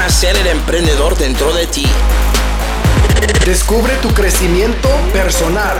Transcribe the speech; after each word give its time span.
nacer 0.00 0.34
el 0.34 0.46
emprendedor 0.46 1.14
dentro 1.18 1.52
de 1.52 1.66
ti. 1.66 1.84
Descubre 3.44 3.92
tu 3.96 4.08
crecimiento 4.14 4.88
personal. 5.12 5.76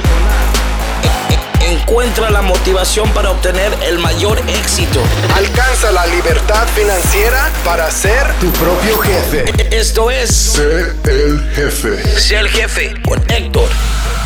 Encuentra 1.67 2.29
la 2.29 2.43
motivación 2.43 3.09
para 3.15 3.31
obtener 3.31 3.73
el 3.83 3.99
mayor 3.99 4.39
éxito. 4.47 5.01
Alcanza 5.35 5.91
la 5.91 6.07
libertad 6.07 6.67
financiera 6.69 7.51
para 7.65 7.91
ser 7.91 8.31
tu 8.41 8.51
propio 8.51 8.99
jefe. 8.99 9.45
Esto 9.75 10.11
es 10.11 10.29
Sé 10.29 10.93
el 11.05 11.41
jefe. 11.55 12.21
Sé 12.21 12.37
el 12.37 12.49
jefe 12.49 12.93
con 13.03 13.19
Héctor 13.27 13.71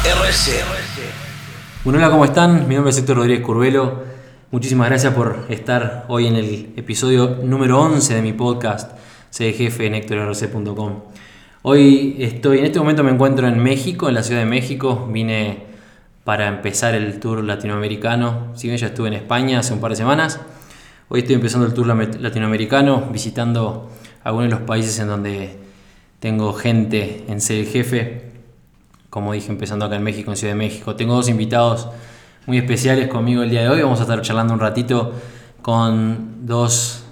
RC. 0.04 0.60
Bueno, 1.84 2.00
hola, 2.00 2.10
¿cómo 2.10 2.24
están? 2.24 2.66
Mi 2.66 2.74
nombre 2.74 2.90
es 2.90 2.98
Héctor 2.98 3.18
Rodríguez 3.18 3.44
Curvelo. 3.44 4.02
Muchísimas 4.50 4.88
gracias 4.88 5.14
por 5.14 5.46
estar 5.50 6.04
hoy 6.08 6.26
en 6.26 6.34
el 6.34 6.72
episodio 6.76 7.38
número 7.44 7.80
11 7.80 8.12
de 8.14 8.22
mi 8.22 8.32
podcast, 8.32 8.90
jefe 9.36 9.86
en 9.86 9.94
HectorRC.com. 9.94 11.00
Hoy 11.62 12.16
estoy, 12.20 12.58
en 12.58 12.66
este 12.66 12.78
momento 12.78 13.02
me 13.02 13.10
encuentro 13.10 13.48
en 13.48 13.58
México, 13.58 14.08
en 14.08 14.14
la 14.14 14.22
Ciudad 14.22 14.40
de 14.40 14.46
México. 14.46 15.08
Vine 15.10 15.64
para 16.22 16.46
empezar 16.46 16.94
el 16.94 17.18
tour 17.18 17.42
latinoamericano. 17.42 18.52
Si 18.54 18.68
bien 18.68 18.78
ya 18.78 18.88
estuve 18.88 19.08
en 19.08 19.14
España 19.14 19.58
hace 19.58 19.72
un 19.72 19.80
par 19.80 19.90
de 19.90 19.96
semanas, 19.96 20.40
hoy 21.08 21.20
estoy 21.20 21.34
empezando 21.34 21.66
el 21.66 21.74
tour 21.74 21.86
latinoamericano, 21.86 23.08
visitando 23.12 23.90
algunos 24.22 24.50
de 24.50 24.56
los 24.56 24.66
países 24.66 24.98
en 25.00 25.08
donde 25.08 25.58
tengo 26.20 26.52
gente 26.52 27.24
en 27.28 27.40
ser 27.40 27.58
el 27.58 27.66
jefe. 27.66 28.30
Como 29.10 29.32
dije, 29.32 29.50
empezando 29.50 29.84
acá 29.84 29.96
en 29.96 30.02
México, 30.02 30.30
en 30.30 30.36
Ciudad 30.36 30.52
de 30.54 30.58
México. 30.58 30.96
Tengo 30.96 31.14
dos 31.14 31.28
invitados 31.28 31.88
muy 32.46 32.58
especiales 32.58 33.08
conmigo 33.08 33.42
el 33.42 33.50
día 33.50 33.62
de 33.62 33.68
hoy. 33.68 33.82
Vamos 33.82 33.98
a 33.98 34.02
estar 34.02 34.20
charlando 34.22 34.54
un 34.54 34.60
ratito 34.60 35.12
con 35.62 36.46
dos 36.46 37.04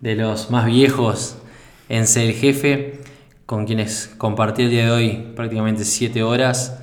de 0.00 0.14
los 0.14 0.50
más 0.50 0.66
viejos 0.66 1.37
en 1.88 2.06
ser 2.06 2.28
el 2.28 2.34
jefe, 2.34 3.00
con 3.46 3.64
quienes 3.64 4.14
compartí 4.18 4.64
el 4.64 4.70
día 4.70 4.84
de 4.84 4.90
hoy 4.90 5.32
prácticamente 5.34 5.84
siete 5.84 6.22
horas 6.22 6.78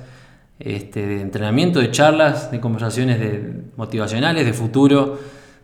este, 0.58 1.06
de 1.06 1.20
entrenamiento, 1.20 1.80
de 1.80 1.90
charlas, 1.90 2.50
de 2.50 2.60
conversaciones 2.60 3.20
de, 3.20 3.62
motivacionales, 3.76 4.44
de 4.44 4.52
futuro, 4.52 5.18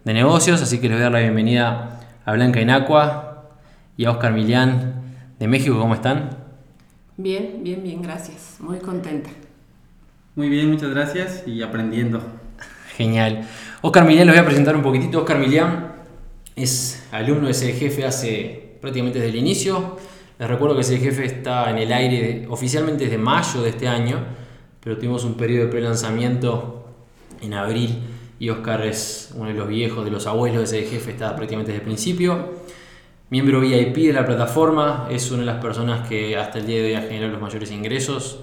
de 0.04 0.14
negocios. 0.14 0.62
Así 0.62 0.78
que 0.78 0.88
les 0.88 0.98
voy 0.98 1.00
a 1.00 1.04
dar 1.04 1.12
la 1.12 1.20
bienvenida 1.20 2.00
a 2.24 2.32
Blanca 2.34 2.60
Inacua 2.60 3.50
y 3.96 4.04
a 4.04 4.10
Oscar 4.12 4.32
Millán 4.32 5.02
de 5.38 5.48
México. 5.48 5.78
¿Cómo 5.78 5.94
están? 5.94 6.36
Bien, 7.16 7.60
bien, 7.62 7.82
bien, 7.82 8.02
gracias. 8.02 8.56
Muy 8.60 8.78
contenta. 8.78 9.30
Muy 10.34 10.48
bien, 10.48 10.70
muchas 10.70 10.90
gracias 10.90 11.44
y 11.46 11.62
aprendiendo. 11.62 12.22
Genial. 12.96 13.46
Oscar 13.80 14.06
Millán, 14.06 14.26
lo 14.26 14.32
voy 14.34 14.40
a 14.40 14.44
presentar 14.44 14.76
un 14.76 14.82
poquitito. 14.82 15.20
Oscar 15.20 15.38
Millán 15.38 15.92
es 16.54 17.06
alumno 17.10 17.46
de 17.46 17.52
ese 17.52 17.72
jefe 17.72 18.04
hace 18.04 18.61
prácticamente 18.82 19.18
desde 19.20 19.30
el 19.30 19.36
inicio. 19.36 19.96
Les 20.38 20.48
recuerdo 20.48 20.74
que 20.74 20.82
ese 20.82 20.98
jefe 20.98 21.24
está 21.24 21.70
en 21.70 21.78
el 21.78 21.90
aire 21.92 22.46
oficialmente 22.50 23.04
desde 23.04 23.16
mayo 23.16 23.62
de 23.62 23.70
este 23.70 23.88
año, 23.88 24.18
pero 24.82 24.96
tuvimos 24.96 25.24
un 25.24 25.34
periodo 25.34 25.66
de 25.66 25.70
pre-lanzamiento 25.70 26.84
en 27.40 27.54
abril 27.54 28.00
y 28.38 28.50
Oscar 28.50 28.84
es 28.84 29.32
uno 29.36 29.48
de 29.48 29.54
los 29.54 29.68
viejos, 29.68 30.04
de 30.04 30.10
los 30.10 30.26
abuelos 30.26 30.68
de 30.70 30.80
ese 30.80 30.90
jefe, 30.90 31.12
está 31.12 31.36
prácticamente 31.36 31.70
desde 31.70 31.82
el 31.82 31.86
principio. 31.86 32.54
Miembro 33.30 33.60
VIP 33.60 33.94
de 34.08 34.12
la 34.12 34.26
plataforma, 34.26 35.06
es 35.10 35.30
una 35.30 35.40
de 35.40 35.46
las 35.46 35.62
personas 35.62 36.08
que 36.08 36.36
hasta 36.36 36.58
el 36.58 36.66
día 36.66 36.82
de 36.82 36.86
hoy 36.86 36.94
ha 36.94 37.02
generado 37.02 37.32
los 37.32 37.40
mayores 37.40 37.70
ingresos 37.70 38.40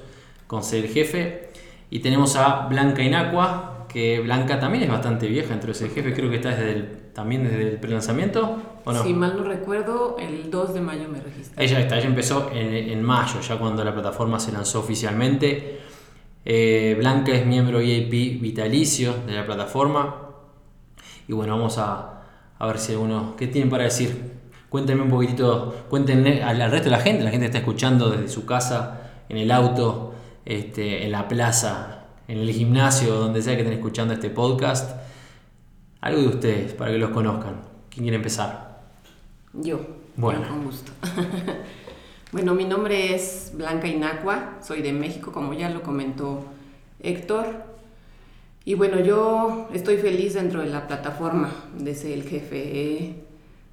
con 0.47 0.63
ser 0.63 0.87
jefe. 0.87 1.49
Y 1.89 1.99
tenemos 1.99 2.37
a 2.37 2.67
Blanca 2.67 3.03
Inacua, 3.03 3.87
que 3.89 4.21
Blanca 4.21 4.57
también 4.57 4.85
es 4.85 4.89
bastante 4.89 5.27
vieja 5.27 5.53
entre 5.53 5.73
ese 5.73 5.89
jefe, 5.89 6.13
creo 6.13 6.29
que 6.29 6.37
está 6.37 6.51
desde 6.51 6.71
el, 6.71 6.87
también 7.19 7.43
desde 7.43 7.63
el 7.63 7.77
pre-lanzamiento, 7.79 8.57
¿o 8.85 8.93
no? 8.93 9.03
Si 9.03 9.13
mal 9.13 9.35
no 9.35 9.43
recuerdo, 9.43 10.15
el 10.17 10.49
2 10.49 10.73
de 10.73 10.79
mayo 10.79 11.09
me 11.09 11.19
registré. 11.19 11.65
Ella 11.65 11.81
está, 11.81 11.97
ella 11.97 12.07
empezó 12.07 12.49
en, 12.53 12.73
en 12.73 13.03
mayo, 13.03 13.41
ya 13.41 13.59
cuando 13.59 13.83
la 13.83 13.93
plataforma 13.93 14.39
se 14.39 14.53
lanzó 14.53 14.79
oficialmente. 14.79 15.81
Eh, 16.45 16.95
Blanca 16.97 17.33
es 17.33 17.45
miembro 17.45 17.79
VIP 17.79 18.41
vitalicio 18.41 19.15
de 19.27 19.33
la 19.33 19.45
plataforma. 19.45 20.29
Y 21.27 21.33
bueno, 21.33 21.57
vamos 21.57 21.77
a, 21.77 22.21
a 22.57 22.67
ver 22.67 22.79
si 22.79 22.93
alguno, 22.93 23.35
¿qué 23.35 23.47
tienen 23.47 23.69
para 23.69 23.83
decir? 23.83 24.39
Cuéntenme 24.69 25.01
un 25.01 25.09
poquitito, 25.09 25.87
cuéntenle 25.89 26.41
al, 26.41 26.61
al 26.61 26.71
resto 26.71 26.85
de 26.85 26.91
la 26.91 27.01
gente, 27.01 27.21
la 27.25 27.31
gente 27.31 27.47
está 27.47 27.57
escuchando 27.57 28.09
desde 28.11 28.29
su 28.29 28.45
casa, 28.45 29.11
en 29.27 29.35
el 29.35 29.51
auto, 29.51 30.13
este, 30.45 31.03
en 31.03 31.11
la 31.11 31.27
plaza, 31.27 32.05
en 32.29 32.37
el 32.37 32.49
gimnasio, 32.51 33.15
donde 33.15 33.41
sea 33.41 33.55
que 33.55 33.63
estén 33.63 33.75
escuchando 33.77 34.13
este 34.13 34.29
podcast. 34.29 34.98
Algo 36.01 36.21
de 36.21 36.27
ustedes 36.27 36.73
para 36.73 36.91
que 36.91 36.97
los 36.97 37.09
conozcan. 37.09 37.55
¿Quién 37.89 38.03
quiere 38.03 38.17
empezar? 38.17 38.83
Yo. 39.53 39.79
Bueno. 40.15 40.47
Con 40.47 40.63
gusto. 40.63 40.91
bueno, 42.31 42.53
mi 42.55 42.63
nombre 42.63 43.13
es 43.13 43.51
Blanca 43.53 43.87
Inacua, 43.87 44.59
soy 44.61 44.81
de 44.81 44.93
México, 44.93 45.33
como 45.33 45.53
ya 45.53 45.69
lo 45.69 45.83
comentó 45.83 46.45
Héctor. 47.01 47.65
Y 48.63 48.75
bueno, 48.75 48.99
yo 49.01 49.67
estoy 49.73 49.97
feliz 49.97 50.35
dentro 50.35 50.61
de 50.61 50.67
la 50.67 50.87
plataforma 50.87 51.51
de 51.77 51.91
el 52.13 52.23
jefe. 52.23 52.57
He 52.57 53.15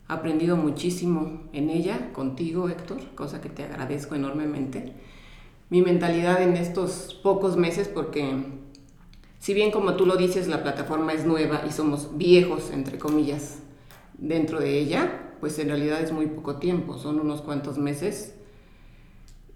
aprendido 0.09 0.57
muchísimo 0.57 1.43
en 1.53 1.71
ella, 1.71 2.13
contigo, 2.13 2.69
Héctor, 2.69 2.99
cosa 3.15 3.41
que 3.41 3.51
te 3.51 3.63
agradezco 3.63 4.17
enormemente. 4.17 4.95
Mi 5.71 5.83
mentalidad 5.83 6.43
en 6.43 6.57
estos 6.57 7.19
pocos 7.23 7.57
meses, 7.57 7.89
porque 7.89 8.37
si 9.47 9.55
bien 9.55 9.71
como 9.71 9.95
tú 9.95 10.07
lo 10.07 10.17
dices, 10.17 10.49
la 10.49 10.65
plataforma 10.65 11.13
es 11.13 11.25
nueva 11.25 11.63
y 11.69 11.71
somos 11.71 12.19
viejos, 12.19 12.73
entre 12.73 12.99
comillas, 12.99 13.59
dentro 14.19 14.59
de 14.59 14.77
ella, 14.77 15.37
pues 15.39 15.57
en 15.61 15.69
realidad 15.69 16.01
es 16.01 16.11
muy 16.11 16.27
poco 16.27 16.57
tiempo, 16.57 16.99
son 16.99 17.21
unos 17.21 17.43
cuantos 17.43 17.79
meses. 17.79 18.35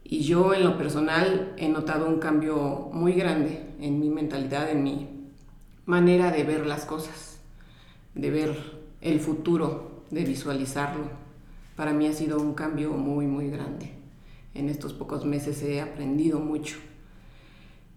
Y 0.05 0.21
yo 0.21 0.55
en 0.55 0.63
lo 0.63 0.79
personal 0.79 1.55
he 1.57 1.69
notado 1.69 2.07
un 2.07 2.21
cambio 2.21 2.89
muy 2.93 3.15
grande 3.15 3.65
en 3.81 3.99
mi 3.99 4.11
mentalidad, 4.11 4.71
en 4.71 4.85
mi 4.85 5.09
manera 5.87 6.31
de 6.31 6.45
ver 6.45 6.67
las 6.67 6.85
cosas, 6.85 7.41
de 8.15 8.31
ver 8.31 8.57
el 9.01 9.19
futuro, 9.19 10.05
de 10.13 10.23
visualizarlo. 10.23 11.07
Para 11.75 11.93
mí 11.93 12.07
ha 12.07 12.13
sido 12.13 12.39
un 12.39 12.55
cambio 12.55 12.93
muy, 12.93 13.27
muy 13.27 13.51
grande. 13.51 13.91
En 14.55 14.69
estos 14.69 14.93
pocos 14.93 15.25
meses 15.25 15.61
he 15.65 15.81
aprendido 15.81 16.39
mucho, 16.39 16.77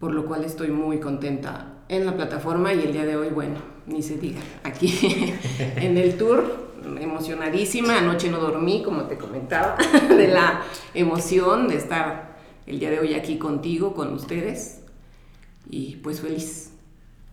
por 0.00 0.12
lo 0.12 0.26
cual 0.26 0.42
estoy 0.42 0.72
muy 0.72 0.98
contenta 0.98 1.73
en 1.88 2.06
la 2.06 2.14
plataforma 2.14 2.72
y 2.72 2.82
el 2.82 2.92
día 2.92 3.04
de 3.04 3.16
hoy, 3.16 3.28
bueno, 3.28 3.56
ni 3.86 4.02
se 4.02 4.16
diga, 4.16 4.40
aquí 4.62 5.34
en 5.76 5.98
el 5.98 6.16
tour, 6.16 6.64
emocionadísima, 7.00 7.98
anoche 7.98 8.30
no 8.30 8.38
dormí, 8.38 8.82
como 8.82 9.04
te 9.04 9.16
comentaba, 9.16 9.76
de 10.08 10.28
la 10.28 10.62
emoción 10.94 11.68
de 11.68 11.76
estar 11.76 12.36
el 12.66 12.78
día 12.78 12.90
de 12.90 13.00
hoy 13.00 13.14
aquí 13.14 13.38
contigo, 13.38 13.94
con 13.94 14.12
ustedes, 14.14 14.82
y 15.68 15.96
pues 15.96 16.20
feliz. 16.20 16.72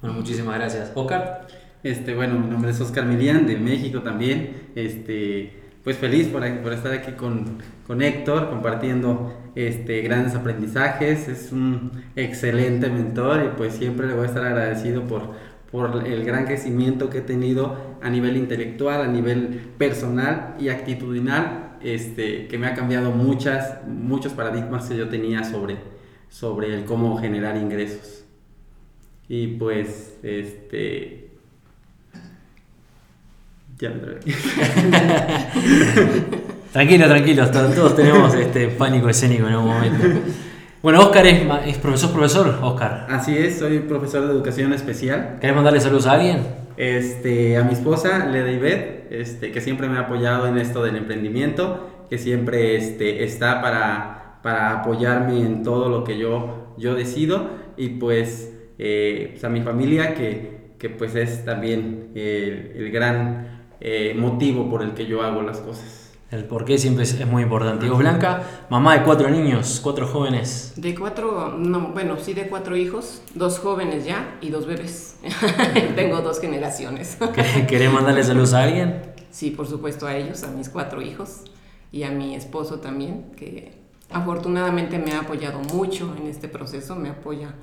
Bueno, 0.02 0.18
muchísimas 0.18 0.56
gracias. 0.56 0.92
Oscar. 0.96 1.48
Este, 1.84 2.14
bueno, 2.14 2.38
mi 2.38 2.48
nombre 2.48 2.72
es 2.72 2.80
Oscar 2.80 3.06
Milian, 3.06 3.48
de 3.48 3.58
México 3.58 4.02
también. 4.02 4.72
Este, 4.76 5.62
pues 5.84 5.98
feliz 5.98 6.28
por, 6.28 6.48
por 6.62 6.74
estar 6.74 6.94
aquí 6.94 7.14
con, 7.14 7.58
con, 7.88 8.02
Héctor, 8.02 8.50
compartiendo 8.50 9.34
este, 9.56 10.02
grandes 10.02 10.36
aprendizajes. 10.36 11.28
Es 11.28 11.52
un 11.52 11.92
excelente 12.16 12.90
mentor 12.90 13.44
y 13.46 13.58
pues 13.58 13.74
siempre 13.74 14.08
le 14.08 14.14
voy 14.14 14.24
a 14.24 14.28
estar 14.28 14.44
agradecido 14.44 15.08
por, 15.08 15.34
por 15.72 16.06
el 16.06 16.26
gran 16.26 16.46
crecimiento 16.46 17.10
que 17.10 17.20
he 17.20 17.22
tenido 17.22 17.78
a 18.02 18.10
nivel 18.10 18.38
intelectual, 18.38 19.02
a 19.02 19.08
nivel 19.08 19.62
personal 19.78 20.56
y 20.60 20.70
actitudinal, 20.70 21.78
este, 21.82 22.48
que 22.48 22.58
me 22.58 22.68
ha 22.68 22.74
cambiado 22.74 23.12
muchas, 23.12 23.86
muchos 23.88 24.34
paradigmas 24.34 24.88
que 24.88 24.98
yo 24.98 25.10
tenía 25.10 25.44
sobre, 25.44 25.78
sobre 26.30 26.74
el 26.74 26.86
cómo 26.86 27.18
generar 27.18 27.58
ingresos. 27.58 28.26
Y 29.28 29.48
pues, 29.48 30.18
este, 30.24 31.32
tranquilo, 36.72 37.08
tranquilo, 37.08 37.50
todos 37.50 37.96
tenemos 37.96 38.34
este 38.34 38.68
pánico 38.70 39.10
escénico 39.10 39.48
en 39.48 39.54
algún 39.54 39.74
momento. 39.74 40.08
Bueno, 40.82 41.02
Oscar 41.02 41.28
es, 41.28 41.44
es 41.68 41.78
profesor, 41.78 42.12
profesor, 42.12 42.60
Oscar. 42.64 43.06
Así 43.08 43.38
es, 43.38 43.60
soy 43.60 43.80
profesor 43.82 44.26
de 44.26 44.34
educación 44.34 44.74
especial. 44.74 45.38
¿Querés 45.40 45.56
mandarle 45.56 45.80
saludos 45.80 46.08
a 46.08 46.14
alguien? 46.14 46.40
Este, 46.76 47.56
a 47.58 47.64
mi 47.64 47.74
esposa, 47.74 48.26
Leda 48.26 48.52
Ivette, 48.52 49.08
este, 49.12 49.52
que 49.52 49.62
siempre 49.62 49.88
me 49.88 49.98
ha 49.98 50.02
apoyado 50.02 50.48
en 50.48 50.58
esto 50.58 50.84
del 50.84 50.96
emprendimiento, 50.96 52.08
que 52.10 52.18
siempre 52.18 52.76
este, 52.78 53.24
está 53.24 53.62
para, 53.62 54.40
para 54.42 54.80
apoyarme 54.80 55.42
en 55.42 55.62
todo 55.62 55.88
lo 55.88 56.04
que 56.04 56.18
yo, 56.18 56.74
yo 56.80 56.96
decido. 56.96 57.50
Y 57.78 57.90
pues, 57.90 58.52
eh, 58.80 59.28
pues 59.34 59.44
a 59.44 59.50
mi 59.50 59.62
familia, 59.62 60.16
que, 60.16 60.72
que 60.80 60.90
pues 60.90 61.14
es 61.14 61.46
también 61.46 62.10
el, 62.16 62.72
el 62.76 62.92
gran 62.92 63.68
eh, 63.80 64.16
motivo 64.18 64.68
por 64.68 64.82
el 64.82 64.96
que 64.96 65.06
yo 65.06 65.22
hago 65.22 65.44
las 65.44 65.60
cosas. 65.60 66.01
El 66.32 66.46
por 66.46 66.64
qué 66.64 66.78
siempre 66.78 67.04
es, 67.04 67.14
es 67.20 67.28
muy 67.28 67.44
importante. 67.44 67.86
Y 67.86 67.90
vos, 67.90 68.00
Blanca, 68.00 68.66
mamá 68.70 68.98
de 68.98 69.04
cuatro 69.04 69.30
niños, 69.30 69.82
cuatro 69.84 70.08
jóvenes. 70.08 70.72
De 70.78 70.96
cuatro, 70.96 71.58
no, 71.58 71.90
bueno, 71.90 72.18
sí 72.18 72.34
de 72.34 72.48
cuatro 72.48 72.78
hijos, 72.78 73.22
dos 73.36 73.60
jóvenes 73.60 74.06
ya 74.06 74.38
y 74.40 74.50
dos 74.50 74.66
bebés. 74.66 75.18
Tengo 75.96 76.22
dos 76.22 76.40
generaciones. 76.40 77.18
¿Querés 77.68 77.92
mandarle 77.92 78.24
saludos 78.24 78.54
a 78.54 78.64
alguien? 78.64 79.02
Sí, 79.30 79.52
por 79.52 79.68
supuesto 79.68 80.08
a 80.08 80.16
ellos, 80.16 80.44
a 80.44 80.48
mis 80.52 80.70
cuatro 80.70 81.02
hijos. 81.02 81.44
y 81.92 82.04
a 82.04 82.12
mi 82.12 82.34
esposo 82.36 82.80
también, 82.80 83.34
que 83.36 83.74
afortunadamente 84.10 85.00
me 85.00 85.12
ha 85.12 85.20
apoyado 85.20 85.60
mucho 85.74 86.16
en 86.18 86.28
este 86.28 86.48
proceso, 86.48 86.96
me 86.96 87.10
apoya 87.10 87.56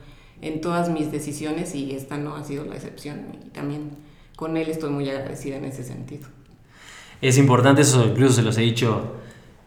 en 0.43 0.61
todas 0.61 0.91
mis 0.91 1.11
decisiones 1.11 1.75
y 1.75 1.93
esta 1.93 2.19
no 2.19 2.37
ha 2.37 2.45
sido 2.45 2.67
la 2.67 2.75
excepción. 2.75 3.39
Y 3.47 3.49
también 3.49 3.97
con 4.37 4.59
él 4.59 4.69
estoy 4.69 4.91
muy 4.91 5.09
agradecida 5.09 5.57
en 5.57 5.65
ese 5.65 5.85
sentido. 5.85 6.29
Es 7.21 7.39
importante 7.39 7.83
eso, 7.83 8.05
incluso 8.05 8.35
se 8.35 8.43
los 8.43 8.57
he 8.59 8.63
dicho, 8.63 9.17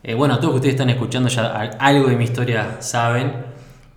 eh, 0.03 0.13
bueno, 0.13 0.39
todos 0.39 0.51
que 0.51 0.55
ustedes 0.57 0.75
están 0.75 0.89
escuchando 0.89 1.29
ya 1.29 1.51
algo 1.79 2.07
de 2.07 2.15
mi 2.15 2.23
historia 2.23 2.81
saben, 2.81 3.33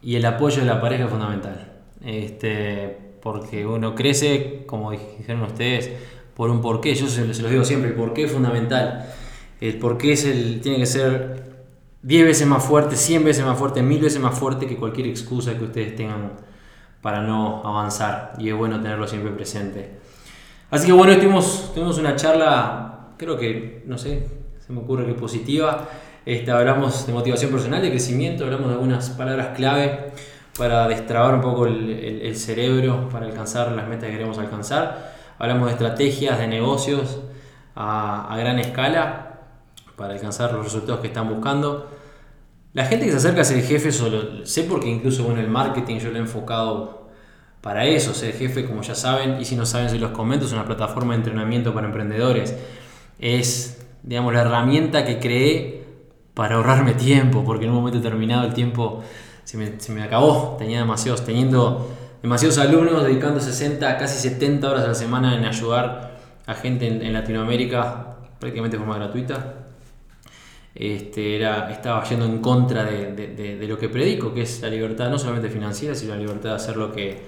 y 0.03 0.17
el 0.17 0.27
apoyo 0.27 0.61
de 0.61 0.67
la 0.67 0.81
pareja 0.81 1.05
es 1.05 1.11
fundamental. 1.11 1.73
Este, 2.05 3.17
porque 3.23 3.67
uno 3.67 3.95
crece, 3.95 4.65
como 4.67 4.91
dijeron 4.91 5.43
ustedes, 5.43 5.91
por 6.37 6.51
un 6.51 6.61
porqué. 6.61 6.95
Yo 6.95 7.09
se, 7.09 7.25
los 7.25 7.39
digo 7.39 7.65
siempre, 7.65 7.91
el 7.91 7.97
porqué 7.97 8.25
es 8.25 8.33
fundamental. 8.33 9.07
El 9.61 9.79
porqué 9.79 10.13
es 10.13 10.25
el, 10.27 10.61
tiene 10.61 10.79
que 10.79 10.87
ser 10.87 11.55
10 12.03 12.27
veces 12.27 12.47
más 12.47 12.63
fuerte, 12.63 12.97
100 12.97 13.25
veces 13.25 13.45
más 13.47 13.59
fuerte, 13.59 13.83
1000 13.83 14.03
veces 14.03 14.21
más 14.21 14.39
fuerte 14.39 14.67
que 14.67 14.77
cualquier 14.77 15.07
excusa 15.07 15.57
que 15.57 15.65
ustedes 15.65 15.97
tengan 15.97 16.33
para 17.01 17.23
no 17.23 17.63
avanzar. 17.65 18.35
Y 18.39 18.51
es 18.51 18.55
bueno 18.55 18.81
tenerlo 18.81 19.07
siempre 19.07 19.33
presente. 19.33 20.01
Así 20.71 20.87
que 20.87 20.93
bueno, 20.93 21.17
tuvimos, 21.17 21.73
tuvimos 21.73 21.97
una 21.97 22.15
charla, 22.15 23.04
creo 23.17 23.37
que, 23.37 23.83
no 23.87 23.99
sé, 23.99 24.27
se 24.65 24.73
me 24.73 24.81
ocurre 24.81 25.07
que 25.07 25.15
positiva. 25.15 25.89
Este, 26.27 26.51
hablamos 26.51 27.07
de 27.07 27.13
motivación 27.13 27.51
personal, 27.51 27.83
de 27.83 27.91
crecimiento, 27.91 28.45
hablamos 28.45 28.69
de 28.69 28.75
algunas 28.75 29.11
palabras 29.11 29.57
clave 29.57 30.13
para 30.57 30.89
destrabar 30.89 31.35
un 31.35 31.41
poco 31.41 31.67
el, 31.67 32.37
cerebro, 32.37 33.09
para 33.11 33.27
alcanzar 33.27 33.73
las 33.73 33.89
metas 33.89 34.07
que 34.07 34.13
queremos 34.13 34.39
alcanzar 34.39 35.15
hablamos 35.39 35.67
de 35.67 35.73
estrategias 35.73 36.39
de 36.39 36.47
negocios 36.47 37.19
a, 37.75 38.35
gran 38.39 38.59
escala 38.59 39.41
para 39.97 40.15
alcanzar 40.15 40.53
los 40.53 40.65
resultados 40.65 41.01
que 41.01 41.09
están 41.09 41.29
buscando. 41.29 41.91
La 42.73 42.87
gente 42.87 43.05
que 43.05 43.13
se 43.13 43.19
acerca 43.19 43.43
a 43.43 43.45
ser 43.45 43.63
jefe, 43.63 43.93
solo 43.93 44.45
sé 44.45 44.65
porque 44.65 44.89
incluso 44.89 45.25
bueno, 45.25 45.41
el 45.41 45.49
marketing 45.49 45.99
yo 45.99 46.11
lo 46.11 46.17
he 46.17 46.21
enfocado 46.21 47.09
para 47.61 47.87
eso, 47.87 48.13
ser 48.13 48.35
jefe, 48.35 48.67
como 48.67 48.83
ya 48.83 48.95
saben, 48.95 49.41
y 49.41 49.45
si 49.45 49.57
no 49.57 49.65
saben, 49.65 49.89
se 49.89 49.99
los 49.99 50.11
comento, 50.11 50.45
es 50.45 50.53
una 50.53 50.67
plataforma 50.67 51.15
de 51.15 51.19
entrenamiento 51.19 51.73
para 51.73 51.87
emprendedores. 51.87 52.55
Es, 53.19 53.87
digamos, 54.03 54.33
la 54.33 54.43
herramienta 54.43 55.05
que 55.05 55.19
creé 55.19 55.85
para 56.35 56.57
ahorrarme 56.57 56.95
tiempo, 56.95 57.45
porque 57.45 57.65
en 57.65 57.71
un 57.71 57.77
momento 57.77 57.99
determinado 57.99 58.47
el 58.47 58.55
tiempo 58.55 59.03
se 59.45 59.57
me, 59.57 59.81
se 59.81 59.93
me 59.93 60.03
acabó, 60.03 60.57
tenía 60.59 60.79
demasiados, 60.79 61.25
teniendo 61.25 61.91
demasiados 62.25 62.57
alumnos 62.57 63.05
dedicando 63.05 63.39
60, 63.39 63.99
casi 63.99 64.17
70 64.31 64.71
horas 64.71 64.85
a 64.85 64.89
la 64.89 64.95
semana 64.95 65.37
en 65.37 65.45
ayudar 65.45 66.17
a 66.47 66.55
gente 66.55 66.87
en, 66.87 67.13
Latinoamérica 67.13 68.17
prácticamente 68.39 68.79
de 68.79 68.83
forma 68.83 68.97
gratuita. 68.97 69.57
Este, 70.75 71.37
era, 71.37 71.71
estaba 71.71 72.03
yendo 72.05 72.25
en 72.25 72.39
contra 72.39 72.85
de, 72.85 73.67
lo 73.69 73.79
que 73.79 73.91
predico, 73.91 74.33
que 74.33 74.41
es 74.41 74.63
la 74.63 74.69
libertad 74.69 75.11
no 75.11 75.19
solamente 75.19 75.51
financiera, 75.51 75.95
sino 75.95 76.15
la 76.15 76.21
libertad 76.21 76.49
de 76.49 76.55
hacer 76.57 76.79
lo 76.79 76.93
que, 76.93 77.23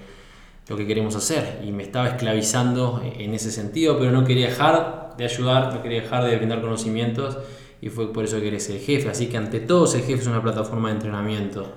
lo 0.69 0.77
que 0.77 0.85
queremos 0.85 1.15
hacer. 1.15 1.61
Y 1.65 1.71
me 1.71 1.83
estaba 1.83 2.09
esclavizando 2.09 3.01
en 3.03 3.33
ese 3.33 3.51
sentido, 3.51 3.97
pero 3.97 4.11
no 4.11 4.25
quería 4.25 4.47
dejar 4.47 5.15
de 5.17 5.25
ayudar, 5.25 5.73
no 5.73 5.81
quería 5.81 6.01
dejar 6.01 6.25
de 6.25 6.35
brindar 6.35 6.61
conocimientos 6.61 7.37
y 7.81 7.89
fue 7.89 8.11
por 8.11 8.25
eso 8.25 8.39
que 8.39 8.47
eres 8.47 8.69
el 8.69 8.79
jefe. 8.79 9.09
Así 9.09 9.27
que 9.27 9.37
ante 9.37 9.59
todo, 9.59 9.85
el 9.93 10.01
jefe 10.01 10.21
es 10.21 10.27
una 10.27 10.41
plataforma 10.41 10.89
de 10.89 10.95
entrenamiento 10.95 11.73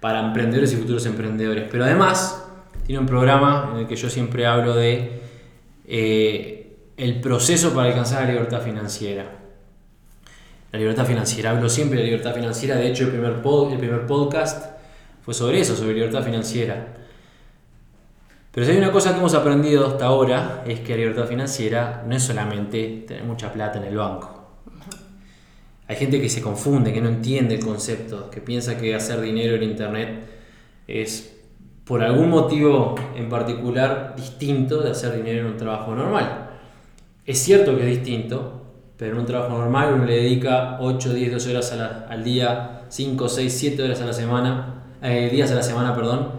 para 0.00 0.20
emprendedores 0.20 0.72
y 0.72 0.76
futuros 0.76 1.06
emprendedores. 1.06 1.68
Pero 1.70 1.84
además, 1.84 2.44
tiene 2.86 3.00
un 3.00 3.06
programa 3.06 3.70
en 3.72 3.80
el 3.80 3.86
que 3.86 3.96
yo 3.96 4.08
siempre 4.10 4.46
hablo 4.46 4.74
de 4.74 5.22
eh, 5.86 6.76
el 6.96 7.20
proceso 7.20 7.72
para 7.72 7.88
alcanzar 7.88 8.24
la 8.24 8.32
libertad 8.32 8.60
financiera. 8.62 9.38
La 10.70 10.78
libertad 10.78 11.06
financiera, 11.06 11.50
hablo 11.50 11.68
siempre 11.68 12.00
de 12.00 12.04
libertad 12.04 12.34
financiera, 12.34 12.76
de 12.76 12.88
hecho 12.88 13.04
el 13.04 13.10
primer, 13.10 13.40
el 13.72 13.78
primer 13.78 14.06
podcast 14.06 14.66
fue 15.22 15.32
sobre 15.32 15.60
eso, 15.60 15.74
sobre 15.74 15.94
libertad 15.94 16.22
financiera. 16.22 16.97
Pero 18.52 18.66
si 18.66 18.72
hay 18.72 18.78
una 18.78 18.92
cosa 18.92 19.12
que 19.12 19.18
hemos 19.18 19.34
aprendido 19.34 19.86
hasta 19.86 20.06
ahora 20.06 20.64
es 20.66 20.80
que 20.80 20.92
la 20.92 20.98
libertad 20.98 21.26
financiera 21.26 22.04
no 22.06 22.16
es 22.16 22.22
solamente 22.22 23.04
tener 23.06 23.24
mucha 23.24 23.52
plata 23.52 23.78
en 23.78 23.84
el 23.84 23.96
banco. 23.96 24.38
Hay 25.86 25.96
gente 25.96 26.20
que 26.20 26.28
se 26.28 26.42
confunde, 26.42 26.92
que 26.92 27.00
no 27.00 27.08
entiende 27.08 27.54
el 27.54 27.64
concepto, 27.64 28.30
que 28.30 28.40
piensa 28.40 28.76
que 28.76 28.94
hacer 28.94 29.20
dinero 29.20 29.56
en 29.56 29.62
Internet 29.62 30.26
es 30.86 31.34
por 31.84 32.02
algún 32.02 32.28
motivo 32.28 32.94
en 33.16 33.30
particular 33.30 34.14
distinto 34.14 34.82
de 34.82 34.90
hacer 34.90 35.16
dinero 35.16 35.46
en 35.46 35.52
un 35.52 35.56
trabajo 35.56 35.94
normal. 35.94 36.50
Es 37.24 37.38
cierto 37.38 37.74
que 37.76 37.82
es 37.82 37.98
distinto, 37.98 38.62
pero 38.98 39.12
en 39.12 39.20
un 39.20 39.26
trabajo 39.26 39.56
normal 39.56 39.94
uno 39.94 40.04
le 40.04 40.16
dedica 40.16 40.78
8, 40.80 41.14
10, 41.14 41.32
12 41.32 41.50
horas 41.50 41.72
al 41.72 42.24
día, 42.24 42.82
5, 42.88 43.28
6, 43.28 43.54
7 43.56 43.82
horas 43.82 44.00
a 44.02 44.06
la 44.06 44.12
semana, 44.12 44.84
eh, 45.02 45.30
días 45.30 45.50
a 45.52 45.54
la 45.54 45.62
semana, 45.62 45.94
perdón, 45.94 46.32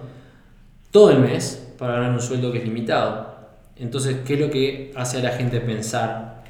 todo 0.92 1.10
el 1.12 1.20
mes 1.20 1.69
para 1.80 1.94
ganar 1.94 2.12
un 2.12 2.22
sueldo 2.22 2.52
que 2.52 2.60
es 2.60 2.66
limitado. 2.66 3.40
Entonces, 3.78 4.18
¿qué 4.26 4.34
es 4.34 4.40
lo 4.42 4.52
que 4.52 4.92
hace 4.96 5.20
a 5.20 5.24
la 5.24 5.31
gente 5.31 5.62
pensar 5.62 6.44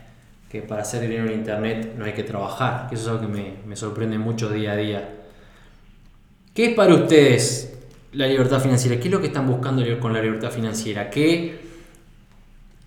que 0.49 0.63
para 0.63 0.81
hacer 0.81 1.01
dinero 1.01 1.25
en 1.25 1.33
Internet 1.33 1.93
no 1.95 2.05
hay 2.05 2.13
que 2.13 2.23
trabajar? 2.23 2.89
Que 2.89 2.95
eso 2.95 3.03
es 3.03 3.09
algo 3.09 3.21
que 3.21 3.27
me, 3.31 3.53
me 3.67 3.75
sorprende 3.75 4.17
mucho 4.17 4.49
día 4.49 4.71
a 4.71 4.75
día. 4.75 5.09
¿Qué 6.55 6.71
es 6.71 6.73
para 6.73 6.95
ustedes 6.95 7.77
la 8.13 8.25
libertad 8.25 8.59
financiera? 8.59 8.99
¿Qué 8.99 9.07
es 9.07 9.13
lo 9.13 9.21
que 9.21 9.27
están 9.27 9.45
buscando 9.45 9.83
con 9.99 10.13
la 10.13 10.21
libertad 10.21 10.49
financiera? 10.49 11.11
¿Qué 11.11 11.59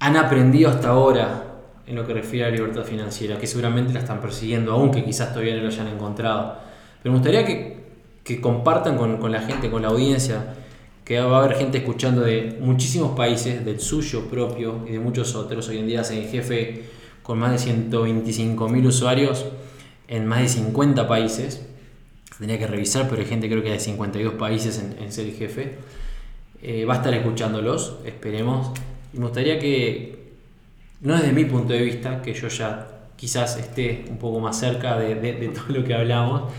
han 0.00 0.16
aprendido 0.16 0.68
hasta 0.68 0.88
ahora 0.88 1.44
en 1.86 1.94
lo 1.94 2.04
que 2.04 2.12
refiere 2.12 2.46
a 2.46 2.50
la 2.50 2.56
libertad 2.56 2.82
financiera? 2.82 3.38
Que 3.38 3.46
seguramente 3.46 3.92
la 3.92 4.00
están 4.00 4.20
persiguiendo, 4.20 4.72
aunque 4.72 5.04
quizás 5.04 5.32
todavía 5.32 5.54
no 5.54 5.62
lo 5.62 5.68
hayan 5.68 5.86
encontrado. 5.86 6.56
Pero 7.00 7.12
me 7.12 7.18
gustaría 7.18 7.46
que, 7.46 7.76
que 8.24 8.40
compartan 8.40 8.98
con, 8.98 9.18
con, 9.18 9.30
la 9.30 9.42
gente, 9.42 9.70
con 9.70 9.82
la 9.82 9.88
audiencia, 9.88 10.56
que 11.04 11.20
va 11.20 11.38
a 11.38 11.44
haber 11.44 11.56
gente 11.56 11.78
escuchando 11.78 12.22
de 12.22 12.58
muchísimos 12.60 13.16
países, 13.16 13.64
del 13.64 13.80
suyo 13.80 14.26
propio 14.26 14.84
y 14.88 14.92
de 14.92 14.98
muchos 14.98 15.34
otros. 15.34 15.68
Hoy 15.68 15.78
en 15.78 15.86
día 15.86 16.02
hacen 16.02 16.28
jefe 16.28 16.84
con 17.22 17.38
más 17.38 17.52
de 17.52 17.58
125 17.58 18.68
mil 18.68 18.86
usuarios 18.86 19.46
en 20.08 20.26
más 20.26 20.40
de 20.40 20.48
50 20.48 21.08
países 21.08 21.62
Tenía 22.42 22.58
que 22.58 22.66
revisar, 22.66 23.08
pero 23.08 23.22
hay 23.22 23.28
gente 23.28 23.48
creo 23.48 23.62
que 23.62 23.70
de 23.70 23.78
52 23.78 24.34
países 24.34 24.82
en, 24.98 25.12
ser 25.12 25.26
el 25.26 25.34
jefe. 25.34 25.76
Eh, 26.60 26.84
va 26.84 26.94
a 26.94 26.96
estar 26.96 27.14
escuchándolos, 27.14 27.98
esperemos. 28.04 28.72
Y 29.12 29.18
me 29.18 29.26
gustaría 29.26 29.60
que, 29.60 30.32
no 31.02 31.14
desde 31.14 31.30
mi 31.30 31.44
punto 31.44 31.72
de 31.72 31.82
vista, 31.82 32.20
que 32.20 32.34
yo 32.34 32.48
ya 32.48 32.88
quizás 33.14 33.56
esté 33.58 34.06
un 34.08 34.18
poco 34.18 34.40
más 34.40 34.58
cerca 34.58 34.98
de, 34.98 35.14
todo 35.54 35.78
lo 35.78 35.84
que 35.84 35.94
hablamos, 35.94 36.50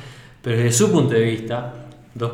pero 0.42 0.56
desde 0.56 0.72
su 0.72 0.90
punto 0.90 1.16
de 1.16 1.22
vista, 1.26 1.74
dos 2.16 2.32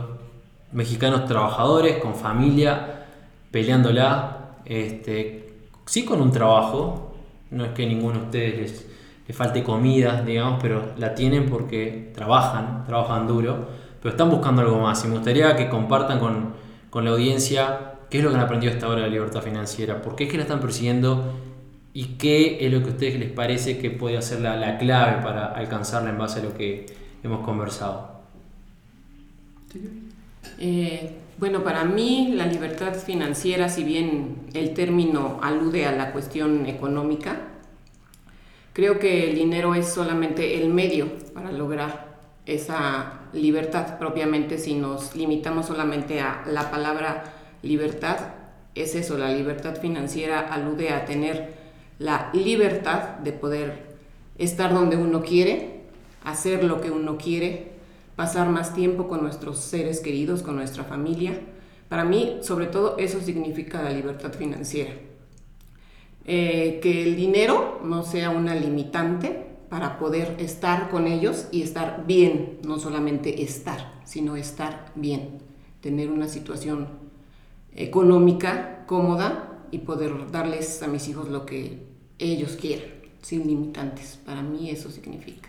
mexicanos 0.71 1.25
trabajadores, 1.25 1.97
con 1.97 2.15
familia, 2.15 3.05
peleándola, 3.51 4.55
este, 4.65 5.53
sí 5.85 6.05
con 6.05 6.21
un 6.21 6.31
trabajo, 6.31 7.15
no 7.51 7.65
es 7.65 7.71
que 7.71 7.85
ninguno 7.85 8.19
de 8.19 8.25
ustedes 8.25 8.85
le 9.27 9.33
falte 9.33 9.63
comida, 9.63 10.21
digamos, 10.21 10.59
pero 10.61 10.93
la 10.97 11.13
tienen 11.15 11.49
porque 11.49 12.11
trabajan, 12.13 12.83
trabajan 12.85 13.27
duro, 13.27 13.67
pero 14.01 14.11
están 14.11 14.29
buscando 14.29 14.61
algo 14.61 14.79
más. 14.79 15.03
Y 15.03 15.07
me 15.07 15.15
gustaría 15.15 15.55
que 15.55 15.69
compartan 15.69 16.19
con, 16.19 16.53
con 16.89 17.05
la 17.05 17.11
audiencia 17.11 17.93
qué 18.09 18.19
es 18.19 18.23
lo 18.23 18.31
que 18.31 18.37
han 18.37 18.41
aprendido 18.41 18.73
hasta 18.73 18.87
ahora 18.87 19.01
de 19.01 19.07
la 19.07 19.13
libertad 19.13 19.41
financiera, 19.41 20.01
por 20.01 20.15
qué 20.15 20.25
es 20.25 20.31
que 20.31 20.37
la 20.37 20.43
están 20.43 20.59
persiguiendo 20.59 21.35
y 21.93 22.17
qué 22.17 22.65
es 22.65 22.71
lo 22.71 22.79
que 22.81 22.89
a 22.89 22.91
ustedes 22.93 23.19
les 23.19 23.31
parece 23.31 23.77
que 23.77 23.91
puede 23.91 24.21
ser 24.21 24.41
la 24.41 24.77
clave 24.77 25.21
para 25.21 25.45
alcanzarla 25.47 26.09
en 26.09 26.17
base 26.17 26.39
a 26.39 26.43
lo 26.43 26.53
que 26.53 26.85
hemos 27.23 27.45
conversado. 27.45 28.19
Eh, 30.59 31.15
bueno, 31.37 31.63
para 31.63 31.85
mí 31.85 32.33
la 32.35 32.45
libertad 32.45 32.93
financiera, 32.93 33.69
si 33.69 33.83
bien 33.83 34.47
el 34.53 34.73
término 34.73 35.39
alude 35.41 35.85
a 35.85 35.91
la 35.91 36.11
cuestión 36.11 36.65
económica, 36.65 37.49
Creo 38.79 38.97
que 38.97 39.29
el 39.29 39.35
dinero 39.35 39.75
es 39.75 39.89
solamente 39.89 40.61
el 40.61 40.69
medio 40.69 41.09
para 41.33 41.51
lograr 41.51 42.17
esa 42.45 43.23
libertad 43.33 43.97
propiamente 43.99 44.57
si 44.57 44.75
nos 44.75 45.17
limitamos 45.17 45.65
solamente 45.65 46.21
a 46.21 46.43
la 46.47 46.71
palabra 46.71 47.25
libertad. 47.61 48.17
Es 48.75 48.95
eso, 48.95 49.17
la 49.17 49.33
libertad 49.33 49.75
financiera 49.75 50.39
alude 50.39 50.91
a 50.91 51.03
tener 51.03 51.55
la 51.97 52.29
libertad 52.31 53.17
de 53.17 53.33
poder 53.33 53.97
estar 54.37 54.73
donde 54.73 54.95
uno 54.95 55.23
quiere, 55.23 55.81
hacer 56.23 56.63
lo 56.63 56.79
que 56.79 56.89
uno 56.89 57.17
quiere, 57.17 57.68
pasar 58.19 58.49
más 58.49 58.73
tiempo 58.73 59.07
con 59.07 59.21
nuestros 59.21 59.59
seres 59.59 60.01
queridos, 60.01 60.43
con 60.43 60.57
nuestra 60.57 60.83
familia. 60.83 61.39
Para 61.87 62.03
mí, 62.03 62.39
sobre 62.41 62.65
todo, 62.67 62.97
eso 62.97 63.21
significa 63.21 63.81
la 63.81 63.91
libertad 63.91 64.33
financiera. 64.33 64.91
Eh, 66.25 66.81
que 66.83 67.03
el 67.03 67.15
dinero 67.15 67.79
no 67.81 68.03
sea 68.03 68.31
una 68.31 68.55
limitante 68.55 69.47
para 69.69 69.97
poder 69.97 70.35
estar 70.37 70.89
con 70.89 71.07
ellos 71.07 71.47
y 71.53 71.61
estar 71.61 72.03
bien, 72.07 72.59
no 72.67 72.77
solamente 72.77 73.41
estar, 73.41 74.01
sino 74.03 74.35
estar 74.35 74.91
bien, 74.95 75.37
tener 75.79 76.11
una 76.11 76.27
situación 76.27 76.89
económica 77.73 78.83
cómoda 78.85 79.61
y 79.71 79.77
poder 79.77 80.29
darles 80.29 80.83
a 80.83 80.87
mis 80.87 81.07
hijos 81.07 81.29
lo 81.29 81.45
que 81.45 81.85
ellos 82.17 82.57
quieran, 82.59 82.89
sin 83.21 83.47
limitantes. 83.47 84.19
Para 84.25 84.41
mí 84.41 84.69
eso 84.69 84.91
significa. 84.91 85.47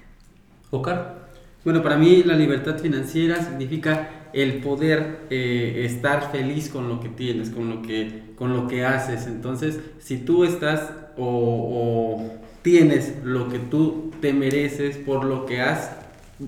Oscar. 0.70 1.29
Bueno, 1.64 1.82
para 1.82 1.96
mí 1.96 2.22
la 2.22 2.36
libertad 2.36 2.78
financiera 2.78 3.42
significa 3.42 4.08
el 4.32 4.62
poder 4.62 5.26
eh, 5.28 5.82
estar 5.84 6.30
feliz 6.32 6.68
con 6.70 6.88
lo 6.88 7.00
que 7.00 7.08
tienes, 7.08 7.50
con 7.50 7.68
lo 7.68 7.82
que, 7.82 8.32
con 8.36 8.54
lo 8.54 8.66
que 8.66 8.84
haces. 8.84 9.26
Entonces, 9.26 9.78
si 9.98 10.18
tú 10.18 10.44
estás 10.44 10.90
o, 11.18 12.22
tienes 12.62 13.14
lo 13.24 13.48
que 13.48 13.58
tú 13.58 14.12
te 14.20 14.32
mereces 14.32 14.96
por 14.96 15.24
lo 15.24 15.46
que 15.46 15.60
has 15.60 15.92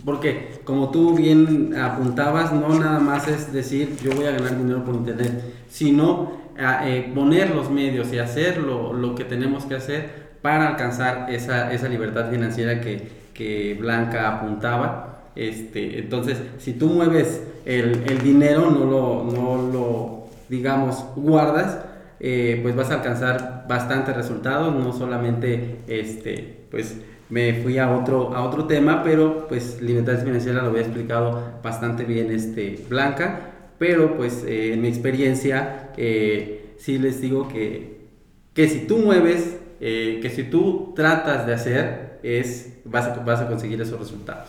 porque 0.04 0.61
como 0.64 0.90
tú 0.90 1.14
bien 1.14 1.75
apuntabas, 1.76 2.52
no 2.52 2.78
nada 2.78 2.99
más 2.99 3.28
es 3.28 3.52
decir 3.52 3.97
yo 4.02 4.12
voy 4.12 4.25
a 4.25 4.31
ganar 4.31 4.57
dinero 4.57 4.85
por 4.85 4.95
internet, 4.95 5.42
sino 5.69 6.33
eh, 6.59 7.12
poner 7.14 7.54
los 7.54 7.71
medios 7.71 8.11
y 8.12 8.19
hacer 8.19 8.59
lo, 8.59 8.95
lo, 8.95 9.14
que 9.14 9.25
tenemos 9.25 9.66
que 9.66 9.75
hacer 9.75 10.33
para 10.40 10.69
alcanzar 10.69 11.31
esa, 11.31 11.73
esa 11.73 11.88
libertad 11.88 12.31
financiera 12.31 12.81
que, 12.81 13.22
que, 13.35 13.75
Blanca 13.75 14.37
apuntaba. 14.37 15.31
Este, 15.35 15.99
entonces, 15.99 16.39
si 16.59 16.75
tú 16.75 16.89
mueves 16.89 17.43
el, 17.65 18.03
el 18.07 18.19
dinero, 18.23 18.71
no 18.71 18.85
lo, 18.85 19.25
no 19.25 19.73
lo, 19.73 20.27
digamos, 20.49 21.05
guardas, 21.17 21.79
eh, 22.25 22.61
pues 22.62 22.77
vas 22.77 22.89
a 22.93 22.95
alcanzar 22.95 23.65
bastantes 23.69 24.15
resultados, 24.15 24.73
no 24.73 24.93
solamente 24.93 25.79
este, 25.89 26.67
pues 26.71 26.99
me 27.31 27.55
fui 27.55 27.79
a 27.79 27.91
otro, 27.91 28.33
a 28.33 28.45
otro 28.45 28.67
tema, 28.67 29.03
pero 29.03 29.49
pues 29.49 29.83
libertad 29.83 30.23
financiera 30.23 30.62
lo 30.62 30.69
había 30.69 30.83
explicado 30.83 31.59
bastante 31.65 32.05
bien 32.05 32.31
este, 32.31 32.79
Blanca, 32.89 33.55
pero 33.77 34.17
pues 34.17 34.45
eh, 34.45 34.75
en 34.75 34.83
mi 34.83 34.87
experiencia 34.87 35.91
eh, 35.97 36.75
sí 36.79 36.97
les 36.99 37.21
digo 37.21 37.49
que, 37.49 38.07
que 38.55 38.69
si 38.69 38.87
tú 38.87 38.99
mueves, 38.99 39.59
que 39.81 40.31
si 40.33 40.45
tú 40.45 40.93
tratas 40.95 41.45
de 41.45 41.55
hacer, 41.55 42.12
es, 42.23 42.79
vas, 42.85 43.07
a, 43.07 43.47
conseguir 43.47 43.81
esos 43.81 43.99
resultados. 43.99 44.49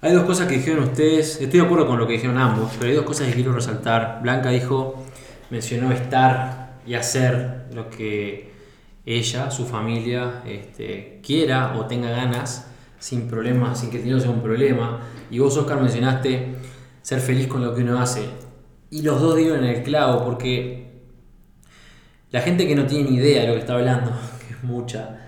Hay 0.00 0.12
dos 0.12 0.24
cosas 0.24 0.48
que 0.48 0.56
dijeron 0.56 0.84
ustedes, 0.84 1.40
estoy 1.40 1.60
de 1.60 1.66
acuerdo 1.66 1.86
con 1.86 1.98
lo 1.98 2.06
que 2.06 2.14
dijeron 2.14 2.38
ambos, 2.38 2.72
pero 2.78 2.90
hay 2.90 2.96
dos 2.96 3.04
cosas 3.04 3.28
que 3.28 3.34
quiero 3.34 3.52
resaltar. 3.52 4.20
Blanca 4.22 4.50
dijo, 4.50 5.04
mencionó 5.50 5.92
estar 5.92 6.80
y 6.86 6.94
hacer 6.94 7.66
lo 7.72 7.88
que 7.88 8.52
ella, 9.06 9.50
su 9.50 9.66
familia, 9.66 10.42
este, 10.46 11.20
quiera 11.22 11.76
o 11.76 11.86
tenga 11.86 12.10
ganas, 12.10 12.68
sin 12.98 13.28
problemas, 13.28 13.80
sin 13.80 13.90
que 13.90 13.96
el 13.98 14.04
dinero 14.04 14.20
sea 14.20 14.30
un 14.30 14.42
problema. 14.42 15.00
Y 15.30 15.38
vos, 15.38 15.56
Oscar, 15.56 15.80
mencionaste 15.80 16.56
ser 17.02 17.20
feliz 17.20 17.48
con 17.48 17.64
lo 17.64 17.74
que 17.74 17.82
uno 17.82 18.00
hace. 18.00 18.24
Y 18.90 19.02
los 19.02 19.20
dos 19.20 19.36
dieron 19.36 19.64
en 19.64 19.76
el 19.76 19.82
clavo, 19.82 20.24
porque 20.24 20.92
la 22.30 22.40
gente 22.40 22.66
que 22.66 22.74
no 22.74 22.86
tiene 22.86 23.10
ni 23.10 23.16
idea 23.16 23.42
de 23.42 23.48
lo 23.48 23.54
que 23.54 23.60
está 23.60 23.74
hablando, 23.74 24.12
que 24.46 24.54
es 24.54 24.62
mucha, 24.62 25.21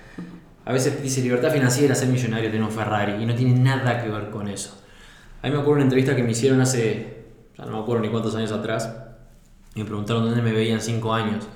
a 0.65 0.73
veces 0.73 1.03
dice 1.03 1.21
libertad 1.21 1.53
financiera, 1.53 1.95
ser 1.95 2.09
millonario, 2.09 2.51
tener 2.51 2.65
un 2.65 2.73
Ferrari, 2.73 3.23
y 3.23 3.27
no 3.27 3.35
tiene 3.35 3.59
nada 3.59 4.03
que 4.03 4.09
ver 4.09 4.31
con 4.31 4.49
eso. 4.49 4.81
A 5.43 5.47
mí 5.47 5.53
me 5.53 5.59
acuerdo 5.59 5.75
una 5.75 5.83
entrevista 5.83 6.17
que 6.17 6.23
me 6.23 6.33
hicieron 6.33 6.61
hace, 6.61 7.25
ya 7.59 7.67
no 7.67 7.73
me 7.73 7.79
acuerdo 7.81 8.03
ni 8.03 8.09
cuántos 8.09 8.35
años 8.35 8.51
atrás, 8.51 8.91
y 9.75 9.81
me 9.81 9.85
preguntaron 9.85 10.25
dónde 10.25 10.41
me 10.41 10.53
veían 10.53 10.81
cinco 10.81 11.13
años. 11.13 11.47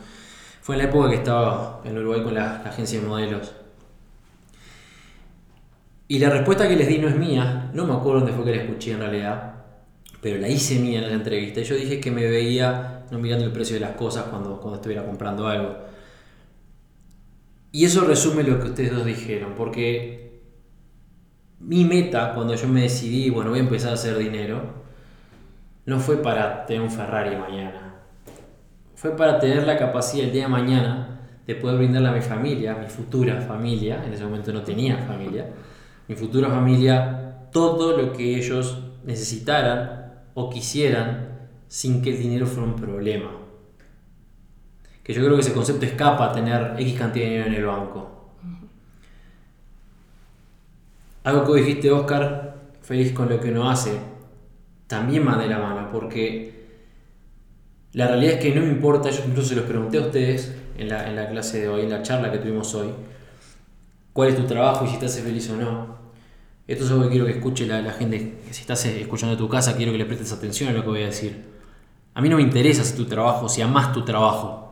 Fue 0.61 0.75
en 0.75 0.83
la 0.83 0.89
época 0.89 1.09
que 1.09 1.17
estaba 1.17 1.81
en 1.85 1.97
Uruguay 1.97 2.23
con 2.23 2.35
la, 2.35 2.57
agencia 2.57 3.01
de 3.01 3.07
modelos. 3.07 3.55
Y 6.09 6.19
la 6.19 6.29
respuesta 6.29 6.69
que 6.69 6.77
les 6.77 6.89
di 6.89 6.99
no 6.99 7.09
es 7.09 7.17
mía, 7.17 7.71
no 7.73 7.87
me 7.87 7.95
acuerdo 7.95 8.21
dónde 8.21 8.35
fue 8.35 8.45
que 8.45 8.57
la 8.57 8.63
escuché 8.63 8.93
en 8.93 9.01
realidad, 9.01 9.55
pero 10.21 10.39
la 10.39 10.49
hice 10.49 10.79
mía 10.79 10.99
en 10.99 11.09
la 11.09 11.15
entrevista. 11.15 11.63
Yo 11.63 11.75
dije 11.75 12.01
que 12.01 12.11
me 12.11 12.29
veía 12.29 13.07
no 13.11 13.19
mirando 13.19 13.47
el 13.47 13.53
precio 13.53 13.75
de 13.75 13.81
las 13.81 13.93
cosas 13.93 14.25
cuando, 14.25 14.61
cuando 14.61 14.77
estuviera 14.77 15.05
comprando 15.05 15.47
algo. 15.47 15.88
Y 17.73 17.85
eso 17.85 18.03
resume 18.03 18.43
lo 18.43 18.61
que 18.61 18.69
ustedes 18.69 18.93
dos 18.93 19.05
dijeron, 19.05 19.55
porque 19.57 20.41
mi 21.61 21.85
meta 21.85 22.33
cuando 22.35 22.55
yo 22.55 22.69
me 22.69 22.83
decidí, 22.83 23.31
bueno, 23.31 23.51
voy 23.51 23.59
a 23.59 23.63
empezar 23.63 23.91
a 23.91 23.95
hacer 23.95 24.17
dinero, 24.17 24.63
no 25.87 25.99
fue 25.99 26.17
para 26.23 26.67
tener 26.67 26.83
un 26.83 26.91
Ferrari 26.91 27.37
mañana 27.37 27.89
fue 28.99 29.17
para 29.17 29.39
tener 29.39 29.65
la 29.65 29.79
capacidad 29.79 30.27
el 30.27 30.33
día 30.33 30.43
de 30.43 30.49
mañana 30.49 31.21
de 31.47 31.55
poder 31.55 31.79
brindarle 31.79 32.09
a 32.09 32.13
mi 32.13 32.21
familia, 32.21 32.75
mi 32.75 32.89
futura 32.89 33.41
familia, 33.41 34.03
en 34.05 34.13
ese 34.13 34.25
momento 34.25 34.53
no 34.53 34.63
tenía 34.63 34.99
familia, 34.99 35.47
mi 36.09 36.17
futura 36.17 36.49
familia, 36.49 37.47
todo 37.53 37.97
lo 37.97 38.13
que 38.13 38.37
ellos 38.37 38.77
necesitaran 39.05 40.15
o 40.35 40.51
quisieran 40.51 41.29
sin 41.69 42.03
que 42.03 42.11
el 42.11 42.19
dinero 42.19 42.45
fuera 42.45 42.69
un 42.69 42.75
problema. 42.75 43.31
Que 45.09 45.15
yo 45.15 45.25
creo 45.25 45.37
que 45.37 45.41
ese 45.41 45.55
concepto 45.55 45.87
escapa 45.87 46.27
a 46.27 46.33
tener 46.33 46.75
X 46.79 46.99
cantidad 46.99 47.25
de 47.25 47.31
dinero 47.31 47.47
en 47.47 47.55
el 47.55 47.65
banco. 47.65 48.29
Algo 51.25 51.47
que 51.47 51.61
dijiste, 51.63 51.91
Oscar, 51.91 52.57
feliz 52.83 53.13
con 53.13 53.31
lo 53.31 53.41
que 53.41 53.51
uno 53.51 53.71
hace, 53.71 53.99
también 54.87 55.27
va 55.27 55.39
de 55.39 55.49
la 55.49 55.61
mano, 55.61 55.89
porque 55.91 56.67
la 57.95 58.07
realidad 58.07 58.35
es 58.35 58.41
que 58.41 58.55
no 58.55 58.61
me 58.61 58.69
importa, 58.69 59.09
yo 59.09 59.23
incluso 59.27 59.49
se 59.49 59.57
los 59.57 59.65
pregunté 59.65 59.97
a 59.97 60.03
ustedes 60.03 60.55
en 60.77 60.91
la, 60.91 61.09
en 61.09 61.17
la 61.17 61.31
clase 61.31 61.63
de 61.63 61.69
hoy, 61.71 61.85
en 61.85 61.91
la 61.91 62.03
charla 62.03 62.31
que 62.31 62.37
tuvimos 62.37 62.75
hoy, 62.75 62.91
cuál 64.13 64.29
es 64.29 64.37
tu 64.37 64.45
trabajo 64.45 64.85
y 64.85 64.89
si 64.89 64.95
estás 64.97 65.19
feliz 65.19 65.49
o 65.49 65.57
no. 65.57 65.97
Esto 66.67 66.85
es 66.85 66.91
algo 66.91 67.05
que 67.05 67.11
quiero 67.13 67.25
que 67.25 67.33
escuche 67.33 67.67
la, 67.67 67.91
gente, 67.93 68.41
si 68.51 68.61
estás 68.61 68.85
escuchando 68.85 69.33
en 69.33 69.39
tu 69.39 69.49
casa, 69.49 69.75
quiero 69.75 69.91
que 69.91 69.97
le 69.97 70.05
prestes 70.05 70.33
atención 70.33 70.69
a 70.69 70.73
lo 70.73 70.83
que 70.83 70.89
voy 70.89 71.03
a 71.03 71.07
decir. 71.07 71.47
A 72.13 72.21
mí 72.21 72.29
no 72.29 72.37
me 72.37 72.43
interesa 72.43 72.85
si 72.85 72.95
tu 72.95 73.07
trabajo, 73.07 73.49
si 73.49 73.63
amas 73.63 73.95
tu 73.95 74.05
trabajo. 74.05 74.68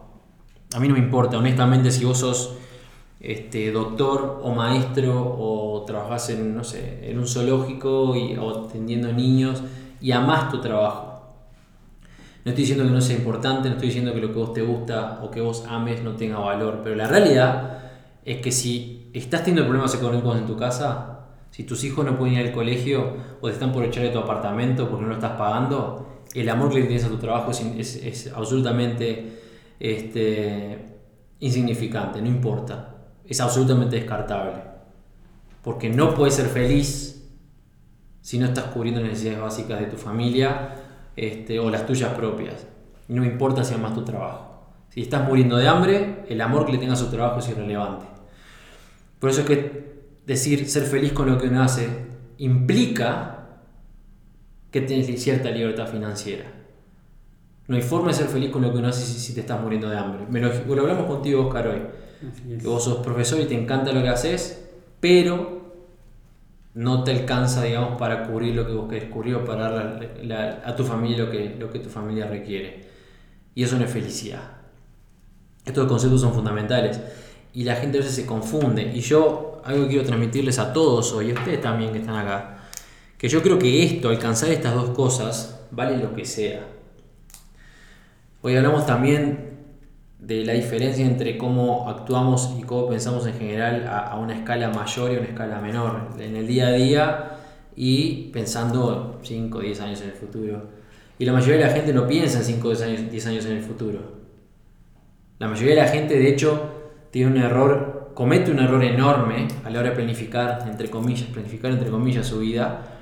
A 0.76 0.78
mí 0.78 0.88
no 0.88 0.94
me 0.94 1.00
importa, 1.00 1.38
honestamente, 1.38 1.90
si 1.90 2.04
vos 2.04 2.18
sos 2.18 2.52
este, 3.18 3.72
doctor 3.72 4.40
o 4.42 4.52
maestro 4.52 5.14
o 5.38 5.84
trabajás 5.86 6.28
en, 6.28 6.54
no 6.54 6.64
sé, 6.64 7.00
en 7.10 7.18
un 7.18 7.26
zoológico 7.26 8.14
y, 8.14 8.36
o 8.36 8.66
atendiendo 8.66 9.10
niños 9.10 9.62
y 10.02 10.12
amás 10.12 10.50
tu 10.50 10.60
trabajo. 10.60 11.22
No 12.44 12.50
estoy 12.50 12.64
diciendo 12.64 12.84
que 12.84 12.90
no 12.90 13.00
sea 13.00 13.16
importante, 13.16 13.70
no 13.70 13.76
estoy 13.76 13.88
diciendo 13.88 14.12
que 14.12 14.20
lo 14.20 14.28
que 14.28 14.38
vos 14.38 14.52
te 14.52 14.60
gusta 14.60 15.20
o 15.22 15.30
que 15.30 15.40
vos 15.40 15.64
ames 15.66 16.04
no 16.04 16.12
tenga 16.12 16.40
valor, 16.40 16.82
pero 16.84 16.94
la 16.94 17.08
realidad 17.08 17.78
es 18.26 18.42
que 18.42 18.52
si 18.52 19.10
estás 19.14 19.44
teniendo 19.44 19.62
problemas 19.66 19.94
económicos 19.94 20.36
en 20.36 20.44
tu 20.44 20.58
casa, 20.58 21.20
si 21.52 21.64
tus 21.64 21.84
hijos 21.84 22.04
no 22.04 22.18
pueden 22.18 22.34
ir 22.34 22.46
al 22.48 22.52
colegio 22.52 23.14
o 23.40 23.46
te 23.46 23.54
están 23.54 23.72
por 23.72 23.82
echar 23.82 24.02
de 24.02 24.10
tu 24.10 24.18
apartamento 24.18 24.90
porque 24.90 25.04
no 25.04 25.08
lo 25.08 25.14
estás 25.14 25.38
pagando, 25.38 26.06
el 26.34 26.50
amor 26.50 26.68
que 26.68 26.80
le 26.80 26.84
tienes 26.84 27.06
a 27.06 27.08
tu 27.08 27.16
trabajo 27.16 27.50
es, 27.50 27.96
es, 27.96 28.30
absolutamente 28.36 29.45
este, 29.78 30.98
insignificante, 31.40 32.20
no 32.20 32.28
importa, 32.28 32.94
es 33.24 33.40
absolutamente 33.40 33.96
descartable. 33.96 34.54
Porque 35.62 35.88
no 35.88 36.14
puedes 36.14 36.34
ser 36.34 36.46
feliz 36.46 37.28
si 38.20 38.38
no 38.38 38.46
estás 38.46 38.64
cubriendo 38.66 39.00
las 39.00 39.10
necesidades 39.10 39.40
básicas 39.40 39.80
de 39.80 39.86
tu 39.86 39.96
familia 39.96 40.74
este, 41.16 41.58
o 41.58 41.70
las 41.70 41.86
tuyas 41.86 42.12
propias. 42.14 42.66
no 43.08 43.24
importa 43.24 43.62
si 43.62 43.74
amas 43.74 43.94
tu 43.94 44.04
trabajo. 44.04 44.46
Si 44.88 45.02
estás 45.02 45.28
muriendo 45.28 45.56
de 45.56 45.68
hambre, 45.68 46.24
el 46.28 46.40
amor 46.40 46.66
que 46.66 46.72
le 46.72 46.78
tengas 46.78 47.02
a 47.02 47.04
tu 47.04 47.10
trabajo 47.12 47.38
es 47.38 47.48
irrelevante. 47.48 48.06
Por 49.20 49.30
eso 49.30 49.42
es 49.42 49.46
que 49.46 49.96
decir 50.26 50.68
ser 50.68 50.84
feliz 50.84 51.12
con 51.12 51.30
lo 51.30 51.38
que 51.38 51.48
uno 51.48 51.62
hace 51.62 51.88
implica 52.38 53.60
que 54.70 54.80
tienes 54.80 55.22
cierta 55.22 55.50
libertad 55.50 55.86
financiera. 55.86 56.55
No 57.68 57.76
hay 57.76 57.82
forma 57.82 58.08
de 58.08 58.14
ser 58.14 58.26
feliz 58.28 58.50
con 58.50 58.62
lo 58.62 58.72
que 58.72 58.78
uno 58.78 58.88
hace 58.88 59.04
si, 59.04 59.34
te 59.34 59.40
estás 59.40 59.60
muriendo 59.60 59.88
de 59.88 59.98
hambre. 59.98 60.26
Me 60.30 60.40
lo, 60.40 60.50
lo 60.74 60.82
hablamos 60.82 61.06
contigo, 61.06 61.46
Oscar, 61.46 61.68
hoy. 61.68 61.82
Que 62.60 62.66
vos 62.66 62.84
sos 62.84 62.98
profesor 62.98 63.40
y 63.40 63.46
te 63.46 63.60
encanta 63.60 63.92
lo 63.92 64.02
que 64.02 64.08
haces, 64.08 64.68
pero 65.00 65.56
no 66.74 67.04
te 67.04 67.10
alcanza, 67.10 67.62
digamos, 67.62 67.98
para 67.98 68.26
cubrir 68.26 68.54
lo 68.54 68.66
que 68.66 68.72
vos 68.72 68.88
querés 68.88 69.10
cubrir 69.10 69.34
o 69.36 69.44
para 69.44 69.70
darle 69.70 70.40
a 70.64 70.76
tu 70.76 70.84
familia 70.84 71.24
lo 71.24 71.30
que, 71.30 71.56
lo 71.58 71.70
que 71.70 71.78
tu 71.78 71.88
familia 71.88 72.26
requiere. 72.26 72.84
Y 73.54 73.62
eso 73.62 73.76
no 73.76 73.84
es 73.84 73.90
felicidad. 73.90 74.42
Estos 75.64 75.88
conceptos 75.88 76.20
son 76.20 76.32
fundamentales 76.32 77.00
y 77.52 77.64
la 77.64 77.74
gente 77.76 77.98
a 77.98 78.00
veces 78.00 78.14
se 78.14 78.26
confunde. 78.26 78.92
Y 78.94 79.00
yo 79.00 79.62
algo 79.64 79.84
que 79.84 79.88
quiero 79.88 80.04
transmitirles 80.04 80.58
a 80.58 80.72
todos 80.72 81.12
hoy, 81.12 81.30
a 81.30 81.34
ustedes 81.34 81.60
también 81.60 81.92
que 81.92 81.98
están 81.98 82.16
acá, 82.16 82.58
que 83.18 83.28
yo 83.28 83.42
creo 83.42 83.58
que 83.58 83.82
esto, 83.82 84.10
alcanzar 84.10 84.50
estas 84.50 84.74
dos 84.74 84.90
cosas, 84.90 85.60
vale 85.70 85.96
lo 85.96 86.14
que 86.14 86.24
sea. 86.24 86.75
Hoy 88.46 88.54
hablamos 88.54 88.86
también 88.86 89.56
de 90.20 90.44
la 90.44 90.52
diferencia 90.52 91.04
entre 91.04 91.36
cómo 91.36 91.90
actuamos 91.90 92.54
y 92.56 92.62
cómo 92.62 92.88
pensamos 92.88 93.26
en 93.26 93.34
general 93.34 93.88
a, 93.88 94.16
una 94.20 94.36
escala 94.36 94.68
mayor 94.68 95.10
y 95.10 95.16
a 95.16 95.18
una 95.18 95.28
escala 95.30 95.60
menor, 95.60 96.10
en 96.20 96.36
el 96.36 96.46
día 96.46 96.68
a 96.68 96.72
día 96.74 97.30
y 97.74 98.30
pensando 98.32 99.18
5 99.24 99.58
o 99.58 99.60
10 99.60 99.80
años 99.80 100.00
en 100.02 100.10
el 100.10 100.14
futuro. 100.14 100.62
Y 101.18 101.24
la 101.24 101.32
mayoría 101.32 101.56
de 101.56 101.64
la 101.64 101.72
gente 101.72 101.92
no 101.92 102.06
piensa 102.06 102.38
en 102.38 102.44
5 102.44 102.68
o 102.68 102.70
10 102.70 102.82
años, 102.82 103.10
10 103.10 103.26
años 103.26 103.46
en 103.46 103.52
el 103.56 103.62
futuro. 103.64 103.98
La 105.40 105.48
mayoría 105.48 105.74
de 105.74 105.80
la 105.80 105.88
gente, 105.88 106.16
de 106.16 106.28
hecho, 106.28 106.70
tiene 107.10 107.32
un 107.32 107.38
error, 107.38 108.12
comete 108.14 108.52
un 108.52 108.60
error 108.60 108.84
enorme 108.84 109.48
a 109.64 109.70
la 109.70 109.80
hora 109.80 109.90
de 109.90 109.96
planificar, 109.96 110.64
entre 110.70 110.88
comillas, 110.88 111.28
planificar 111.30 111.72
entre 111.72 111.90
comillas 111.90 112.24
su 112.24 112.38
vida, 112.38 112.95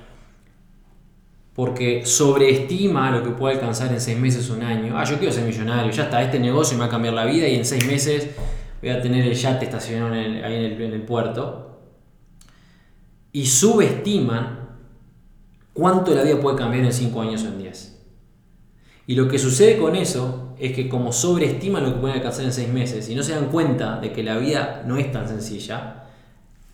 porque 1.55 2.05
sobreestima 2.05 3.11
lo 3.11 3.23
que 3.23 3.31
puede 3.31 3.55
alcanzar 3.55 3.93
en 3.93 4.01
seis 4.01 4.19
meses 4.19 4.51
un 4.51 4.63
año. 4.63 4.99
Ah, 4.99 5.05
yo 5.05 5.19
quiero 5.19 5.33
ser 5.33 5.45
millonario, 5.45 5.91
ya 5.93 6.05
está, 6.05 6.23
este 6.23 6.39
negocio 6.39 6.77
me 6.77 6.81
va 6.81 6.87
a 6.87 6.91
cambiar 6.91 7.15
la 7.15 7.25
vida 7.25 7.47
y 7.47 7.55
en 7.55 7.65
seis 7.65 7.87
meses 7.87 8.31
voy 8.83 8.91
a 8.91 9.01
tener 9.01 9.25
el 9.25 9.35
yate 9.35 9.65
estacionado 9.65 10.13
ahí 10.15 10.65
en 10.65 10.93
el, 10.93 11.03
puerto. 11.03 11.81
y 13.33 13.47
subestiman 13.47 14.65
cuánto 15.73 16.15
la 16.15 16.23
vida 16.23 16.41
puede 16.41 16.57
cambiar 16.57 16.85
en 16.85 16.93
5 16.93 17.21
años 17.21 17.45
o 17.45 17.49
en 17.49 17.59
10. 17.59 18.01
Y 19.07 19.17
lo 19.17 19.29
que 19.29 19.39
sucede 19.39 19.77
con 19.77 19.97
eso 19.97 20.55
es 20.59 20.73
que 20.73 20.89
como 20.89 21.13
sobreestiman 21.13 21.83
lo 21.83 21.95
que 21.95 22.01
pueden 22.01 22.17
alcanzar 22.17 22.45
en 22.45 22.53
6 22.53 22.69
meses 22.69 23.09
y 23.09 23.15
no 23.15 23.23
se 23.23 23.33
dan 23.33 23.47
cuenta 23.47 24.01
de 24.01 24.13
que 24.13 24.23
la 24.23 24.39
vida 24.39 24.83
no 24.87 24.97
es 24.97 25.11
tan 25.13 25.29
sencilla, 25.29 26.05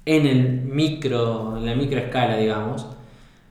en 0.04 0.26
el 0.26 0.62
micro, 0.62 1.56
en 1.56 1.66
la 1.66 1.75
microescala, 1.75 2.37
digamos, 2.37 2.87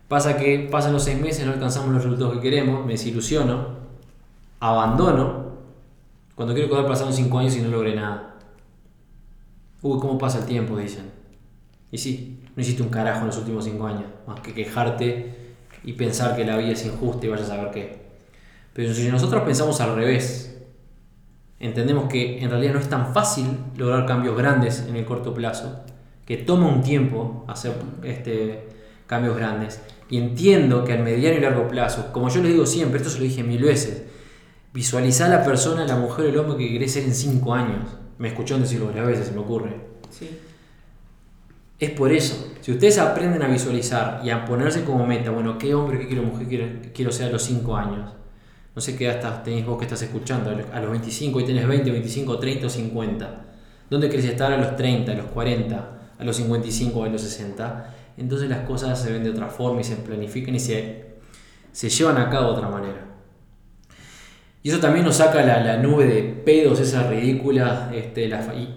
pasa 0.09 0.35
que 0.35 0.67
pasan 0.69 0.91
los 0.91 1.03
6 1.03 1.21
meses, 1.21 1.45
no 1.45 1.53
alcanzamos 1.53 1.93
los 1.93 2.03
resultados 2.03 2.35
que 2.35 2.41
queremos, 2.41 2.85
me 2.85 2.93
desilusiono, 2.93 3.77
abandono, 4.59 5.49
cuando 6.35 6.53
quiero 6.53 6.69
que 6.69 6.87
pasaron 6.87 7.13
5 7.13 7.39
años 7.39 7.55
y 7.55 7.61
no 7.61 7.69
logré 7.69 7.95
nada. 7.95 8.35
Uy, 9.81 9.99
¿cómo 9.99 10.17
pasa 10.17 10.39
el 10.39 10.45
tiempo? 10.45 10.75
Dicen. 10.75 11.11
Y 11.91 11.97
sí, 11.97 12.43
no 12.55 12.61
hiciste 12.61 12.83
un 12.83 12.89
carajo 12.89 13.21
en 13.21 13.27
los 13.27 13.37
últimos 13.37 13.63
5 13.63 13.87
años, 13.87 14.05
más 14.27 14.41
que 14.41 14.53
quejarte 14.53 15.55
y 15.83 15.93
pensar 15.93 16.35
que 16.35 16.43
la 16.43 16.57
vida 16.57 16.71
es 16.71 16.85
injusta 16.85 17.25
y 17.25 17.29
vaya 17.29 17.43
a 17.43 17.47
saber 17.47 17.71
qué. 17.71 18.09
Pero 18.73 18.93
si 18.93 19.07
nosotros 19.09 19.43
pensamos 19.43 19.79
al 19.79 19.95
revés, 19.95 20.57
entendemos 21.59 22.09
que 22.09 22.41
en 22.41 22.49
realidad 22.49 22.73
no 22.73 22.79
es 22.79 22.89
tan 22.89 23.13
fácil 23.13 23.45
lograr 23.77 24.05
cambios 24.05 24.35
grandes 24.35 24.85
en 24.87 24.95
el 24.95 25.05
corto 25.05 25.33
plazo, 25.33 25.83
que 26.25 26.37
toma 26.37 26.67
un 26.67 26.81
tiempo 26.81 27.45
hacer 27.47 27.73
este, 28.03 28.69
cambios 29.07 29.35
grandes. 29.35 29.81
Y 30.09 30.17
entiendo 30.17 30.83
que 30.83 30.93
al 30.93 31.03
mediano 31.03 31.37
y 31.37 31.41
largo 31.41 31.67
plazo, 31.67 32.11
como 32.11 32.29
yo 32.29 32.41
les 32.41 32.51
digo 32.51 32.65
siempre, 32.65 32.97
esto 32.97 33.09
se 33.09 33.19
lo 33.19 33.25
dije 33.25 33.43
mil 33.43 33.61
veces, 33.61 34.03
visualizar 34.73 35.31
a 35.31 35.37
la 35.37 35.43
persona, 35.43 35.85
la 35.85 35.95
mujer 35.95 36.25
o 36.25 36.29
el 36.29 36.37
hombre 36.37 36.57
que 36.57 36.67
quiere 36.67 36.87
ser 36.87 37.03
en 37.03 37.13
5 37.13 37.53
años. 37.53 37.85
Me 38.17 38.29
escuchó 38.29 38.57
decirlo 38.57 38.87
varias 38.87 39.07
veces, 39.07 39.27
se 39.27 39.33
me 39.33 39.39
ocurre. 39.39 39.75
Sí. 40.09 40.29
Es 41.79 41.91
por 41.91 42.11
eso, 42.11 42.51
si 42.59 42.71
ustedes 42.71 42.97
aprenden 42.97 43.41
a 43.41 43.47
visualizar 43.47 44.21
y 44.23 44.31
a 44.31 44.43
ponerse 44.45 44.83
como 44.83 45.05
meta, 45.05 45.31
bueno, 45.31 45.57
¿qué 45.57 45.73
hombre, 45.73 45.97
qué 45.99 46.07
quiero 46.07 46.23
mujer 46.23 46.47
quiero, 46.47 46.65
quiero 46.93 47.11
ser 47.11 47.27
a 47.27 47.31
los 47.31 47.43
5 47.43 47.77
años? 47.77 48.11
No 48.75 48.81
sé 48.81 48.95
qué 48.95 49.07
edad 49.07 49.43
tenéis 49.43 49.65
vos 49.65 49.77
que 49.77 49.85
estás 49.85 50.01
escuchando, 50.01 50.49
a 50.49 50.79
los 50.79 50.91
25, 50.91 51.39
y 51.39 51.45
tenés 51.45 51.67
20, 51.67 51.91
25, 51.91 52.39
30 52.39 52.67
o 52.67 52.69
50. 52.69 53.45
¿Dónde 53.89 54.09
querés 54.09 54.25
estar 54.25 54.51
a 54.51 54.57
los 54.57 54.75
30, 54.75 55.11
a 55.11 55.15
los 55.15 55.25
40, 55.27 55.89
a 56.17 56.23
los 56.23 56.35
55 56.35 56.99
o 56.99 57.03
a 57.03 57.09
los 57.09 57.21
60? 57.21 57.95
Entonces 58.19 58.49
las 58.49 58.67
cosas 58.67 59.01
se 59.01 59.11
ven 59.11 59.23
de 59.23 59.29
otra 59.29 59.47
forma 59.47 59.81
y 59.81 59.83
se 59.83 59.95
planifican 59.95 60.53
y 60.53 60.59
se, 60.59 61.05
se 61.71 61.89
llevan 61.89 62.17
a 62.17 62.29
cabo 62.29 62.47
de 62.47 62.57
otra 62.57 62.69
manera. 62.69 63.05
Y 64.61 64.69
eso 64.69 64.79
también 64.79 65.05
nos 65.05 65.15
saca 65.15 65.41
la, 65.41 65.63
la 65.63 65.77
nube 65.77 66.05
de 66.05 66.21
pedos, 66.21 66.81
esa 66.81 67.09
ridícula, 67.09 67.89
este, 67.93 68.29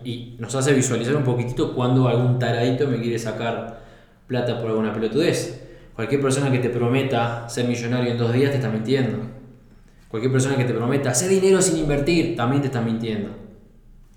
y, 0.04 0.37
nos 0.38 0.54
hace 0.54 0.72
visualizar 0.72 1.16
un 1.16 1.25
poquitito 1.25 1.75
cuando 1.75 2.06
algún 2.06 2.38
taradito 2.38 2.87
me 2.87 3.00
quiere 3.00 3.18
sacar 3.18 3.82
plata 4.28 4.61
por 4.61 4.70
alguna 4.70 4.92
pelotudez. 4.92 5.61
Cualquier 5.96 6.20
persona 6.20 6.52
que 6.52 6.58
te 6.58 6.70
prometa 6.70 7.49
ser 7.49 7.66
millonario 7.66 8.12
en 8.12 8.18
dos 8.18 8.32
días 8.32 8.50
te 8.52 8.58
está 8.58 8.70
mintiendo. 8.70 9.18
Cualquier 10.08 10.30
persona 10.30 10.56
que 10.56 10.64
te 10.64 10.72
prometa 10.72 11.11
hacer 11.11 11.28
dinero 11.28 11.61
sin 11.61 11.78
invertir 11.78 12.37
también 12.37 12.62
te 12.62 12.68
está 12.68 12.80
mintiendo. 12.80 13.30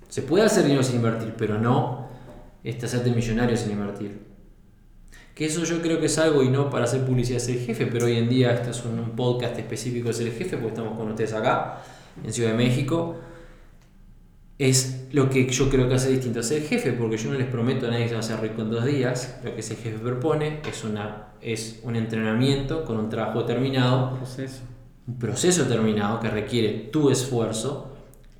Se 0.07 0.21
puede 0.21 0.45
hacer 0.45 0.63
dinero 0.63 0.83
sin 0.83 0.97
invertir, 0.97 1.33
pero 1.35 1.57
no 1.57 2.09
este, 2.63 2.85
hacerte 2.85 3.09
millonario 3.09 3.57
sin 3.57 3.71
invertir. 3.71 4.24
Que 5.35 5.45
eso 5.47 5.65
yo 5.65 5.81
creo 5.81 5.99
que 5.99 6.05
es 6.05 6.17
algo 6.17 6.43
y 6.43 6.49
no 6.49 6.69
para 6.69 6.85
hacer 6.85 7.05
publicidad 7.05 7.39
ser 7.39 7.59
jefe, 7.59 7.87
pero 7.87 8.05
hoy 8.05 8.15
en 8.17 8.29
día 8.29 8.53
este 8.53 8.69
es 8.69 8.85
un 8.85 9.11
podcast 9.17 9.59
específico 9.59 10.07
de 10.07 10.13
ser 10.13 10.31
jefe, 10.31 10.55
porque 10.55 10.69
estamos 10.69 10.97
con 10.97 11.09
ustedes 11.09 11.33
acá, 11.33 11.81
en 12.23 12.31
Ciudad 12.31 12.51
de 12.51 12.55
México. 12.55 13.17
Es 14.57 15.07
lo 15.11 15.29
que 15.29 15.45
yo 15.49 15.69
creo 15.69 15.89
que 15.89 15.95
hace 15.95 16.09
distinto 16.09 16.39
a 16.39 16.43
ser 16.43 16.61
jefe, 16.63 16.93
porque 16.93 17.17
yo 17.17 17.33
no 17.33 17.37
les 17.37 17.47
prometo 17.47 17.87
a 17.87 17.89
nadie 17.89 18.03
que 18.03 18.09
se 18.09 18.15
va 18.15 18.21
a 18.21 18.23
hacer 18.23 18.39
rico 18.39 18.61
en 18.61 18.71
dos 18.71 18.85
días. 18.85 19.41
Lo 19.43 19.53
que 19.53 19.59
ese 19.59 19.75
jefe 19.75 19.97
propone 19.97 20.61
es, 20.65 20.85
una, 20.85 21.33
es 21.41 21.81
un 21.83 21.97
entrenamiento 21.97 22.85
con 22.85 22.97
un 22.97 23.09
trabajo 23.09 23.41
determinado, 23.41 24.11
Un 24.11 24.17
proceso. 24.19 24.61
un 25.05 25.19
proceso 25.19 25.63
determinado 25.65 26.21
que 26.21 26.29
requiere 26.29 26.69
tu 26.93 27.09
esfuerzo, 27.09 27.91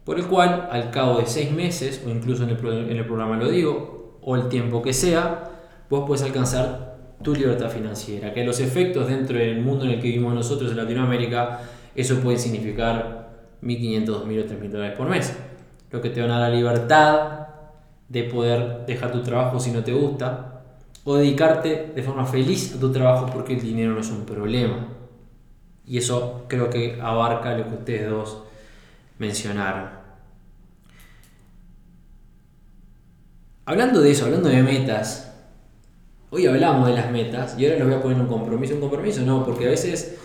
por 0.05 0.17
el 0.17 0.27
cual 0.27 0.69
al 0.71 0.91
cabo 0.91 1.19
de 1.19 1.25
seis 1.25 1.51
meses, 1.51 2.01
o 2.05 2.09
incluso 2.09 2.43
en 2.45 2.51
el, 2.51 2.89
en 2.89 2.95
el 2.95 3.05
programa 3.05 3.35
lo 3.35 3.49
digo, 3.49 4.17
o 4.21 4.37
el 4.37 4.47
tiempo 4.47 4.81
que 4.81 4.93
sea, 4.93 5.51
vos 5.89 6.03
puedes 6.05 6.23
alcanzar 6.23 6.95
tu 7.21 7.33
libertad 7.33 7.69
financiera. 7.69 8.33
Que 8.33 8.43
los 8.43 8.59
efectos 8.59 9.07
dentro 9.07 9.37
del 9.37 9.61
mundo 9.61 9.85
en 9.85 9.91
el 9.91 10.01
que 10.01 10.07
vivimos 10.07 10.33
nosotros 10.33 10.71
en 10.71 10.77
Latinoamérica, 10.77 11.61
eso 11.95 12.19
puede 12.19 12.37
significar 12.37 13.29
1.500, 13.61 14.05
2.000 14.05 14.43
o 14.43 14.47
3.000 14.47 14.69
dólares 14.69 14.97
por 14.97 15.09
mes. 15.09 15.35
Lo 15.91 16.01
que 16.01 16.09
te 16.09 16.21
va 16.21 16.27
a 16.27 16.39
dar 16.39 16.49
la 16.49 16.55
libertad 16.55 17.47
de 18.09 18.23
poder 18.23 18.85
dejar 18.85 19.11
tu 19.11 19.23
trabajo 19.23 19.59
si 19.59 19.71
no 19.71 19.83
te 19.83 19.93
gusta, 19.93 20.61
o 21.03 21.15
dedicarte 21.15 21.93
de 21.95 22.03
forma 22.03 22.25
feliz 22.25 22.75
a 22.75 22.79
tu 22.79 22.91
trabajo 22.91 23.27
porque 23.31 23.53
el 23.53 23.61
dinero 23.61 23.93
no 23.93 23.99
es 23.99 24.09
un 24.09 24.25
problema. 24.25 24.87
Y 25.85 25.99
eso 25.99 26.45
creo 26.47 26.69
que 26.69 26.99
abarca 27.01 27.55
lo 27.55 27.67
que 27.67 27.75
ustedes 27.75 28.09
dos 28.09 28.43
mencionaron. 29.19 29.89
Hablando 33.65 34.01
de 34.01 34.11
eso, 34.11 34.25
hablando 34.25 34.49
de 34.49 34.63
metas, 34.63 35.34
hoy 36.35 36.45
hablamos 36.47 36.87
de 36.87 36.95
las 36.95 37.11
metas 37.11 37.55
y 37.57 37.65
ahora 37.65 37.77
les 37.77 37.87
voy 37.87 37.95
a 37.95 38.01
poner 38.01 38.19
un 38.19 38.27
compromiso. 38.27 38.75
Un 38.75 38.81
compromiso 38.81 39.21
no, 39.21 39.45
porque 39.45 39.65
a 39.65 39.69
veces 39.69 40.17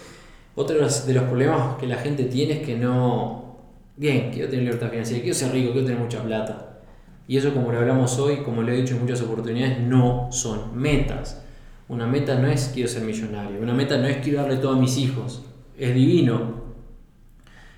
otro 0.56 0.76
de 0.76 0.82
los, 0.82 1.06
de 1.06 1.14
los 1.14 1.24
problemas 1.24 1.76
que 1.78 1.86
la 1.86 1.96
gente 1.96 2.24
tiene 2.24 2.54
es 2.54 2.66
que 2.66 2.76
no. 2.76 3.58
Bien, 3.96 4.30
quiero 4.32 4.48
tener 4.48 4.64
libertad 4.64 4.90
financiera, 4.90 5.22
quiero 5.22 5.36
ser 5.36 5.52
rico, 5.52 5.72
quiero 5.72 5.86
tener 5.86 6.00
mucha 6.00 6.22
plata. 6.22 6.80
Y 7.28 7.36
eso, 7.36 7.54
como 7.54 7.70
lo 7.70 7.78
hablamos 7.78 8.18
hoy, 8.18 8.38
como 8.38 8.62
lo 8.62 8.72
he 8.72 8.76
dicho 8.76 8.94
en 8.94 9.02
muchas 9.02 9.22
oportunidades, 9.22 9.78
no 9.78 10.28
son 10.32 10.76
metas. 10.76 11.44
Una 11.88 12.06
meta 12.06 12.36
no 12.38 12.48
es 12.48 12.70
quiero 12.74 12.88
ser 12.88 13.02
millonario, 13.02 13.60
una 13.60 13.74
meta 13.74 13.98
no 13.98 14.06
es 14.06 14.18
quiero 14.18 14.42
darle 14.42 14.56
todo 14.56 14.72
a 14.72 14.80
mis 14.80 14.96
hijos. 14.98 15.42
Es 15.78 15.94
divino, 15.94 16.54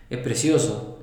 es 0.08 0.18
precioso. 0.18 1.00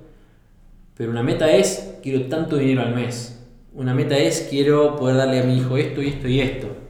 Pero 0.95 1.11
una 1.11 1.23
meta 1.23 1.51
es 1.51 1.97
quiero 2.01 2.25
tanto 2.27 2.57
dinero 2.57 2.81
al 2.81 2.95
mes. 2.95 3.39
Una 3.73 3.93
meta 3.93 4.17
es 4.17 4.47
quiero 4.49 4.95
poder 4.95 5.17
darle 5.17 5.41
a 5.41 5.43
mi 5.43 5.57
hijo 5.57 5.77
esto 5.77 6.01
y 6.01 6.07
esto 6.07 6.27
y 6.27 6.41
esto. 6.41 6.88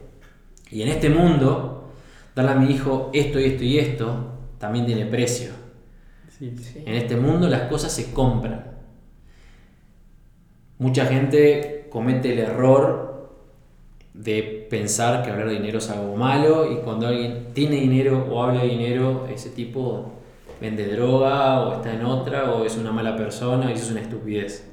Y 0.70 0.82
en 0.82 0.88
este 0.88 1.10
mundo, 1.10 1.90
darle 2.34 2.52
a 2.52 2.54
mi 2.54 2.72
hijo 2.72 3.10
esto 3.12 3.40
y 3.40 3.44
esto 3.44 3.64
y 3.64 3.78
esto 3.78 4.26
también 4.58 4.86
tiene 4.86 5.06
precio. 5.06 5.50
Sí, 6.28 6.56
sí. 6.56 6.82
En 6.86 6.94
este 6.94 7.16
mundo 7.16 7.48
las 7.48 7.62
cosas 7.62 7.92
se 7.92 8.12
compran. 8.12 8.64
Mucha 10.78 11.06
gente 11.06 11.88
comete 11.90 12.32
el 12.32 12.38
error 12.38 13.10
de 14.14 14.66
pensar 14.70 15.22
que 15.22 15.30
hablar 15.30 15.48
de 15.48 15.54
dinero 15.54 15.78
es 15.78 15.90
algo 15.90 16.16
malo 16.16 16.70
y 16.70 16.76
cuando 16.76 17.06
alguien 17.06 17.48
tiene 17.52 17.76
dinero 17.76 18.26
o 18.30 18.42
habla 18.42 18.62
de 18.62 18.68
dinero, 18.68 19.26
ese 19.32 19.50
tipo 19.50 20.12
vende 20.60 20.86
droga 20.88 21.60
o 21.60 21.74
está 21.74 21.92
en 21.94 22.04
otra 22.04 22.52
o 22.52 22.64
es 22.64 22.76
una 22.76 22.92
mala 22.92 23.16
persona 23.16 23.70
y 23.70 23.74
eso 23.74 23.84
es 23.84 23.90
una 23.92 24.00
estupidez. 24.00 24.66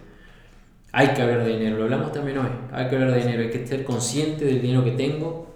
Hay 0.91 1.09
que 1.09 1.21
hablar 1.21 1.43
de 1.43 1.57
dinero, 1.57 1.77
lo 1.77 1.83
hablamos 1.83 2.11
también 2.11 2.37
hoy. 2.37 2.49
Hay 2.71 2.87
que 2.87 2.95
hablar 2.95 3.11
de 3.11 3.19
dinero, 3.19 3.43
hay 3.43 3.49
que 3.49 3.67
ser 3.67 3.83
consciente 3.83 4.45
del 4.45 4.61
dinero 4.61 4.83
que 4.83 4.91
tengo, 4.91 5.47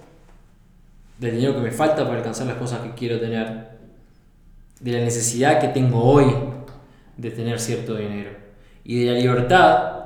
del 1.21 1.35
dinero 1.35 1.53
que 1.53 1.61
me 1.61 1.71
falta 1.71 2.03
para 2.03 2.17
alcanzar 2.17 2.47
las 2.47 2.57
cosas 2.57 2.79
que 2.79 2.95
quiero 2.95 3.19
tener, 3.19 3.69
de 4.79 4.91
la 4.91 4.99
necesidad 4.99 5.59
que 5.59 5.67
tengo 5.67 6.03
hoy 6.03 6.25
de 7.15 7.29
tener 7.29 7.59
cierto 7.59 7.95
dinero 7.95 8.31
y 8.83 9.03
de 9.03 9.11
la 9.11 9.19
libertad 9.19 9.99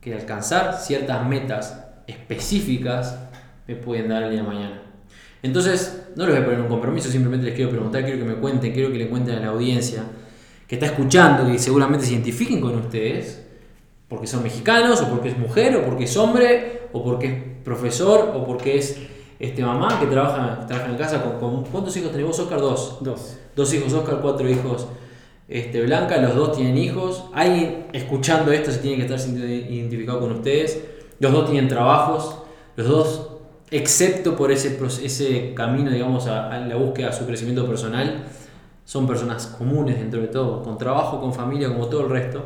que 0.00 0.14
alcanzar 0.14 0.78
ciertas 0.80 1.28
metas 1.28 1.84
específicas 2.06 3.18
me 3.66 3.76
pueden 3.76 4.08
dar 4.08 4.22
el 4.22 4.30
día 4.30 4.40
de 4.40 4.48
mañana. 4.48 4.82
Entonces, 5.42 6.06
no 6.16 6.24
les 6.24 6.34
voy 6.34 6.42
a 6.42 6.46
poner 6.46 6.60
un 6.62 6.68
compromiso, 6.68 7.10
simplemente 7.10 7.44
les 7.44 7.54
quiero 7.54 7.70
preguntar, 7.70 8.02
quiero 8.02 8.18
que 8.18 8.24
me 8.24 8.36
cuenten, 8.36 8.72
quiero 8.72 8.90
que 8.90 8.96
le 8.96 9.10
cuenten 9.10 9.34
a 9.34 9.40
la 9.40 9.48
audiencia 9.48 10.02
que 10.66 10.76
está 10.76 10.86
escuchando 10.86 11.52
y 11.52 11.58
seguramente 11.58 12.06
se 12.06 12.12
identifiquen 12.12 12.62
con 12.62 12.74
ustedes, 12.76 13.44
porque 14.08 14.26
son 14.26 14.42
mexicanos, 14.42 15.02
o 15.02 15.10
porque 15.10 15.28
es 15.28 15.36
mujer, 15.36 15.76
o 15.76 15.84
porque 15.84 16.04
es 16.04 16.16
hombre, 16.16 16.88
o 16.94 17.04
porque 17.04 17.26
es 17.26 17.34
profesor, 17.62 18.32
o 18.34 18.46
porque 18.46 18.78
es 18.78 18.96
este, 19.44 19.62
mamá 19.62 19.98
que 20.00 20.06
trabaja, 20.06 20.66
trabaja 20.66 20.90
en 20.90 20.96
casa 20.96 21.22
con, 21.22 21.38
con- 21.38 21.64
¿Cuántos 21.64 21.96
hijos 21.96 22.10
tenés 22.12 22.26
vos, 22.26 22.38
Oscar? 22.38 22.60
Dos. 22.60 22.98
Dos. 23.00 23.36
Dos 23.56 23.72
hijos 23.74 23.92
Oscar, 23.92 24.18
cuatro 24.20 24.48
hijos 24.48 24.86
este, 25.48 25.82
Blanca, 25.82 26.16
los 26.18 26.34
dos 26.34 26.56
tienen 26.56 26.76
hijos. 26.78 27.24
Alguien 27.32 27.86
escuchando 27.92 28.50
esto 28.52 28.70
se 28.72 28.78
tiene 28.78 28.96
que 29.06 29.14
estar 29.14 29.18
identificado 29.30 30.20
con 30.20 30.32
ustedes. 30.32 30.82
Los 31.20 31.32
dos 31.32 31.50
tienen 31.50 31.68
trabajos, 31.68 32.38
los 32.76 32.88
dos, 32.88 33.28
excepto 33.70 34.36
por 34.36 34.50
ese, 34.50 34.78
ese 35.02 35.54
camino, 35.54 35.90
digamos, 35.90 36.26
a, 36.26 36.50
a 36.50 36.58
la 36.60 36.76
búsqueda 36.76 37.08
de 37.08 37.12
su 37.12 37.24
crecimiento 37.26 37.66
personal, 37.66 38.24
son 38.84 39.06
personas 39.06 39.46
comunes 39.46 39.98
dentro 39.98 40.20
de 40.20 40.26
todo, 40.28 40.62
con 40.62 40.76
trabajo, 40.76 41.20
con 41.20 41.32
familia, 41.32 41.68
como 41.68 41.86
todo 41.86 42.02
el 42.02 42.10
resto. 42.10 42.44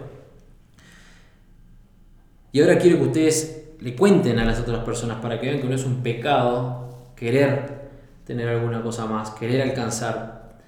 Y 2.52 2.61
ahora 2.61 2.78
quiero 2.78 2.98
que 2.98 3.04
ustedes 3.04 3.64
le 3.80 3.94
cuenten 3.94 4.38
a 4.38 4.44
las 4.44 4.58
otras 4.61 4.80
personas 4.84 5.18
para 5.20 5.38
que 5.40 5.46
vean 5.46 5.61
que 5.61 5.68
no 5.68 5.74
es 5.74 5.84
un 5.84 6.02
pecado 6.02 6.88
querer 7.18 7.88
tener 8.24 8.48
alguna 8.48 8.83
cosa 8.83 9.07
más, 9.07 9.31
querer 9.31 9.62
alcanzar, 9.62 10.59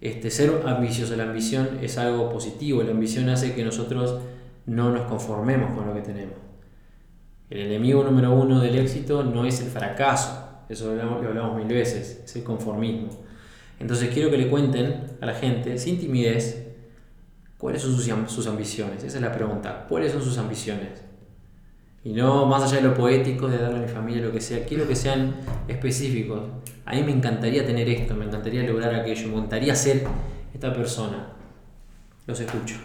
este, 0.00 0.30
ser 0.30 0.62
ambicioso. 0.66 1.14
La 1.16 1.24
ambición 1.24 1.78
es 1.82 1.98
algo 1.98 2.30
positivo, 2.30 2.82
la 2.82 2.92
ambición 2.92 3.28
hace 3.28 3.54
que 3.54 3.64
nosotros 3.64 4.20
no 4.66 4.90
nos 4.90 5.02
conformemos 5.02 5.76
con 5.76 5.86
lo 5.86 5.94
que 5.94 6.00
tenemos. 6.00 6.34
El 7.50 7.60
enemigo 7.60 8.04
número 8.04 8.32
uno 8.32 8.60
del 8.60 8.78
éxito 8.78 9.24
no 9.24 9.44
es 9.44 9.60
el 9.60 9.68
fracaso, 9.68 10.64
Eso 10.68 10.94
lo 10.94 11.02
hablamos, 11.02 11.56
mil 11.56 11.66
veces, 11.66 12.22
es 12.24 12.36
el 12.36 12.44
conformismo. 12.44 13.08
Entonces 13.80 14.10
quiero 14.12 14.30
que 14.30 14.38
le 14.38 14.48
cuenten 14.48 15.16
a 15.20 15.26
la 15.26 15.34
gente, 15.34 15.76
sin 15.78 15.98
timidez, 15.98 16.68
cuáles 17.58 17.82
son 17.82 17.94
sus, 17.94 18.04
sus 18.32 18.46
ambiciones. 18.46 19.02
Esa 19.02 19.16
es 19.16 19.22
la 19.22 19.32
pregunta. 19.32 19.86
¿Cuáles 19.88 20.12
son 20.12 20.22
sus 20.22 20.38
ambiciones? 20.38 21.09
Y 22.02 22.12
no 22.12 22.46
más 22.46 22.62
allá 22.62 22.76
de 22.76 22.88
lo 22.88 22.94
poético, 22.94 23.46
de 23.46 23.58
darle 23.58 23.78
a 23.78 23.82
mi 23.82 23.88
familia 23.88 24.22
lo 24.24 24.32
que 24.32 24.40
sea, 24.40 24.64
quiero 24.64 24.88
que 24.88 24.96
sean 24.96 25.34
específicos. 25.68 26.40
A 26.86 26.94
mí 26.94 27.02
me 27.02 27.12
encantaría 27.12 27.64
tener 27.66 27.88
esto, 27.88 28.14
me 28.14 28.24
encantaría 28.24 28.62
lograr 28.62 28.94
aquello, 28.94 29.28
me 29.28 29.34
encantaría 29.34 29.74
ser 29.74 30.04
esta 30.54 30.72
persona. 30.72 31.28
Los 32.26 32.40
escucho. 32.40 32.76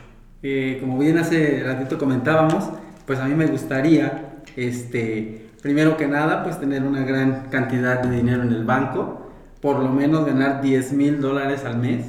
Eh, 0.44 0.78
como 0.82 1.00
bien 1.00 1.18
hace 1.18 1.64
ratito 1.64 1.98
comentábamos, 1.98 2.66
pues 3.06 3.20
a 3.20 3.26
mí 3.26 3.36
me 3.36 3.48
gustaría, 3.48 4.42
este, 4.56 5.48
primero 5.62 5.96
que 5.96 6.08
nada, 6.08 6.44
pues 6.44 6.60
tener 6.60 6.84
una 6.84 7.06
gran 7.06 7.48
cantidad 7.50 8.04
de 8.04 8.16
dinero 8.16 8.44
en 8.44 8.52
el 8.52 8.66
banco, 8.66 9.32
por 9.62 9.80
lo 9.80 9.90
menos 9.90 10.26
ganar 10.26 10.62
10 10.62 10.92
mil 10.94 11.22
dólares 11.22 11.64
al 11.64 11.78
mes, 11.78 12.06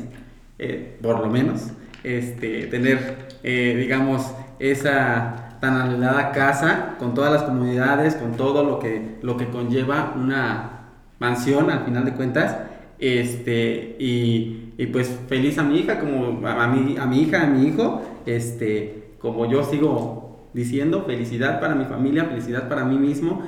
eh, 0.58 0.98
por 1.00 1.20
lo 1.20 1.28
menos, 1.28 1.70
este, 2.02 2.66
tener, 2.66 3.16
eh, 3.42 3.76
digamos, 3.78 4.34
esa 4.58 5.45
tan 5.70 6.32
casa 6.32 6.94
con 6.98 7.14
todas 7.14 7.32
las 7.32 7.42
comodidades, 7.42 8.14
con 8.16 8.36
todo 8.36 8.62
lo 8.64 8.78
que, 8.78 9.18
lo 9.22 9.36
que 9.36 9.48
conlleva 9.48 10.12
una 10.16 10.70
mansión 11.18 11.70
al 11.70 11.80
final 11.84 12.04
de 12.04 12.12
cuentas, 12.12 12.56
este, 12.98 13.96
y, 13.98 14.72
y 14.78 14.86
pues 14.86 15.08
feliz 15.28 15.58
a 15.58 15.62
mi 15.62 15.78
hija, 15.78 15.98
como 16.00 16.46
a, 16.46 16.66
mi, 16.68 16.96
a 16.98 17.06
mi 17.06 17.22
hija, 17.22 17.42
a 17.42 17.46
mi 17.46 17.66
hijo, 17.68 18.02
este, 18.26 19.14
como 19.18 19.46
yo 19.46 19.62
sigo 19.64 20.48
diciendo, 20.52 21.04
felicidad 21.06 21.60
para 21.60 21.74
mi 21.74 21.84
familia, 21.84 22.24
felicidad 22.26 22.68
para 22.68 22.84
mí 22.84 22.98
mismo. 22.98 23.42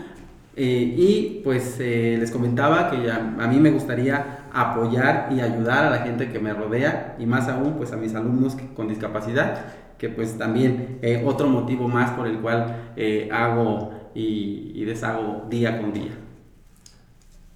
eh, 0.57 0.95
y 0.97 1.41
pues 1.45 1.77
eh, 1.81 2.17
les 2.19 2.31
comentaba 2.33 2.91
que 2.91 3.03
ya- 3.05 3.35
a 3.39 3.47
mí 3.47 3.61
me 3.61 3.71
gustaría 3.71 4.41
apoyar 4.53 5.29
y 5.31 5.41
ayudar 5.41 5.85
a 5.85 5.91
la 5.91 5.99
gente 5.99 6.31
que 6.31 6.41
me 6.41 6.53
rodea 6.53 7.15
y 7.19 7.27
más 7.27 7.49
aún 7.49 7.75
pues 7.77 7.93
a 7.93 7.97
mis 7.97 8.15
alumnos 8.15 8.57
con 8.75 8.89
discapacidad, 8.89 9.67
que 9.99 10.09
pues 10.09 10.39
también 10.39 10.99
eh, 11.03 11.23
otro 11.27 11.49
motivo 11.49 11.89
más 11.89 12.13
por 12.13 12.27
el 12.27 12.39
cual 12.39 12.93
eh, 12.97 13.29
hago 13.33 13.93
y, 14.15 14.85
deshago 14.85 15.45
día 15.51 15.81
con 15.81 15.93
día. 15.93 16.13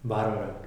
Bárbaro. 0.03 0.61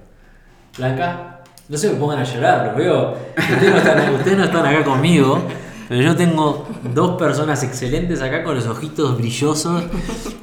Blanca, 0.77 1.41
no 1.69 1.77
se 1.77 1.89
me 1.89 1.95
pongan 1.95 2.19
a 2.19 2.23
llorar, 2.23 2.67
los 2.67 2.75
veo. 2.75 3.15
Ustedes 3.37 3.71
no 3.71 3.77
están, 3.77 4.13
ustedes 4.15 4.37
no 4.37 4.43
están 4.45 4.65
acá 4.65 4.83
conmigo, 4.83 5.41
pero 5.87 6.01
yo 6.01 6.15
tengo 6.15 6.67
dos 6.93 7.17
personas 7.17 7.63
excelentes 7.63 8.21
acá 8.21 8.43
con 8.43 8.55
los 8.55 8.65
ojitos 8.65 9.17
brillosos. 9.17 9.83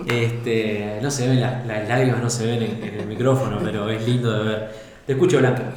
Este, 0.07 1.01
no 1.03 1.11
se 1.11 1.29
ven 1.29 1.41
las, 1.41 1.67
las 1.67 1.89
lágrimas, 1.89 2.23
no 2.23 2.31
se 2.31 2.47
ven 2.47 2.63
en, 2.63 2.83
en 2.83 3.01
el 3.01 3.07
micrófono, 3.07 3.59
pero 3.65 3.89
es 3.91 4.07
lindo 4.07 4.33
de 4.33 4.45
ver. 4.45 4.73
Te 5.07 5.13
escucho, 5.13 5.39
Blanca. 5.39 5.73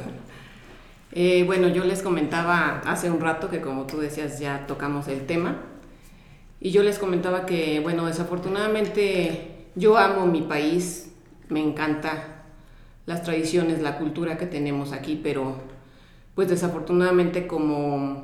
Eh, 1.18 1.44
bueno, 1.44 1.68
yo 1.68 1.82
les 1.82 2.02
comentaba 2.02 2.82
hace 2.84 3.10
un 3.10 3.20
rato 3.22 3.48
que 3.48 3.62
como 3.62 3.86
tú 3.86 3.96
decías 3.96 4.38
ya 4.38 4.66
tocamos 4.66 5.08
el 5.08 5.24
tema 5.24 5.56
y 6.60 6.72
yo 6.72 6.82
les 6.82 6.98
comentaba 6.98 7.46
que, 7.46 7.80
bueno, 7.80 8.04
desafortunadamente 8.04 9.64
yo 9.76 9.96
amo 9.96 10.26
mi 10.26 10.42
país, 10.42 11.10
me 11.48 11.62
encanta 11.64 12.44
las 13.06 13.22
tradiciones, 13.22 13.80
la 13.80 13.96
cultura 13.96 14.36
que 14.36 14.44
tenemos 14.44 14.92
aquí, 14.92 15.18
pero 15.22 15.56
pues 16.34 16.50
desafortunadamente 16.50 17.46
como 17.46 18.22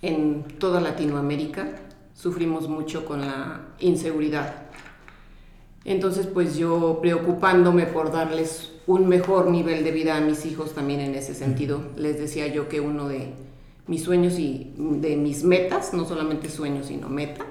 en 0.00 0.44
toda 0.58 0.80
Latinoamérica 0.80 1.68
sufrimos 2.14 2.66
mucho 2.66 3.04
con 3.04 3.20
la 3.20 3.60
inseguridad. 3.78 4.54
Entonces, 5.84 6.26
pues 6.26 6.56
yo 6.56 7.00
preocupándome 7.02 7.84
por 7.84 8.10
darles 8.10 8.69
un 8.86 9.08
mejor 9.08 9.50
nivel 9.50 9.84
de 9.84 9.90
vida 9.90 10.16
a 10.16 10.20
mis 10.20 10.46
hijos 10.46 10.74
también 10.74 11.00
en 11.00 11.14
ese 11.14 11.34
sentido, 11.34 11.82
les 11.96 12.18
decía 12.18 12.46
yo 12.46 12.68
que 12.68 12.80
uno 12.80 13.08
de 13.08 13.32
mis 13.86 14.02
sueños 14.04 14.38
y 14.38 14.72
de 14.76 15.16
mis 15.16 15.44
metas, 15.44 15.94
no 15.94 16.04
solamente 16.04 16.48
sueños, 16.48 16.86
sino 16.86 17.08
meta, 17.08 17.44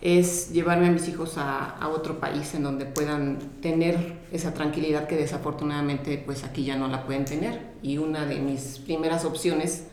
es 0.00 0.52
llevarme 0.52 0.88
a 0.88 0.90
mis 0.90 1.08
hijos 1.08 1.38
a, 1.38 1.70
a 1.70 1.88
otro 1.88 2.18
país 2.20 2.54
en 2.54 2.62
donde 2.62 2.84
puedan 2.84 3.38
tener 3.62 4.18
esa 4.32 4.52
tranquilidad 4.52 5.06
que 5.06 5.16
desafortunadamente 5.16 6.18
pues 6.18 6.44
aquí 6.44 6.64
ya 6.64 6.76
no 6.76 6.88
la 6.88 7.06
pueden 7.06 7.24
tener. 7.24 7.60
Y 7.82 7.98
una 7.98 8.26
de 8.26 8.38
mis 8.40 8.80
primeras 8.80 9.24
opciones 9.24 9.86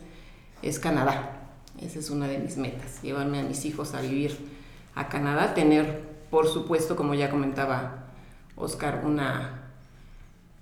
es 0.60 0.78
Canadá. 0.78 1.42
Esa 1.80 1.98
es 1.98 2.10
una 2.10 2.28
de 2.28 2.38
mis 2.38 2.56
metas, 2.56 3.00
llevarme 3.02 3.38
a 3.40 3.42
mis 3.42 3.64
hijos 3.64 3.94
a 3.94 4.00
vivir 4.00 4.36
a 4.94 5.08
Canadá, 5.08 5.54
tener, 5.54 6.02
por 6.30 6.46
supuesto, 6.46 6.96
como 6.96 7.14
ya 7.14 7.30
comentaba 7.30 8.08
Oscar, 8.56 9.02
una, 9.04 9.61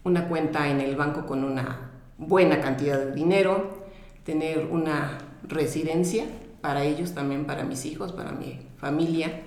una 0.04 0.28
cuenta 0.28 0.68
en 0.68 0.80
el 0.80 0.96
banco 0.96 1.26
con 1.26 1.44
una 1.44 1.90
buena 2.18 2.60
cantidad 2.60 2.98
de 2.98 3.12
dinero, 3.12 3.84
tener 4.24 4.68
una 4.70 5.18
residencia 5.42 6.24
para 6.60 6.84
ellos 6.84 7.14
también, 7.14 7.46
para 7.46 7.64
mis 7.64 7.86
hijos, 7.86 8.12
para 8.12 8.32
mi 8.32 8.60
familia, 8.76 9.42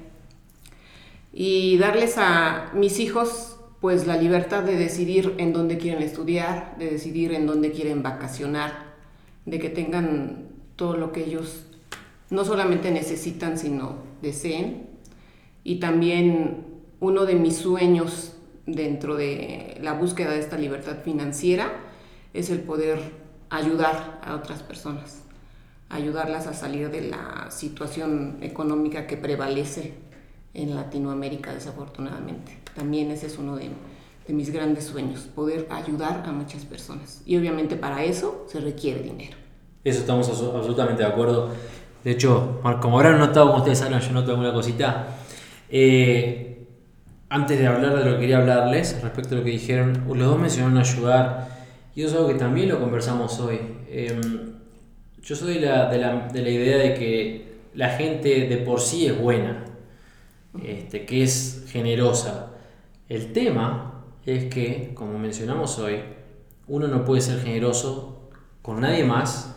y 1.31 1.77
darles 1.77 2.17
a 2.17 2.71
mis 2.73 2.99
hijos 2.99 3.57
pues 3.81 4.07
la 4.07 4.15
libertad 4.15 4.63
de 4.63 4.77
decidir 4.77 5.35
en 5.39 5.51
dónde 5.51 5.77
quieren 5.77 6.01
estudiar, 6.01 6.77
de 6.77 6.91
decidir 6.91 7.33
en 7.33 7.45
dónde 7.45 7.71
quieren 7.71 8.01
vacacionar, 8.01 8.93
de 9.45 9.59
que 9.59 9.69
tengan 9.69 10.47
todo 10.77 10.95
lo 10.95 11.11
que 11.11 11.25
ellos 11.25 11.65
no 12.29 12.45
solamente 12.45 12.91
necesitan, 12.91 13.57
sino 13.57 13.97
deseen. 14.21 14.87
Y 15.65 15.81
también 15.81 16.65
uno 16.99 17.25
de 17.25 17.35
mis 17.35 17.57
sueños 17.57 18.32
dentro 18.65 19.15
de 19.15 19.77
la 19.81 19.93
búsqueda 19.93 20.31
de 20.31 20.39
esta 20.39 20.57
libertad 20.57 20.97
financiera 21.03 21.71
es 22.33 22.49
el 22.49 22.59
poder 22.59 22.99
ayudar 23.49 24.19
a 24.23 24.35
otras 24.35 24.63
personas, 24.63 25.23
ayudarlas 25.89 26.47
a 26.47 26.53
salir 26.53 26.89
de 26.89 27.01
la 27.01 27.47
situación 27.51 28.37
económica 28.41 29.05
que 29.05 29.17
prevalece 29.17 29.93
en 30.53 30.75
Latinoamérica 30.75 31.53
desafortunadamente. 31.53 32.57
También 32.75 33.11
ese 33.11 33.27
es 33.27 33.37
uno 33.37 33.55
de, 33.55 33.69
de 34.27 34.33
mis 34.33 34.51
grandes 34.51 34.85
sueños, 34.85 35.21
poder 35.35 35.67
ayudar 35.69 36.23
a 36.25 36.31
muchas 36.31 36.65
personas. 36.65 37.21
Y 37.25 37.37
obviamente 37.37 37.75
para 37.75 38.03
eso 38.03 38.45
se 38.47 38.59
requiere 38.59 39.01
dinero. 39.01 39.37
Eso 39.83 39.99
estamos 39.99 40.29
abso- 40.29 40.55
absolutamente 40.55 41.03
de 41.03 41.09
acuerdo. 41.09 41.49
De 42.03 42.11
hecho, 42.11 42.59
como 42.81 42.97
habrán 42.99 43.19
notado, 43.19 43.47
como 43.47 43.59
ustedes 43.59 43.79
saben, 43.79 43.99
yo 43.99 44.11
noto 44.11 44.31
alguna 44.31 44.53
cosita. 44.53 45.17
Eh, 45.69 46.52
antes 47.33 47.57
de 47.57 47.65
hablar 47.65 47.97
de 47.97 48.05
lo 48.05 48.11
que 48.11 48.21
quería 48.21 48.37
hablarles, 48.37 49.01
respecto 49.01 49.33
a 49.33 49.39
lo 49.39 49.43
que 49.43 49.49
dijeron, 49.49 50.03
los 50.07 50.19
dos 50.19 50.39
mencionaron 50.39 50.77
ayudar. 50.77 51.47
Y 51.95 52.01
eso 52.01 52.11
es 52.11 52.15
algo 52.17 52.27
que 52.27 52.35
también 52.35 52.69
lo 52.69 52.79
conversamos 52.79 53.39
hoy. 53.39 53.59
Eh, 53.87 54.21
yo 55.19 55.35
soy 55.35 55.55
de 55.55 55.61
la, 55.61 55.89
de, 55.89 55.97
la, 55.97 56.27
de 56.27 56.41
la 56.43 56.49
idea 56.49 56.77
de 56.77 56.93
que 56.93 57.53
la 57.73 57.89
gente 57.89 58.47
de 58.47 58.57
por 58.57 58.79
sí 58.79 59.07
es 59.07 59.19
buena, 59.19 59.65
este, 60.63 61.07
que 61.07 61.23
es 61.23 61.65
generosa. 61.69 62.51
El 63.09 63.33
tema 63.33 64.05
es 64.27 64.53
que, 64.53 64.91
como 64.93 65.17
mencionamos 65.17 65.79
hoy, 65.79 66.01
uno 66.67 66.87
no 66.87 67.03
puede 67.03 67.21
ser 67.21 67.39
generoso 67.41 68.29
con 68.61 68.79
nadie 68.79 69.05
más 69.05 69.55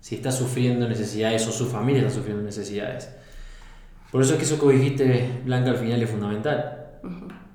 si 0.00 0.16
está 0.16 0.30
sufriendo 0.30 0.86
necesidades 0.86 1.46
o 1.46 1.50
su 1.50 1.64
familia 1.64 2.02
está 2.02 2.12
sufriendo 2.12 2.42
necesidades. 2.42 3.08
Por 4.12 4.20
eso 4.20 4.34
es 4.34 4.38
que 4.38 4.44
eso 4.44 4.60
que 4.60 4.74
dijiste, 4.74 5.40
Blanca, 5.46 5.70
al 5.70 5.78
final 5.78 6.02
es 6.02 6.10
fundamental. 6.10 6.79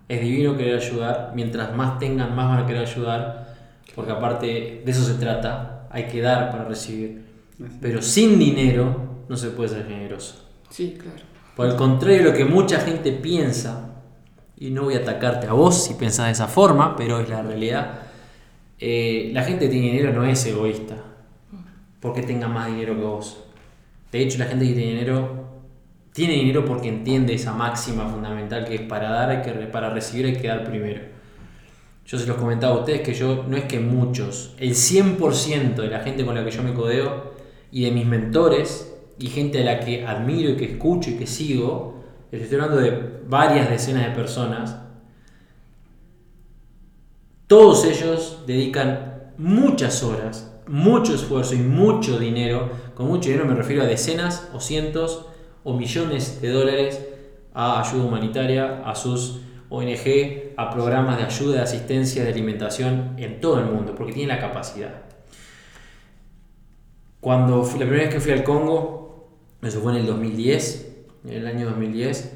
Es 0.08 0.22
divino 0.22 0.56
querer 0.56 0.78
ayudar, 0.78 1.32
mientras 1.36 1.76
más 1.76 1.98
tengan, 1.98 2.36
más 2.36 2.50
van 2.50 2.64
a 2.64 2.68
querer 2.68 2.84
ayudar, 2.84 3.56
porque 3.96 4.12
aparte 4.12 4.82
de 4.86 4.92
eso 4.92 5.04
se 5.04 5.16
trata, 5.16 5.88
hay 5.90 6.06
que 6.08 6.22
dar 6.22 6.52
para 6.52 6.66
recibir. 6.66 7.26
Pero 7.82 8.02
sin 8.02 8.38
dinero 8.38 9.24
no 9.28 9.38
se 9.38 9.50
puede 9.50 9.70
ser 9.70 9.88
generoso. 9.88 10.48
Sí, 10.70 10.98
claro. 11.00 11.24
Por 11.56 11.68
el 11.68 11.76
contrario 11.76 12.18
de 12.18 12.24
lo 12.26 12.34
que 12.34 12.46
mucha 12.46 12.80
gente 12.82 13.12
piensa, 13.14 13.96
y 14.58 14.70
no 14.70 14.84
voy 14.84 14.96
a 14.96 15.00
atacarte 15.00 15.48
a 15.48 15.54
vos 15.54 15.86
si 15.86 15.94
pensás 15.96 16.28
de 16.28 16.34
esa 16.34 16.48
forma, 16.48 16.96
pero 16.96 17.20
es 17.20 17.30
la 17.30 17.42
realidad, 17.42 18.00
eh, 18.80 19.32
la 19.34 19.44
gente 19.44 19.66
que 19.66 19.72
tiene 19.72 19.88
dinero 19.88 20.14
no 20.14 20.26
es 20.26 20.46
egoísta, 20.46 20.98
porque 22.00 22.22
tenga 22.22 22.48
más 22.48 22.68
dinero 22.68 22.96
que 22.96 23.02
vos. 23.02 23.44
De 24.12 24.22
hecho, 24.22 24.38
la 24.38 24.46
gente 24.46 24.68
que 24.68 24.74
tiene 24.74 24.92
dinero 24.92 25.45
tiene 26.16 26.36
dinero 26.36 26.64
porque 26.64 26.88
entiende 26.88 27.34
esa 27.34 27.52
máxima 27.52 28.08
fundamental 28.08 28.64
que 28.64 28.76
es 28.76 28.82
para 28.84 29.10
dar, 29.10 29.42
que, 29.42 29.52
para 29.68 29.90
recibir 29.90 30.26
hay 30.26 30.38
que 30.38 30.48
dar 30.48 30.64
primero. 30.64 31.02
Yo 32.06 32.18
se 32.18 32.26
los 32.26 32.38
comentaba 32.38 32.74
a 32.74 32.80
ustedes 32.80 33.02
que 33.02 33.14
yo, 33.14 33.44
no 33.50 33.58
es 33.58 33.66
que 33.66 33.82
muchos, 33.82 34.56
el 34.58 34.76
100% 34.76 35.76
de 35.76 35.90
la 35.90 36.00
gente 36.00 36.26
con 36.26 36.34
la 36.34 36.46
que 36.46 36.52
yo 36.52 36.64
me 36.64 36.74
codeo 36.74 37.34
y 37.70 37.84
de 37.84 37.92
mis 37.92 38.06
mentores 38.06 38.96
y 39.20 39.28
gente 39.28 39.60
a 39.60 39.66
la 39.66 39.82
que 39.82 40.08
admiro 40.08 40.52
y 40.52 40.56
que 40.56 40.64
escucho 40.72 41.10
y 41.10 41.16
que 41.16 41.28
sigo, 41.28 42.06
estoy 42.32 42.62
hablando 42.62 42.78
de 42.78 43.20
varias 43.28 43.70
decenas 43.70 44.06
de 44.06 44.16
personas, 44.16 44.78
todos 47.48 47.84
ellos 47.84 48.44
dedican 48.48 49.34
muchas 49.38 50.02
horas, 50.02 50.50
mucho 50.66 51.14
esfuerzo 51.14 51.56
y 51.56 51.60
mucho 51.60 52.18
dinero, 52.20 52.70
con 52.94 53.08
mucho 53.08 53.28
dinero 53.28 53.46
me 53.46 53.56
refiero 53.56 53.84
a 53.84 53.86
decenas 53.86 54.48
o 54.54 54.62
cientos 54.62 55.26
o 55.66 55.74
millones 55.74 56.42
de 56.42 56.50
dólares 56.50 57.06
a 57.54 57.82
ayuda 57.82 58.06
humanitaria, 58.06 58.82
a 58.86 58.96
sus 58.96 59.42
ONG 59.70 60.54
a 60.58 60.70
programas 60.70 61.18
de 61.18 61.24
ayuda, 61.24 61.56
de 61.58 61.62
asistencia, 61.64 62.24
de 62.24 62.30
alimentación 62.30 63.16
en 63.18 63.42
todo 63.42 63.60
el 63.60 63.66
mundo, 63.66 63.94
porque 63.96 64.14
tiene 64.14 64.34
la 64.34 64.40
capacidad. 64.40 65.02
Cuando 67.20 67.64
la 67.64 67.70
primera 67.70 68.04
vez 68.04 68.14
que 68.14 68.20
fui 68.22 68.32
al 68.32 68.44
Congo, 68.44 69.28
eso 69.62 69.82
fue 69.82 69.94
en 69.94 70.00
el 70.00 70.06
2010, 70.06 70.96
en 71.26 71.34
el 71.34 71.48
año 71.48 71.66
2010, 71.66 72.34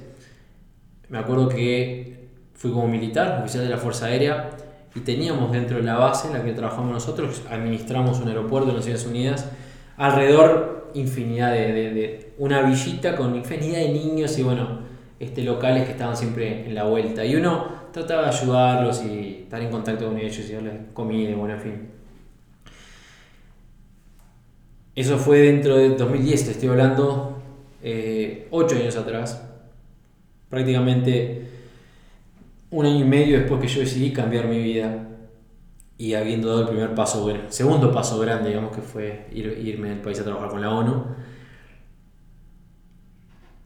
me 1.10 1.20
acuerdo 1.20 1.48
que 1.48 2.30
fui 2.56 2.72
como 2.72 2.88
militar, 2.88 3.40
oficial 3.40 3.64
de 3.64 3.70
la 3.70 3.78
Fuerza 3.78 4.08
Aérea, 4.08 4.50
y 4.96 5.02
teníamos 5.02 5.52
dentro 5.52 5.78
de 5.78 5.84
la 5.84 5.96
base 5.96 6.28
en 6.28 6.34
la 6.34 6.44
que 6.44 6.54
trabajamos 6.54 6.92
nosotros, 6.92 7.44
administramos 7.50 8.20
un 8.20 8.30
aeropuerto 8.30 8.72
en 8.72 8.78
Naciones 8.78 9.06
Unidas, 9.06 9.50
alrededor 9.96 10.79
infinidad 10.94 11.54
de, 11.54 12.34
una 12.38 12.62
villita 12.62 13.16
con 13.16 13.36
infinidad 13.36 13.80
de 13.80 13.90
niños 13.90 14.38
y 14.38 14.44
bueno, 14.44 14.80
este, 15.20 15.44
locales 15.44 15.86
que 15.86 15.92
estaban 15.92 16.16
siempre 16.16 16.66
en 16.66 16.76
la 16.76 16.86
vuelta. 16.86 17.26
Y 17.26 17.36
uno 17.36 17.68
trataba 17.92 18.24
de 18.24 18.30
ayudarlos 18.30 19.04
y 19.04 19.42
estar 19.44 19.62
en 19.62 19.70
contacto 19.70 20.08
con 20.08 20.18
ellos 20.18 20.40
y 20.50 20.54
darles 20.54 20.74
comida, 20.94 21.36
bueno, 21.36 21.56
en 21.56 21.62
fin. 21.62 21.90
Eso 24.96 25.18
fue 25.18 25.40
dentro 25.40 25.78
de 25.78 25.90
2010, 25.96 26.46
te 26.46 26.52
estoy 26.52 26.70
hablando, 26.70 27.42
eh, 27.82 28.48
8 28.52 28.76
años 28.76 28.96
atrás. 28.96 29.46
Prácticamente 30.50 31.48
un 32.72 32.86
año 32.86 33.00
y 33.00 33.08
medio 33.08 33.40
después 33.40 33.62
que 33.62 33.68
yo 33.68 33.80
decidí 33.82 34.12
cambiar 34.14 34.48
mi 34.48 34.62
vida 34.62 35.09
y 36.00 36.14
habiendo 36.14 36.48
dado 36.48 36.62
el 36.62 36.68
primer 36.70 36.96
paso, 36.96 37.30
segundo 37.50 37.92
paso 37.92 38.18
grande, 38.20 38.50
digamos 38.50 38.74
que 38.74 38.82
fue 38.82 39.28
irme 39.34 39.90
del 39.90 40.00
país 40.00 40.18
a 40.22 40.24
trabajar 40.24 40.50
con 40.50 40.62
la 40.62 40.72
ONU. 40.72 41.04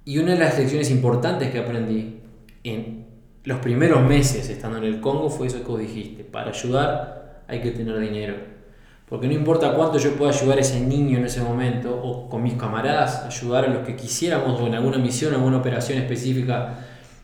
Y 0.04 0.18
una 0.18 0.34
de 0.34 0.40
las 0.40 0.58
lecciones 0.58 0.90
importantes 0.90 1.52
que 1.52 1.60
aprendí 1.60 2.22
en 2.64 3.06
los 3.44 3.60
primeros 3.60 4.02
meses 4.02 4.50
estando 4.50 4.80
en 4.80 4.86
el 4.86 5.00
Congo 5.00 5.30
fue 5.30 5.46
eso 5.46 5.60
que 5.60 5.68
vos 5.68 5.80
dijiste, 5.80 6.24
para 6.24 6.50
ayudar 6.50 7.44
hay 7.48 7.62
que 7.62 7.70
tener 7.70 8.00
dinero. 8.00 8.34
Porque 9.08 9.28
no 9.28 9.34
importa 9.34 9.76
cuánto 9.76 10.00
yo 10.00 10.16
pueda 10.16 10.32
ayudar 10.32 10.58
a 10.58 10.62
ese 10.62 10.80
niño 10.80 11.20
en 11.20 11.26
ese 11.26 11.42
momento, 11.42 11.96
o 11.96 12.28
con 12.28 12.42
mis 12.42 12.56
camaradas, 12.56 13.26
ayudar 13.26 13.66
a 13.66 13.68
los 13.68 13.86
que 13.86 13.96
quisiéramos, 13.96 14.60
o 14.60 14.66
en 14.66 14.74
alguna 14.74 14.98
misión, 14.98 15.36
alguna 15.36 15.58
operación 15.58 16.00
específica, 16.00 16.80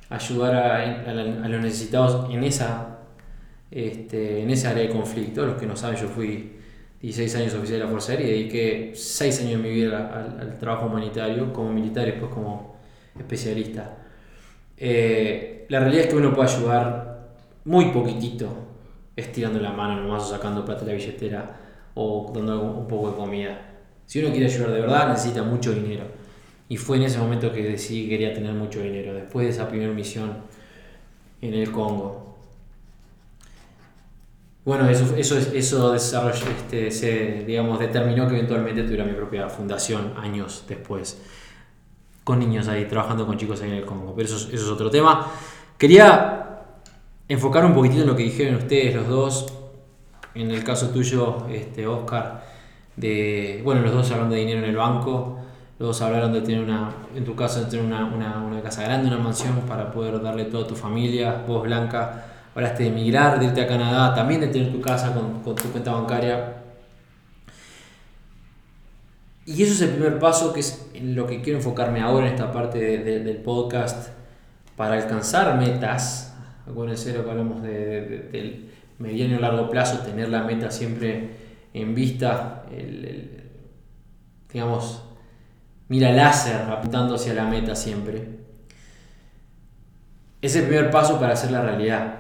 ayudar 0.08 0.54
a, 0.54 1.14
los 1.48 1.62
necesitados 1.64 2.32
en 2.32 2.44
esa, 2.44 2.99
este, 3.72 4.42
en 4.42 4.50
esa 4.50 4.72
área 4.72 4.84
de 4.84 4.90
conflicto. 4.90 5.46
Los 5.46 5.58
que 5.58 5.66
no 5.66 5.76
saben, 5.76 5.98
yo 5.98 6.08
fui 6.08 6.54
16 7.02 7.36
años 7.36 7.54
oficial 7.54 7.80
de 7.80 7.86
la 7.86 7.90
Fuerza 7.90 8.12
Aérea 8.12 8.28
y 8.28 8.32
dediqué 8.32 8.92
6 8.94 9.40
años 9.42 9.52
de 9.52 9.58
mi 9.58 9.70
vida 9.70 10.38
al, 10.40 10.58
trabajo 10.58 10.88
humanitario 10.88 11.54
como 11.54 11.72
militar 11.72 12.08
y 12.08 12.12
después 12.12 12.32
como 12.32 12.76
especialista. 13.18 13.98
Eh, 14.78 15.66
la 15.70 15.80
realidad 15.80 16.06
es 16.06 16.10
que 16.10 16.16
uno 16.16 16.34
puede 16.34 16.50
ayudar 16.50 17.10
muy 17.66 17.92
poquitito, 17.92 18.48
estirando 19.16 19.60
la 19.60 19.72
mano 19.72 20.02
nomás 20.02 20.24
o 20.24 20.30
sacando 20.30 20.66
plata 20.66 20.82
de 20.82 20.88
la 20.88 20.98
billetera 20.98 21.60
o 21.94 22.32
dando 22.34 22.62
un 22.62 22.88
poco 22.88 23.12
de 23.12 23.18
comida. 23.18 23.62
Si 24.06 24.20
uno 24.20 24.32
quiere 24.32 24.48
ayudar 24.48 24.72
de 24.72 24.82
verdad, 24.82 25.10
necesita 25.10 25.44
mucho 25.44 25.74
dinero. 25.74 26.06
Y 26.68 26.78
fue 26.78 26.98
en 26.98 27.04
ese 27.04 27.20
momento 27.20 27.52
que 27.52 27.64
decidí 27.64 28.04
que 28.04 28.10
quería 28.10 28.34
tener 28.34 28.54
mucho 28.54 28.82
dinero, 28.82 29.14
después 29.14 29.46
de 29.46 29.52
esa 29.52 29.68
primera 29.68 29.92
misión 29.92 30.38
en 31.42 31.54
el 31.54 31.72
Congo. 31.72 32.29
Bueno, 34.70 34.88
eso, 34.88 35.16
eso, 35.18 35.36
eso 35.36 35.96
este, 35.96 36.92
se 36.92 37.44
digamos, 37.44 37.80
determinó 37.80 38.28
que 38.28 38.36
eventualmente 38.36 38.84
tuviera 38.84 39.04
mi 39.04 39.14
propia 39.14 39.50
fundación 39.50 40.14
años 40.16 40.64
después, 40.68 41.20
con 42.24 42.38
niños 42.38 42.68
ahí, 42.68 42.86
trabajando 42.86 43.26
con 43.26 43.36
chicos 43.36 43.64
ahí 43.64 43.72
en 43.72 43.78
el 43.78 43.86
Congo. 43.86 44.14
Pero 44.16 44.30
eso, 44.30 44.48
es 44.54 44.64
otro 44.66 44.92
tema. 44.92 45.26
Quería 45.76 46.66
enfocar 47.28 47.66
un 47.66 47.74
poquitito 47.74 48.04
en 48.04 48.10
lo 48.10 48.16
que 48.16 48.22
dijeron 48.22 48.58
ustedes 48.58 48.94
los 48.94 49.08
dos, 49.08 49.54
en 50.36 50.52
el 50.52 50.64
caso 50.64 50.90
tuyo, 50.90 51.48
este, 51.50 51.88
Oscar, 51.88 52.46
de, 52.96 53.62
bueno, 53.64 53.82
los 53.82 53.92
dos 53.92 54.12
hablando 54.12 54.36
de 54.36 54.42
dinero 54.42 54.60
en 54.60 54.66
el 54.66 54.76
banco. 54.76 55.40
Luego 55.80 55.96
hablaron 56.04 56.32
de 56.32 56.42
tener 56.42 56.62
una, 56.62 56.92
en 57.16 57.26
tu 57.26 57.36
caso, 57.36 57.62
de 57.62 57.72
tener 57.72 57.84
una, 57.84 58.06
una, 58.06 58.38
una, 58.38 58.62
casa 58.62 58.84
grande, 58.84 59.08
una 59.08 59.18
mansión 59.18 59.62
para 59.68 59.92
poder 59.92 60.22
darle 60.22 60.46
todo 60.46 60.66
a 60.66 60.68
tu 60.68 60.76
familia. 60.76 61.44
Vos, 61.48 61.64
Blanca, 61.64 62.29
hablaste 62.56 62.84
de 62.84 62.90
emigrar, 62.90 63.40
de 63.40 63.46
irte 63.46 63.62
a 63.62 63.68
Canadá, 63.68 64.14
también 64.14 64.42
de 64.42 64.48
tener 64.48 64.72
tu 64.72 64.82
casa 64.82 65.14
con, 65.14 65.44
tu 65.56 65.72
cuenta 65.72 65.92
bancaria. 65.92 66.56
Y 69.46 69.64
eso 69.64 69.74
es 69.74 69.82
el 69.82 69.90
primer 69.92 70.20
paso 70.20 70.54
que 70.54 70.60
es 70.60 70.90
en 70.94 71.16
lo 71.16 71.26
que 71.26 71.42
quiero 71.42 71.58
enfocarme 71.60 72.02
ahora 72.02 72.28
en 72.28 72.34
esta 72.34 72.52
parte 72.52 72.80
del 72.80 73.38
podcast 73.38 74.10
para 74.76 74.96
alcanzar 74.96 75.58
metas. 75.58 76.36
Acuérdense 76.70 77.14
lo 77.14 77.24
que 77.24 77.32
hablamos 77.32 77.64
de, 77.64 78.30
del 78.32 78.70
mediano 79.00 79.36
y 79.36 79.40
largo 79.40 79.70
plazo, 79.70 80.00
tener 80.00 80.30
la 80.30 80.44
meta 80.44 80.70
siempre 80.70 81.32
en 81.74 81.96
vista, 81.96 82.66
el, 82.72 83.44
digamos, 84.52 85.04
mira 85.88 86.12
láser 86.12 86.70
apuntando 86.70 87.16
hacia 87.16 87.34
la 87.34 87.46
meta 87.46 87.76
siempre. 87.76 88.40
Es 90.42 90.56
el 90.56 90.68
primer 90.68 90.90
paso 90.90 91.20
para 91.20 91.34
hacer 91.34 91.52
la 91.52 91.62
realidad. 91.62 92.20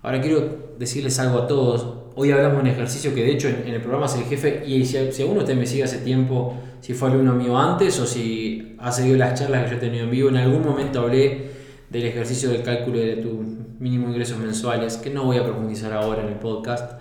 Ahora 0.00 0.20
quiero 0.20 0.74
decirles 0.78 1.18
algo 1.18 1.38
a 1.38 1.46
todos. 1.48 2.12
Hoy 2.14 2.30
hablamos 2.30 2.58
de 2.58 2.62
un 2.62 2.66
ejercicio 2.68 3.12
que 3.14 3.24
de 3.24 3.32
hecho 3.32 3.48
en, 3.48 3.66
el 3.66 3.80
programa 3.80 4.06
es 4.06 4.14
el 4.14 4.24
jefe 4.24 4.62
y 4.64 4.84
si, 4.84 4.96
alguno 4.96 5.34
de 5.34 5.38
ustedes 5.40 5.58
me 5.58 5.66
sigue 5.66 5.84
hace 5.84 5.98
tiempo, 5.98 6.54
si 6.80 6.94
fue 6.94 7.10
alumno 7.10 7.34
mío 7.34 7.58
antes 7.58 7.98
o 7.98 8.06
si 8.06 8.76
ha 8.78 8.92
seguido 8.92 9.16
las 9.16 9.38
charlas 9.38 9.64
que 9.64 9.70
yo 9.70 9.76
he 9.76 9.80
tenido 9.80 10.04
en 10.04 10.10
vivo, 10.10 10.28
en 10.28 10.36
algún 10.36 10.62
momento 10.62 11.00
hablé 11.00 11.50
del 11.90 12.04
ejercicio 12.04 12.50
del 12.50 12.62
cálculo 12.62 12.98
de 12.98 13.16
tu 13.16 13.44
mínimo 13.80 14.08
ingresos 14.08 14.38
mensuales, 14.38 14.96
que 14.98 15.10
no 15.10 15.24
voy 15.24 15.38
a 15.38 15.44
profundizar 15.44 15.92
ahora 15.92 16.22
en 16.22 16.28
el 16.28 16.34
podcast, 16.34 17.00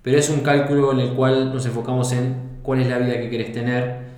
pero 0.00 0.18
es 0.18 0.30
un 0.30 0.40
cálculo 0.40 0.92
en 0.92 1.00
el 1.00 1.12
cual 1.12 1.52
nos 1.52 1.66
enfocamos 1.66 2.12
en 2.12 2.60
cuál 2.62 2.80
es 2.80 2.88
la 2.88 2.98
vida 2.98 3.20
que 3.20 3.28
quieres 3.28 3.52
tener 3.52 4.12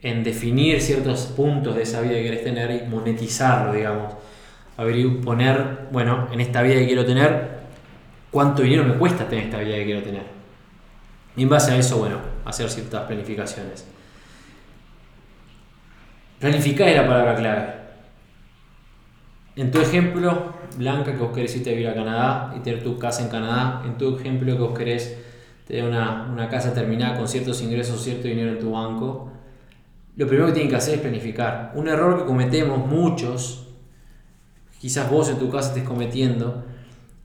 en 0.00 0.24
definir 0.24 0.80
ciertos 0.80 1.26
puntos 1.36 1.76
de 1.76 1.82
esa 1.82 2.00
vida 2.00 2.14
que 2.14 2.22
quieres 2.22 2.44
tener 2.44 2.70
y 2.70 2.88
monetizarlo, 2.88 3.74
digamos. 3.74 4.14
Poner, 4.76 5.88
bueno, 5.92 6.28
en 6.32 6.40
esta 6.40 6.62
vida 6.62 6.74
que 6.76 6.86
quiero 6.86 7.04
tener, 7.04 7.60
cuánto 8.30 8.62
dinero 8.62 8.84
me 8.84 8.94
cuesta 8.94 9.28
tener 9.28 9.44
esta 9.46 9.58
vida 9.58 9.76
que 9.76 9.84
quiero 9.84 10.02
tener. 10.02 10.22
Y 11.36 11.42
en 11.42 11.48
base 11.48 11.72
a 11.72 11.76
eso, 11.76 11.98
bueno, 11.98 12.16
hacer 12.44 12.68
ciertas 12.70 13.06
planificaciones. 13.06 13.86
Planificar 16.38 16.88
es 16.88 16.96
la 16.96 17.06
palabra 17.06 17.34
clave. 17.36 17.74
En 19.56 19.70
tu 19.70 19.80
ejemplo, 19.80 20.54
Blanca, 20.78 21.12
que 21.12 21.18
vos 21.18 21.32
querés 21.34 21.54
irte 21.56 21.70
a 21.70 21.72
vivir 21.72 21.88
a 21.88 21.94
Canadá 21.94 22.54
y 22.56 22.60
tener 22.60 22.82
tu 22.82 22.98
casa 22.98 23.22
en 23.22 23.28
Canadá, 23.28 23.82
en 23.84 23.98
tu 23.98 24.16
ejemplo 24.16 24.52
que 24.54 24.62
vos 24.62 24.78
querés 24.78 25.18
tener 25.66 25.84
una, 25.84 26.28
una 26.32 26.48
casa 26.48 26.72
terminada 26.72 27.18
con 27.18 27.28
ciertos 27.28 27.60
ingresos, 27.60 28.02
cierto 28.02 28.28
dinero 28.28 28.52
en 28.52 28.58
tu 28.58 28.72
banco, 28.72 29.30
lo 30.16 30.26
primero 30.26 30.48
que 30.48 30.52
tienen 30.52 30.70
que 30.70 30.76
hacer 30.76 30.96
es 30.96 31.00
planificar. 31.00 31.72
Un 31.74 31.88
error 31.88 32.18
que 32.18 32.24
cometemos 32.24 32.86
muchos, 32.86 33.68
quizás 34.80 35.08
vos 35.10 35.28
en 35.28 35.38
tu 35.38 35.48
casa 35.48 35.68
estés 35.68 35.84
cometiendo, 35.84 36.64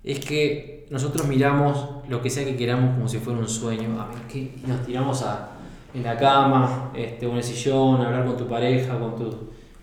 es 0.04 0.20
que 0.20 0.86
nosotros 0.91 1.28
miramos 1.28 1.88
lo 2.08 2.22
que 2.22 2.30
sea 2.30 2.46
que 2.46 2.56
queramos 2.56 2.96
como 2.96 3.08
si 3.08 3.18
fuera 3.18 3.39
un 3.39 3.50
sueño. 3.50 4.00
A 4.00 4.08
ver, 4.08 4.18
¿qué? 4.32 4.54
nos 4.68 4.86
tiramos 4.86 5.24
a, 5.24 5.54
en 5.94 6.04
la 6.04 6.15
cama, 6.18 6.91
este, 6.94 7.26
o 7.26 7.32
en 7.32 7.38
el 7.38 7.44
sillón, 7.44 8.02
a 8.02 8.08
hablar 8.08 8.26
con 8.26 8.38
tu 8.38 8.48
pareja, 8.48 9.00
con, 9.00 9.15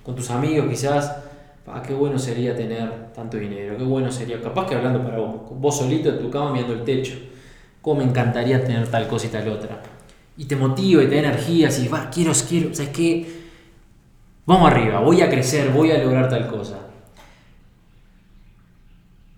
con 0.02 0.14
tus 0.14 0.30
amigos 0.30 0.68
quizás. 0.68 1.16
Ah, 1.66 1.82
qué 1.84 1.94
bueno 1.94 2.18
sería 2.18 2.54
tener 2.54 3.12
tanto 3.14 3.36
dinero, 3.36 3.76
qué 3.78 3.84
bueno 3.84 4.10
sería, 4.10 4.40
capaz 4.42 4.66
que 4.66 4.74
hablando 4.74 5.02
para 5.02 5.18
vos, 5.18 5.42
vos 5.50 5.78
solito 5.78 6.08
en 6.08 6.18
tu 6.18 6.28
cama 6.28 6.52
mirando 6.52 6.74
el 6.74 6.82
techo, 6.82 7.14
cómo 7.80 8.00
me 8.00 8.04
encantaría 8.04 8.64
tener 8.64 8.88
tal 8.88 9.06
cosa 9.06 9.26
y 9.26 9.30
tal 9.30 9.48
otra 9.48 9.80
y 10.36 10.44
te 10.46 10.56
motiva 10.56 11.02
y 11.02 11.06
te 11.06 11.14
da 11.14 11.28
energía, 11.28 11.68
y 11.78 11.88
va, 11.88 12.10
quiero, 12.10 12.32
quiero, 12.48 12.74
¿sabes 12.74 12.90
qué? 12.90 13.42
Vamos 14.46 14.70
arriba, 14.70 15.00
voy 15.00 15.20
a 15.20 15.28
crecer, 15.28 15.70
voy 15.70 15.90
a 15.92 15.98
lograr 16.02 16.28
tal 16.28 16.48
cosa. 16.48 16.78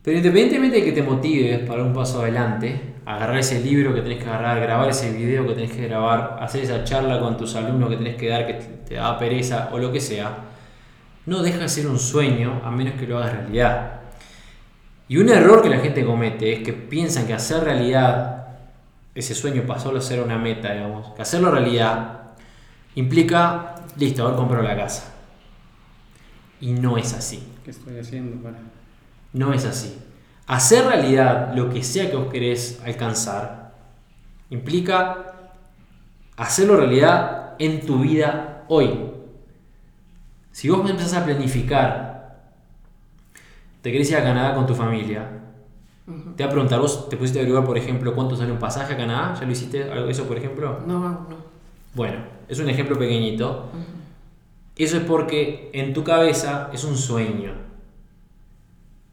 Pero 0.04 0.18
independientemente 0.18 0.76
de 0.76 0.84
que 0.84 0.92
te 0.92 1.02
motives 1.02 1.60
para 1.60 1.82
un 1.82 1.94
paso 1.94 2.20
adelante, 2.20 2.78
agarrar 3.06 3.38
ese 3.38 3.60
libro 3.60 3.94
que 3.94 4.02
tenés 4.02 4.22
que 4.22 4.28
agarrar, 4.28 4.60
grabar 4.60 4.90
ese 4.90 5.10
video 5.10 5.46
que 5.46 5.54
tenés 5.54 5.72
que 5.72 5.88
grabar, 5.88 6.36
hacer 6.42 6.62
esa 6.62 6.84
charla 6.84 7.18
con 7.20 7.38
tus 7.38 7.56
alumnos 7.56 7.88
que 7.88 7.96
tenés 7.96 8.16
que 8.16 8.28
dar 8.28 8.46
que 8.46 8.52
te 8.52 8.96
da 8.96 9.18
pereza 9.18 9.70
o 9.72 9.78
lo 9.78 9.90
que 9.90 10.00
sea, 10.00 10.44
no 11.24 11.42
deja 11.42 11.60
de 11.60 11.70
ser 11.70 11.86
un 11.86 11.98
sueño 11.98 12.60
a 12.62 12.70
menos 12.70 12.94
que 13.00 13.06
lo 13.06 13.16
hagas 13.16 13.32
realidad. 13.32 14.00
Y 15.08 15.16
un 15.16 15.30
error 15.30 15.62
que 15.62 15.70
la 15.70 15.78
gente 15.78 16.04
comete 16.04 16.52
es 16.52 16.58
que 16.60 16.74
piensan 16.74 17.26
que 17.26 17.32
hacer 17.32 17.64
realidad 17.64 18.44
ese 19.14 19.34
sueño 19.34 19.62
pasó 19.66 19.96
a 19.96 20.00
ser 20.02 20.20
una 20.20 20.36
meta, 20.36 20.74
digamos. 20.74 21.14
Que 21.14 21.22
hacerlo 21.22 21.50
realidad 21.50 22.32
implica, 22.94 23.76
listo, 23.96 24.26
haber 24.26 24.36
comprado 24.36 24.64
la 24.64 24.76
casa. 24.76 25.14
Y 26.60 26.72
no 26.72 26.98
es 26.98 27.14
así. 27.14 27.42
¿Qué 27.64 27.70
estoy 27.70 27.98
haciendo 27.98 28.42
para.? 28.42 28.73
No 29.34 29.52
es 29.52 29.64
así. 29.66 29.98
Hacer 30.46 30.86
realidad 30.86 31.52
lo 31.54 31.68
que 31.70 31.82
sea 31.82 32.10
que 32.10 32.16
vos 32.16 32.32
querés 32.32 32.80
alcanzar 32.84 33.74
implica 34.50 35.32
hacerlo 36.36 36.76
realidad 36.76 37.54
en 37.58 37.84
tu 37.84 37.98
vida 38.00 38.64
hoy. 38.68 38.90
Si 40.52 40.68
vos 40.70 40.88
empezás 40.88 41.14
a 41.14 41.24
planificar 41.24 42.14
te 43.82 43.92
querés 43.92 44.10
ir 44.10 44.16
a 44.16 44.22
Canadá 44.22 44.54
con 44.54 44.66
tu 44.66 44.74
familia. 44.74 45.28
Te 46.36 46.42
va 46.44 46.48
a 46.48 46.52
preguntar, 46.52 46.80
vos 46.80 47.08
te 47.08 47.16
pusiste 47.18 47.38
a 47.38 47.42
averiguar, 47.42 47.64
por 47.66 47.76
ejemplo, 47.76 48.14
cuánto 48.14 48.34
sale 48.36 48.50
un 48.52 48.58
pasaje 48.58 48.94
a 48.94 48.96
Canadá. 48.96 49.34
¿Ya 49.38 49.44
lo 49.46 49.52
hiciste 49.52 49.90
algo- 49.90 50.08
eso, 50.08 50.24
por 50.24 50.36
ejemplo? 50.38 50.80
No, 50.86 50.98
no. 51.00 51.26
Bueno, 51.94 52.16
es 52.48 52.58
un 52.58 52.68
ejemplo 52.68 52.98
pequeñito. 52.98 53.68
Eso 54.76 54.96
es 54.98 55.02
porque 55.04 55.70
en 55.74 55.92
tu 55.92 56.02
cabeza 56.04 56.70
es 56.72 56.84
un 56.84 56.96
sueño. 56.96 57.52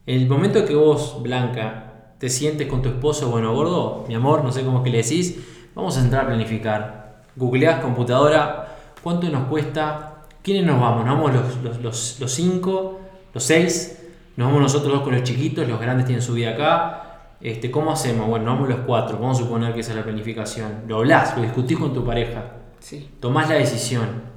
En 0.06 0.20
el 0.20 0.28
momento 0.28 0.64
que 0.64 0.74
vos, 0.74 1.22
Blanca, 1.22 2.14
te 2.18 2.28
sientes 2.28 2.66
con 2.68 2.82
tu 2.82 2.88
esposo, 2.88 3.30
bueno, 3.30 3.54
gordo, 3.54 4.04
mi 4.08 4.14
amor, 4.14 4.42
no 4.44 4.50
sé 4.50 4.64
cómo 4.64 4.78
es 4.78 4.84
que 4.84 4.90
le 4.90 4.98
decís, 4.98 5.38
vamos 5.74 5.96
a 5.96 6.00
entrar 6.00 6.24
a 6.24 6.26
planificar. 6.28 7.22
Googleás 7.36 7.80
computadora, 7.80 8.76
¿cuánto 9.02 9.28
nos 9.28 9.48
cuesta? 9.48 10.24
¿Quiénes 10.42 10.64
nos 10.66 10.80
vamos? 10.80 11.06
¿Nos 11.06 11.14
vamos 11.16 11.32
los, 11.34 11.56
los, 11.62 11.80
los, 11.82 12.20
los 12.20 12.32
cinco, 12.32 13.00
los 13.32 13.44
seis? 13.44 13.98
¿Nos 14.36 14.48
vamos 14.48 14.62
nosotros 14.62 14.92
dos 14.92 15.02
con 15.02 15.14
los 15.14 15.22
chiquitos? 15.22 15.68
¿Los 15.68 15.80
grandes 15.80 16.06
tienen 16.06 16.22
su 16.22 16.34
vida 16.34 16.50
acá? 16.50 17.34
Este, 17.40 17.70
¿Cómo 17.70 17.92
hacemos? 17.92 18.26
Bueno, 18.28 18.46
nos 18.46 18.54
vamos 18.54 18.68
los 18.70 18.80
cuatro, 18.86 19.18
vamos 19.18 19.38
a 19.38 19.42
suponer 19.42 19.72
que 19.72 19.80
esa 19.80 19.90
es 19.92 19.96
la 19.98 20.04
planificación. 20.04 20.82
Lo 20.88 20.96
hablás, 20.98 21.36
lo 21.36 21.42
discutís 21.42 21.78
con 21.78 21.92
tu 21.94 22.04
pareja 22.04 22.56
Sí. 22.80 23.08
tomás 23.20 23.48
la 23.48 23.54
decisión. 23.56 24.31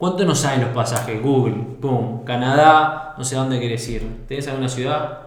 ¿Cuánto 0.00 0.24
nos 0.24 0.38
salen 0.38 0.62
los 0.62 0.70
pasajes? 0.70 1.22
Google, 1.22 1.56
pum, 1.78 2.24
Canadá, 2.24 3.14
no 3.18 3.22
sé 3.22 3.36
a 3.36 3.40
dónde 3.40 3.60
querés 3.60 3.86
ir. 3.86 4.24
¿Tenés 4.26 4.48
alguna 4.48 4.66
ciudad? 4.66 5.18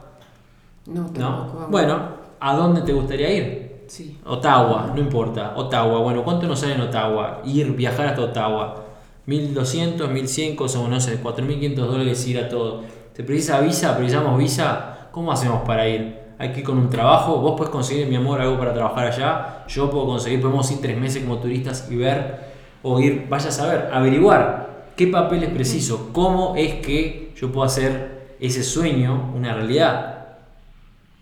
No, 0.88 1.06
tampoco. 1.12 1.60
No. 1.60 1.68
Bueno, 1.68 2.00
¿a 2.40 2.56
dónde 2.56 2.82
te 2.82 2.92
gustaría 2.92 3.32
ir? 3.32 3.84
Sí. 3.86 4.18
Ottawa, 4.26 4.92
no 4.96 5.00
importa. 5.00 5.54
Ottawa, 5.56 6.00
bueno, 6.00 6.24
¿cuánto 6.24 6.48
nos 6.48 6.60
sale 6.60 6.74
en 6.74 6.82
Ottawa? 6.82 7.44
Ir, 7.46 7.74
viajar 7.74 8.08
hasta 8.08 8.24
Ottawa. 8.24 8.84
1200, 9.28 10.10
1100, 10.10 10.68
son, 10.68 10.90
no 10.90 11.00
sé, 11.00 11.18
4500 11.18 11.88
dólares 11.88 12.28
ir 12.28 12.40
a 12.40 12.50
todo. 12.50 12.82
¿Te 13.14 13.24
precisa 13.24 13.60
visa? 13.60 13.96
¿Precisamos 13.96 14.40
visa? 14.40 15.10
¿Cómo 15.12 15.32
hacemos 15.32 15.62
para 15.68 15.88
ir? 15.88 16.18
Hay 16.40 16.52
que 16.52 16.62
ir 16.62 16.66
con 16.66 16.80
un 16.80 16.90
trabajo. 16.90 17.38
Vos 17.38 17.54
puedes 17.56 17.70
conseguir, 17.72 18.08
mi 18.08 18.16
amor, 18.16 18.42
algo 18.42 18.58
para 18.58 18.74
trabajar 18.74 19.06
allá. 19.06 19.66
Yo 19.68 19.92
puedo 19.92 20.08
conseguir, 20.08 20.42
podemos 20.42 20.72
ir 20.72 20.82
tres 20.82 20.98
meses 20.98 21.22
como 21.22 21.38
turistas 21.38 21.88
y 21.92 21.96
ver, 21.96 22.53
o 22.84 23.00
ir, 23.00 23.28
vaya 23.30 23.50
a 23.50 23.52
saber, 23.52 23.90
averiguar 23.92 24.92
qué 24.96 25.08
papel 25.08 25.44
es 25.44 25.50
preciso, 25.50 26.10
cómo 26.14 26.54
es 26.56 26.76
que 26.76 27.34
yo 27.36 27.52
puedo 27.52 27.66
hacer 27.66 28.36
ese 28.40 28.64
sueño 28.64 29.32
una 29.36 29.54
realidad. 29.54 30.28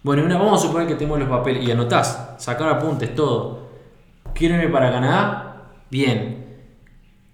Bueno, 0.04 0.24
una, 0.26 0.38
vamos 0.38 0.60
a 0.60 0.68
suponer 0.68 0.88
que 0.88 0.96
tenemos 0.96 1.20
los 1.20 1.30
papeles 1.30 1.64
y 1.64 1.72
anotás, 1.72 2.36
sacar 2.38 2.68
apuntes, 2.70 3.14
todo. 3.16 3.62
¿Quiero 4.34 4.56
irme 4.56 4.70
para 4.70 4.92
Canadá? 4.92 5.70
Bien. 5.90 6.42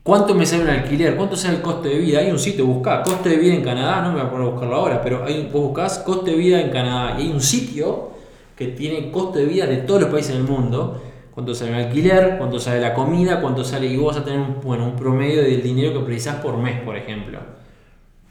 ¿Cuánto 0.04 0.36
me 0.36 0.46
sale 0.46 0.64
un 0.64 0.70
alquiler? 0.70 1.16
¿Cuánto 1.16 1.36
sale 1.36 1.58
el 1.58 1.62
coste 1.62 1.90
de 1.90 1.98
vida? 1.98 2.20
Hay 2.20 2.32
un 2.32 2.40
sitio, 2.40 2.66
buscá, 2.66 3.04
coste 3.04 3.30
de 3.30 3.38
vida 3.38 3.54
en 3.54 3.64
Canadá, 3.64 4.02
no 4.02 4.10
me 4.10 4.20
voy 4.20 4.28
a 4.28 4.30
poner 4.30 4.48
a 4.48 4.52
buscarlo 4.52 4.76
ahora, 4.76 5.02
pero 5.02 5.24
hay, 5.26 5.50
vos 5.52 5.64
buscás 5.64 6.00
coste 6.00 6.32
de 6.32 6.38
vida 6.38 6.62
en 6.62 6.70
Canadá 6.70 7.16
y 7.20 7.24
hay 7.24 7.32
un 7.32 7.42
sitio 7.42 8.12
que 8.56 8.68
tiene 8.68 9.12
coste 9.12 9.40
de 9.40 9.46
vida 9.46 9.66
de 9.66 9.78
todos 9.78 10.02
los 10.02 10.10
países 10.10 10.34
del 10.34 10.44
mundo. 10.44 11.02
Cuánto 11.38 11.54
sale 11.54 11.70
un 11.70 11.78
alquiler, 11.78 12.36
cuánto 12.40 12.60
sale 12.60 12.82
la 12.82 12.96
comida, 12.96 13.40
cuánto 13.40 13.64
sale, 13.64 13.86
y 13.86 13.96
vos 13.96 14.08
vas 14.08 14.24
a 14.24 14.26
tener 14.26 14.40
un, 14.40 14.60
bueno, 14.60 14.86
un 14.86 14.96
promedio 14.96 15.44
del 15.44 15.62
dinero 15.62 15.94
que 15.94 16.00
precisás 16.00 16.38
por 16.38 16.58
mes, 16.58 16.82
por 16.82 16.98
ejemplo. 16.98 17.38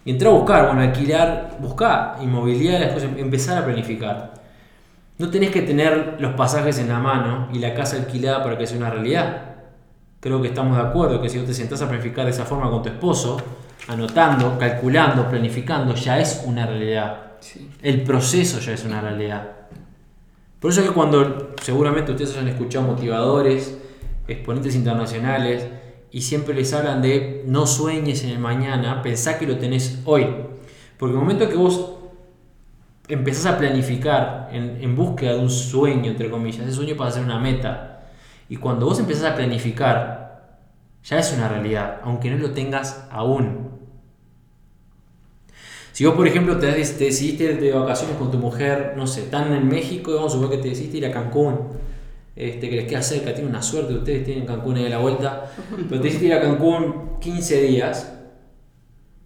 Y 0.05 0.11
entrá 0.11 0.31
a 0.31 0.33
buscar, 0.33 0.66
bueno, 0.66 0.81
alquilar, 0.81 1.57
buscar 1.61 2.16
inmobiliarias, 2.21 2.92
cosas, 2.92 3.11
empezar 3.16 3.59
a 3.59 3.64
planificar. 3.64 4.35
No 5.19 5.31
tenés 5.31 5.53
que 5.53 5.62
tener 5.62 6.16
los 6.19 6.33
pasajes 6.33 6.81
en 6.81 6.88
la 6.88 6.99
mano 6.99 7.49
y 7.53 7.61
la 7.61 7.75
casa 7.75 7.95
alquilada 7.95 8.42
para 8.42 8.59
que 8.59 8.66
sea 8.66 8.77
una 8.77 8.90
realidad. 8.90 9.55
Creo 10.19 10.42
que 10.42 10.49
estamos 10.49 10.77
de 10.77 10.83
acuerdo 10.83 11.23
que 11.23 11.29
si 11.29 11.38
vos 11.38 11.47
te 11.47 11.55
sentás 11.55 11.81
a 11.83 11.88
planificar 11.88 12.25
de 12.25 12.33
esa 12.33 12.45
forma 12.45 12.69
con 12.69 12.83
tu 12.83 12.88
esposo, 12.88 13.40
anotando, 13.87 14.59
calculando, 14.59 15.29
planificando, 15.29 15.95
ya 15.95 16.19
es 16.19 16.42
una 16.45 16.66
realidad. 16.66 17.35
Sí. 17.38 17.71
El 17.83 18.03
proceso 18.03 18.59
ya 18.59 18.73
es 18.73 18.85
una 18.85 19.01
realidad. 19.01 19.65
Por 20.61 20.71
eso 20.71 20.81
es 20.81 20.88
que 20.88 20.95
cuando 20.95 21.55
seguramente 21.62 22.12
ustedes 22.12 22.33
hayan 22.33 22.49
escuchado 22.49 22.87
motivadores, 22.87 23.79
exponentes 24.27 24.75
internacionales, 24.75 25.66
y 26.11 26.23
siempre 26.23 26.55
les 26.55 26.73
hablan 26.73 27.03
de 27.03 27.42
no 27.47 27.66
sueñes 27.66 28.25
en 28.25 28.31
el 28.31 28.38
mañana, 28.38 29.03
pensá 29.03 29.38
que 29.38 29.47
lo 29.47 29.59
tenés 29.59 30.01
hoy. 30.05 30.27
Porque 30.97 31.14
el 31.14 31.21
momento 31.21 31.49
que 31.49 31.57
vos 31.57 31.92
empezás 33.09 33.47
a 33.47 33.59
planificar 33.59 34.49
en, 34.53 34.79
en 34.81 34.97
búsqueda 34.97 35.35
de 35.35 35.40
un 35.40 35.51
sueño, 35.51 36.11
entre 36.11 36.31
comillas, 36.31 36.66
ese 36.66 36.73
sueño 36.73 36.97
pasa 36.97 37.11
a 37.11 37.12
ser 37.14 37.25
una 37.25 37.38
meta. 37.38 38.09
Y 38.49 38.57
cuando 38.57 38.87
vos 38.87 38.99
empezás 38.99 39.33
a 39.33 39.35
planificar, 39.35 40.59
ya 41.05 41.19
es 41.19 41.33
una 41.33 41.49
realidad, 41.49 42.01
aunque 42.03 42.31
no 42.31 42.38
lo 42.38 42.53
tengas 42.53 43.07
aún. 43.11 43.65
Si 45.96 46.04
vos, 46.04 46.14
por 46.14 46.28
ejemplo, 46.28 46.59
te, 46.59 46.66
decidiste 46.66 47.44
ir 47.44 47.59
de 47.59 47.72
vacaciones 47.72 48.18
con 48.18 48.30
tu 48.30 48.37
mujer, 48.37 48.92
no 48.98 49.06
sé, 49.06 49.22
están 49.22 49.50
en 49.54 49.66
México 49.66 50.11
y 50.11 50.14
vamos 50.16 50.30
a 50.30 50.37
suponer 50.37 50.59
que 50.59 50.62
te 50.64 50.68
decidiste 50.68 50.98
ir 50.98 51.06
a 51.06 51.11
Cancún, 51.11 51.59
este, 52.37 52.68
que 52.68 52.76
les 52.76 52.85
queda 52.87 53.00
cerca, 53.00 53.32
tienen 53.32 53.48
una 53.48 53.62
suerte, 53.62 53.94
ustedes 53.94 54.22
tienen 54.22 54.44
Cancún 54.44 54.76
ahí 54.76 54.85
a 54.85 54.88
la 54.90 54.98
vuelta, 54.98 55.50
pero 55.88 55.98
te 56.02 56.09
decidiste 56.09 56.26
ir 56.26 56.35
a 56.35 56.42
Cancún 56.42 57.12
15 57.18 57.62
días, 57.62 58.12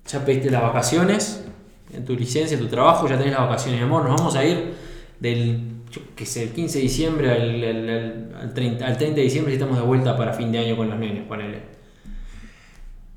ya 0.06 0.24
pediste 0.24 0.48
las 0.48 0.62
vacaciones, 0.62 1.44
en 1.92 2.04
tu 2.04 2.14
licencia, 2.14 2.56
en 2.56 2.62
tu 2.62 2.68
trabajo, 2.68 3.08
ya 3.08 3.18
tenés 3.18 3.32
las 3.32 3.40
vacaciones, 3.48 3.80
mi 3.80 3.86
amor, 3.86 4.04
nos 4.08 4.16
vamos 4.16 4.36
a 4.36 4.44
ir 4.44 4.74
del, 5.18 5.58
yo 5.90 6.02
qué 6.14 6.24
sé, 6.24 6.44
el 6.44 6.50
15 6.50 6.78
de 6.78 6.82
diciembre 6.84 7.32
al, 7.32 7.64
al- 7.64 7.88
al- 7.88 8.34
al 8.42 8.54
30, 8.54 8.86
al 8.86 8.96
30 8.96 9.16
de 9.16 9.22
diciembre 9.22 9.52
y 9.52 9.56
estamos 9.56 9.76
de 9.76 9.82
vuelta 9.82 10.16
para 10.16 10.34
fin 10.34 10.52
de 10.52 10.60
año 10.60 10.76
con 10.76 10.88
los 10.88 10.96
nenes, 11.00 11.24
ponele. 11.26 11.62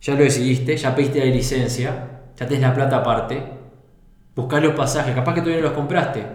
Ya 0.01 0.15
lo 0.15 0.23
decidiste, 0.23 0.75
ya 0.75 0.95
pediste 0.95 1.19
la 1.19 1.25
licencia, 1.25 2.09
ya 2.43 2.49
tenés 2.49 2.61
la 2.61 2.73
plata 2.73 2.97
aparte, 2.97 3.41
buscás 4.35 4.61
los 4.61 4.73
pasajes, 4.73 5.15
capaz 5.15 5.33
que 5.33 5.41
todavía 5.41 5.61
no 5.61 5.69
los 5.69 5.77
compraste. 5.77 6.25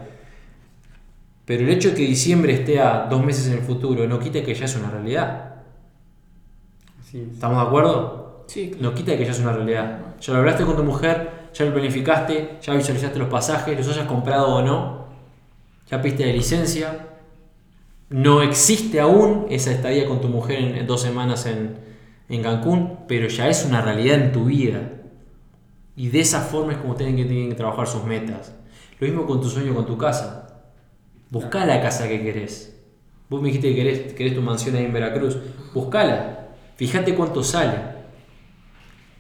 Pero 1.45 1.65
el 1.65 1.69
hecho 1.71 1.91
de 1.91 1.97
que 1.97 2.03
diciembre 2.03 2.55
esté 2.55 2.81
a 2.81 3.07
dos 3.11 3.25
meses 3.25 3.47
en 3.49 3.55
el 3.55 3.61
futuro 3.61 4.07
no 4.07 4.19
quita 4.19 4.43
que 4.43 4.55
ya 4.55 4.65
es 4.65 4.77
una 4.77 4.91
realidad. 4.91 5.57
Así 7.01 7.21
es. 7.21 7.35
¿Estamos 7.35 7.63
de 7.63 7.67
acuerdo? 7.67 8.45
Sí, 8.47 8.71
claro. 8.71 8.91
No 8.91 8.95
quita 8.95 9.17
que 9.17 9.25
ya 9.25 9.31
es 9.33 9.41
una 9.41 9.53
realidad. 9.53 9.99
Ya 10.21 10.33
lo 10.33 10.39
hablaste 10.39 10.65
con 10.65 10.77
tu 10.77 10.85
mujer, 10.85 11.31
ya 11.53 11.65
lo 11.65 11.73
planificaste, 11.73 12.59
ya 12.63 12.75
visualizaste 12.75 13.19
los 13.19 13.29
pasajes, 13.29 13.77
los 13.77 13.89
hayas 13.89 14.07
comprado 14.07 14.49
o 14.49 14.63
no, 14.63 15.07
ya 15.91 16.01
pediste 16.01 16.27
la 16.27 16.33
licencia. 16.33 17.07
No 18.09 18.41
existe 18.41 19.01
aún 19.01 19.47
esa 19.51 19.73
estadía 19.73 20.07
con 20.07 20.23
tu 20.23 20.29
mujer 20.29 20.59
en, 20.61 20.77
en 20.77 20.87
dos 20.87 21.03
semanas 21.03 21.45
en, 21.45 21.77
en 22.31 22.43
Cancún, 22.43 23.01
pero 23.07 23.29
ya 23.29 23.49
es 23.49 23.67
una 23.67 23.83
realidad 23.83 24.17
en 24.17 24.33
tu 24.33 24.47
vida. 24.47 24.98
Y 25.99 26.11
de 26.11 26.21
esa 26.21 26.43
forma 26.43 26.75
es 26.75 26.79
como 26.79 26.95
tienen 26.95 27.17
que, 27.17 27.25
tienen 27.25 27.49
que 27.49 27.57
trabajar 27.57 27.89
sus 27.89 28.05
metas. 28.05 28.55
Lo 29.01 29.07
mismo 29.09 29.27
con 29.27 29.41
tu 29.41 29.49
sueño, 29.49 29.75
con 29.75 29.85
tu 29.85 29.99
casa. 29.99 30.63
Buscá 31.29 31.67
la 31.67 31.83
casa 31.83 32.07
que 32.07 32.23
querés. 32.23 32.81
Vos 33.29 33.43
me 33.43 33.49
dijiste 33.49 33.71
que 33.71 33.75
querés, 33.75 34.15
querés 34.15 34.37
tu 34.37 34.41
mansión 34.41 34.77
ahí 34.77 34.85
en 34.85 34.93
Veracruz. 34.93 35.37
Buscala. 35.75 36.51
Fíjate 36.77 37.17
cuánto 37.17 37.43
sale. 37.43 37.81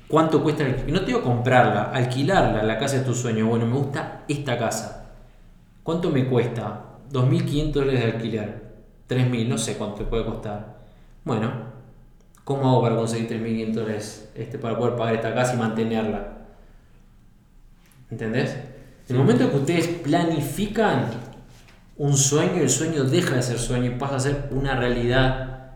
¿Cuánto 0.06 0.40
cuesta? 0.40 0.64
no 0.86 1.00
te 1.00 1.06
digo 1.06 1.20
comprarla, 1.20 1.90
alquilarla, 1.90 2.62
la 2.62 2.78
casa 2.78 2.98
de 2.98 3.04
tus 3.04 3.18
sueños. 3.18 3.48
Bueno, 3.48 3.66
me 3.66 3.76
gusta 3.76 4.22
esta 4.28 4.56
casa. 4.56 5.14
¿Cuánto 5.82 6.10
me 6.10 6.28
cuesta? 6.28 6.84
2.500 7.10 7.72
dólares 7.72 8.00
de 8.04 8.12
alquiler. 8.12 8.62
3.000, 9.08 9.48
no 9.48 9.58
sé 9.58 9.76
cuánto 9.76 9.96
te 9.96 10.04
puede 10.04 10.24
costar. 10.24 10.76
Bueno, 11.24 11.50
¿cómo 12.44 12.70
hago 12.70 12.82
para 12.82 12.94
conseguir 12.94 13.28
3.500 13.28 13.72
dólares 13.72 14.30
este, 14.36 14.58
para 14.58 14.78
poder 14.78 14.94
pagar 14.94 15.16
esta 15.16 15.34
casa 15.34 15.54
y 15.54 15.58
mantenerla? 15.58 16.37
¿Entendés? 18.10 18.50
En 19.08 19.16
el 19.16 19.22
momento 19.22 19.50
que 19.50 19.56
ustedes 19.56 19.86
planifican 19.88 21.06
un 21.96 22.16
sueño, 22.16 22.62
el 22.62 22.70
sueño 22.70 23.04
deja 23.04 23.36
de 23.36 23.42
ser 23.42 23.58
sueño 23.58 23.86
y 23.86 23.94
pasa 23.98 24.16
a 24.16 24.20
ser 24.20 24.48
una 24.50 24.76
realidad 24.76 25.72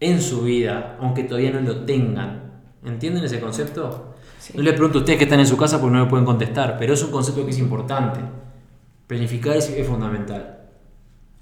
en 0.00 0.20
su 0.20 0.42
vida, 0.42 0.96
aunque 1.00 1.24
todavía 1.24 1.50
no 1.52 1.60
lo 1.60 1.84
tengan. 1.84 2.42
¿Entienden 2.84 3.24
ese 3.24 3.40
concepto? 3.40 4.14
Sí. 4.38 4.52
No 4.56 4.62
les 4.62 4.74
pregunto 4.74 4.98
a 4.98 5.00
ustedes 5.00 5.18
que 5.18 5.24
están 5.24 5.40
en 5.40 5.46
su 5.46 5.56
casa 5.56 5.80
porque 5.80 5.96
no 5.96 6.04
me 6.04 6.10
pueden 6.10 6.26
contestar, 6.26 6.76
pero 6.78 6.92
es 6.94 7.02
un 7.02 7.10
concepto 7.10 7.44
que 7.44 7.50
es 7.52 7.58
importante. 7.58 8.20
Planificar 9.06 9.56
es, 9.56 9.70
es 9.70 9.86
fundamental. 9.86 10.58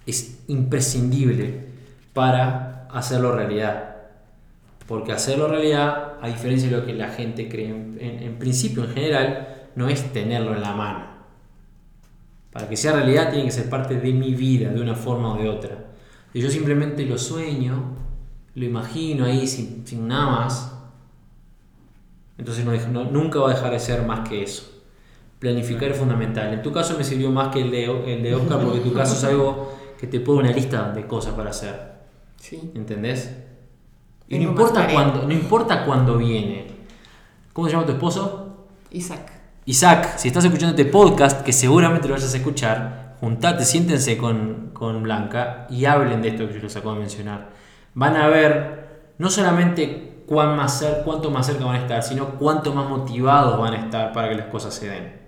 Es 0.06 0.40
imprescindible 0.48 1.66
para 2.12 2.86
hacerlo 2.92 3.34
realidad. 3.34 3.96
Porque 4.86 5.12
hacerlo 5.12 5.48
realidad, 5.48 6.14
a 6.20 6.28
diferencia 6.28 6.68
de 6.68 6.76
lo 6.76 6.84
que 6.86 6.92
la 6.92 7.08
gente 7.08 7.48
cree, 7.48 7.68
en, 7.70 7.96
en- 8.00 8.22
en 8.22 8.38
principio, 8.38 8.84
en 8.84 8.90
general, 8.90 9.51
no 9.76 9.88
es 9.88 10.12
tenerlo 10.12 10.54
en 10.54 10.60
la 10.62 10.72
mano. 10.74 11.04
Para 12.52 12.68
que 12.68 12.76
sea 12.76 12.92
realidad 12.92 13.30
tiene 13.30 13.46
que 13.46 13.50
ser 13.50 13.68
parte 13.70 13.96
de 13.96 14.12
mi 14.12 14.34
vida, 14.34 14.70
de 14.70 14.80
una 14.80 14.94
forma 14.94 15.32
o 15.34 15.38
de 15.38 15.48
otra. 15.48 15.86
Si 16.32 16.40
yo 16.40 16.50
simplemente 16.50 17.04
lo 17.06 17.16
sueño, 17.18 17.96
lo 18.54 18.64
imagino 18.64 19.24
ahí 19.24 19.46
sin, 19.46 19.86
sin 19.86 20.06
nada 20.08 20.26
más, 20.30 20.74
entonces 22.38 22.64
no 22.64 22.72
deja- 22.72 22.88
no- 22.88 23.04
nunca 23.04 23.38
va 23.40 23.50
a 23.50 23.54
dejar 23.54 23.70
de 23.72 23.78
ser 23.78 24.02
más 24.06 24.28
que 24.28 24.42
eso. 24.42 24.68
Planificar 25.38 25.90
es 25.90 25.98
fundamental. 25.98 26.52
En 26.52 26.62
tu 26.62 26.72
caso 26.72 26.96
me 26.96 27.04
sirvió 27.04 27.30
más 27.30 27.48
que 27.48 27.60
el 27.62 27.70
de, 27.70 28.14
el 28.14 28.22
de 28.22 28.34
Oscar 28.34 28.60
porque 28.64 28.80
tu 28.80 28.92
caso 28.92 29.14
es 29.16 29.24
algo 29.24 29.72
que 29.98 30.06
te 30.06 30.20
pone 30.20 30.40
una 30.40 30.52
lista 30.52 30.92
de 30.92 31.06
cosas 31.06 31.34
para 31.34 31.50
hacer. 31.50 31.92
Sí. 32.36 32.70
¿Entendés? 32.74 33.34
Y 34.28 34.38
no 34.38 34.44
importa, 34.50 34.86
cuándo, 34.92 35.22
no 35.26 35.32
importa 35.32 35.84
cuándo 35.84 36.16
viene. 36.16 36.66
¿Cómo 37.52 37.66
se 37.68 37.72
llama 37.74 37.86
tu 37.86 37.92
esposo? 37.92 38.66
Isaac. 38.90 39.30
Isaac, 39.64 40.16
si 40.16 40.26
estás 40.26 40.44
escuchando 40.44 40.76
este 40.76 40.90
podcast, 40.90 41.42
que 41.42 41.52
seguramente 41.52 42.08
lo 42.08 42.14
vayas 42.14 42.34
a 42.34 42.36
escuchar, 42.36 43.14
juntate, 43.20 43.64
siéntense 43.64 44.18
con, 44.18 44.70
con 44.72 45.04
Blanca 45.04 45.68
y 45.70 45.84
hablen 45.84 46.20
de 46.20 46.30
esto 46.30 46.48
que 46.48 46.54
yo 46.54 46.60
les 46.60 46.76
acabo 46.76 46.94
de 46.94 47.00
mencionar. 47.00 47.50
Van 47.94 48.16
a 48.16 48.26
ver 48.26 49.12
no 49.18 49.30
solamente 49.30 50.24
cuán 50.26 50.56
más 50.56 50.82
cer- 50.82 51.04
cuánto 51.04 51.30
más 51.30 51.46
cerca 51.46 51.64
van 51.64 51.76
a 51.76 51.78
estar, 51.78 52.02
sino 52.02 52.30
cuánto 52.40 52.74
más 52.74 52.88
motivados 52.90 53.56
van 53.60 53.74
a 53.74 53.84
estar 53.84 54.12
para 54.12 54.30
que 54.30 54.34
las 54.34 54.46
cosas 54.46 54.74
se 54.74 54.88
den. 54.88 55.20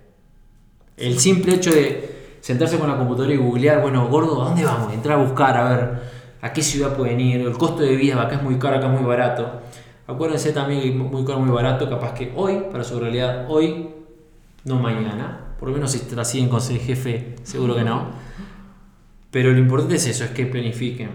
El 0.97 1.21
simple 1.21 1.55
hecho 1.55 1.71
de 1.71 2.39
sentarse 2.41 2.77
con 2.77 2.91
la 2.91 2.97
computadora 2.97 3.33
y 3.33 3.37
googlear, 3.37 3.83
bueno, 3.83 4.09
gordo, 4.09 4.43
¿a 4.43 4.47
dónde 4.47 4.65
vamos? 4.65 4.93
Entrar 4.93 5.21
a 5.21 5.23
buscar, 5.23 5.57
a 5.57 5.69
ver 5.69 6.03
a 6.43 6.53
qué 6.53 6.61
ciudad 6.61 6.97
pueden 6.97 7.21
ir, 7.21 7.41
el 7.41 7.57
costo 7.57 7.85
de 7.85 7.95
vida, 7.95 8.21
acá 8.21 8.35
es 8.35 8.43
muy 8.43 8.59
caro, 8.59 8.79
acá 8.79 8.93
es 8.93 9.01
muy 9.01 9.09
barato. 9.09 9.61
Acuérdense 10.09 10.53
también 10.53 10.99
muy 10.99 11.25
caro, 11.25 11.39
muy 11.39 11.55
barato, 11.55 11.89
capaz 11.89 12.15
que 12.15 12.33
hoy, 12.35 12.65
para 12.73 12.83
su 12.83 12.99
realidad, 12.99 13.47
hoy, 13.49 13.91
no 14.65 14.77
mañana. 14.77 15.55
Por 15.59 15.69
lo 15.69 15.75
menos 15.75 15.93
si 15.93 16.01
te 16.01 16.17
con 16.49 16.61
ser 16.61 16.79
jefe, 16.79 17.37
seguro 17.43 17.75
que 17.75 17.85
no. 17.85 18.09
Pero 19.31 19.53
lo 19.53 19.59
importante 19.59 19.97
es 19.97 20.07
eso, 20.07 20.25
es 20.25 20.31
que 20.31 20.47
planifiquen. 20.47 21.11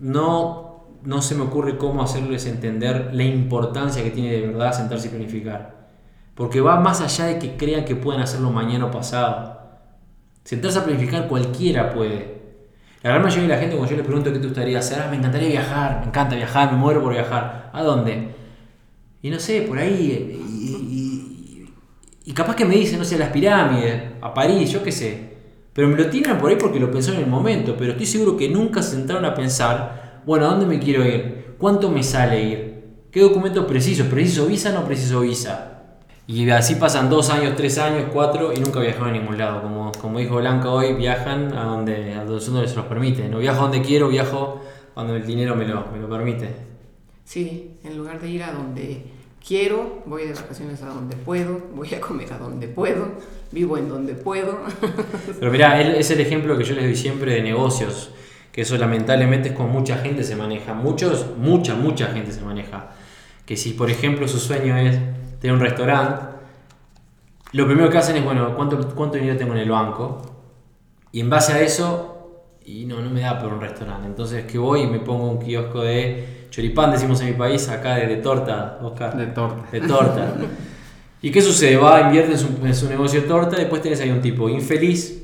No, 0.00 0.86
no 1.02 1.22
se 1.22 1.34
me 1.34 1.42
ocurre 1.42 1.78
cómo 1.78 2.02
hacerles 2.02 2.46
entender 2.46 3.10
la 3.12 3.24
importancia 3.24 4.02
que 4.02 4.10
tiene 4.10 4.32
de 4.32 4.46
verdad 4.48 4.72
sentarse 4.72 5.08
y 5.08 5.10
planificar. 5.10 5.88
Porque 6.34 6.60
va 6.60 6.80
más 6.80 7.00
allá 7.00 7.26
de 7.26 7.38
que 7.38 7.56
crean 7.56 7.84
que 7.84 7.96
pueden 7.96 8.20
hacerlo 8.20 8.50
mañana 8.50 8.86
o 8.86 8.90
pasado. 8.90 9.60
Sentarse 10.44 10.78
a 10.78 10.84
planificar 10.84 11.28
cualquiera 11.28 11.90
puede. 11.94 12.36
La 13.02 13.10
gran 13.10 13.22
mayoría 13.22 13.44
de 13.44 13.54
la 13.54 13.60
gente 13.60 13.76
cuando 13.76 13.90
yo 13.90 13.96
les 13.96 14.06
pregunto 14.06 14.32
qué 14.32 14.38
te 14.38 14.46
gustaría 14.46 14.78
hacer, 14.78 15.00
"Ah, 15.00 15.08
me 15.10 15.16
encantaría 15.16 15.48
viajar, 15.48 16.00
me 16.00 16.06
encanta 16.06 16.34
viajar, 16.34 16.72
me 16.72 16.78
muero 16.78 17.02
por 17.02 17.12
viajar. 17.12 17.70
¿A 17.72 17.82
dónde? 17.82 18.34
Y 19.22 19.30
no 19.30 19.38
sé, 19.38 19.62
por 19.62 19.78
ahí. 19.78 21.05
Y 22.26 22.32
capaz 22.32 22.56
que 22.56 22.64
me 22.64 22.74
dicen, 22.74 22.98
no 22.98 23.04
sé, 23.04 23.16
las 23.16 23.30
pirámides, 23.30 24.02
a 24.20 24.34
París, 24.34 24.72
yo 24.72 24.82
qué 24.82 24.90
sé. 24.90 25.36
Pero 25.72 25.86
me 25.86 25.96
lo 25.96 26.10
tiran 26.10 26.38
por 26.38 26.50
ahí 26.50 26.56
porque 26.56 26.80
lo 26.80 26.90
pensó 26.90 27.12
en 27.12 27.20
el 27.20 27.28
momento. 27.28 27.76
Pero 27.78 27.92
estoy 27.92 28.06
seguro 28.06 28.36
que 28.36 28.48
nunca 28.48 28.82
se 28.82 28.96
sentaron 28.96 29.24
a 29.24 29.32
pensar, 29.32 30.22
bueno, 30.26 30.46
¿a 30.46 30.48
dónde 30.48 30.66
me 30.66 30.80
quiero 30.80 31.06
ir? 31.06 31.54
¿Cuánto 31.56 31.88
me 31.88 32.02
sale 32.02 32.42
ir? 32.42 32.84
¿Qué 33.12 33.20
documento 33.20 33.64
preciso? 33.64 34.06
¿Preciso 34.06 34.46
visa 34.46 34.70
o 34.70 34.72
no 34.72 34.84
preciso 34.84 35.20
visa? 35.20 35.84
Y 36.26 36.50
así 36.50 36.74
pasan 36.74 37.08
dos 37.08 37.30
años, 37.30 37.54
tres 37.54 37.78
años, 37.78 38.06
cuatro 38.12 38.52
y 38.52 38.58
nunca 38.58 38.80
viajaron 38.80 39.10
a 39.10 39.12
ningún 39.12 39.38
lado. 39.38 39.62
Como, 39.62 39.92
como 39.92 40.18
dijo 40.18 40.34
Blanca 40.36 40.68
hoy, 40.70 40.94
viajan 40.94 41.56
a 41.56 41.62
donde, 41.62 42.14
a 42.14 42.24
donde 42.24 42.66
se 42.66 42.74
los 42.74 42.86
permite. 42.86 43.28
No 43.28 43.38
viajo 43.38 43.62
donde 43.62 43.82
quiero, 43.82 44.08
viajo 44.08 44.62
cuando 44.94 45.14
el 45.14 45.24
dinero 45.24 45.54
me 45.54 45.64
lo, 45.64 45.86
me 45.92 46.00
lo 46.00 46.08
permite. 46.08 46.50
Sí, 47.22 47.76
en 47.84 47.96
lugar 47.96 48.20
de 48.20 48.28
ir 48.28 48.42
a 48.42 48.50
donde 48.50 49.15
quiero, 49.46 50.02
voy 50.06 50.26
de 50.26 50.34
vacaciones 50.34 50.82
a 50.82 50.88
donde 50.88 51.16
puedo, 51.16 51.60
voy 51.72 51.94
a 51.94 52.00
comer 52.00 52.32
a 52.32 52.38
donde 52.38 52.66
puedo, 52.66 53.06
vivo 53.52 53.78
en 53.78 53.88
donde 53.88 54.14
puedo. 54.14 54.58
Pero 55.38 55.52
mirá, 55.52 55.80
es 55.80 56.10
el 56.10 56.20
ejemplo 56.20 56.58
que 56.58 56.64
yo 56.64 56.74
les 56.74 56.84
doy 56.84 56.96
siempre 56.96 57.34
de 57.34 57.42
negocios, 57.42 58.10
que 58.50 58.62
eso 58.62 58.76
lamentablemente 58.76 59.50
es 59.50 59.54
como 59.54 59.68
mucha 59.68 59.98
gente 59.98 60.24
se 60.24 60.34
maneja, 60.34 60.74
muchos, 60.74 61.36
mucha, 61.38 61.74
mucha 61.74 62.08
gente 62.08 62.32
se 62.32 62.40
maneja. 62.40 62.90
Que 63.44 63.56
si 63.56 63.72
por 63.72 63.90
ejemplo 63.90 64.26
su 64.26 64.38
sueño 64.38 64.76
es 64.76 64.98
tener 65.40 65.54
un 65.54 65.60
restaurante, 65.60 66.36
lo 67.52 67.66
primero 67.66 67.88
que 67.88 67.98
hacen 67.98 68.16
es, 68.16 68.24
bueno, 68.24 68.54
¿cuánto, 68.56 68.94
cuánto 68.94 69.16
dinero 69.16 69.36
tengo 69.36 69.52
en 69.52 69.60
el 69.60 69.70
banco? 69.70 70.22
Y 71.12 71.20
en 71.20 71.30
base 71.30 71.52
a 71.52 71.60
eso, 71.60 72.16
y 72.64 72.84
no, 72.84 73.00
no 73.00 73.10
me 73.10 73.20
da 73.20 73.38
por 73.38 73.52
un 73.52 73.60
restaurante. 73.60 74.08
Entonces 74.08 74.44
que 74.44 74.58
voy 74.58 74.82
y 74.82 74.86
me 74.88 74.98
pongo 74.98 75.30
un 75.30 75.38
kiosco 75.38 75.82
de 75.82 76.35
choripán, 76.50 76.90
decimos 76.90 77.20
en 77.20 77.28
mi 77.28 77.32
país, 77.32 77.68
acá 77.68 77.96
de, 77.96 78.06
de 78.06 78.16
torta, 78.16 78.78
Oscar. 78.82 79.16
De 79.16 79.26
torta. 79.26 79.70
De 79.70 79.80
torta. 79.80 80.34
¿Y 81.22 81.30
qué 81.30 81.40
sucede? 81.42 81.76
Va, 81.76 82.02
invierte 82.02 82.32
en 82.32 82.38
su, 82.38 82.48
en 82.62 82.74
su 82.74 82.88
negocio 82.88 83.22
de 83.22 83.26
torta, 83.26 83.56
después 83.56 83.82
tenés 83.82 84.00
ahí 84.00 84.10
un 84.10 84.20
tipo 84.20 84.48
infeliz, 84.48 85.22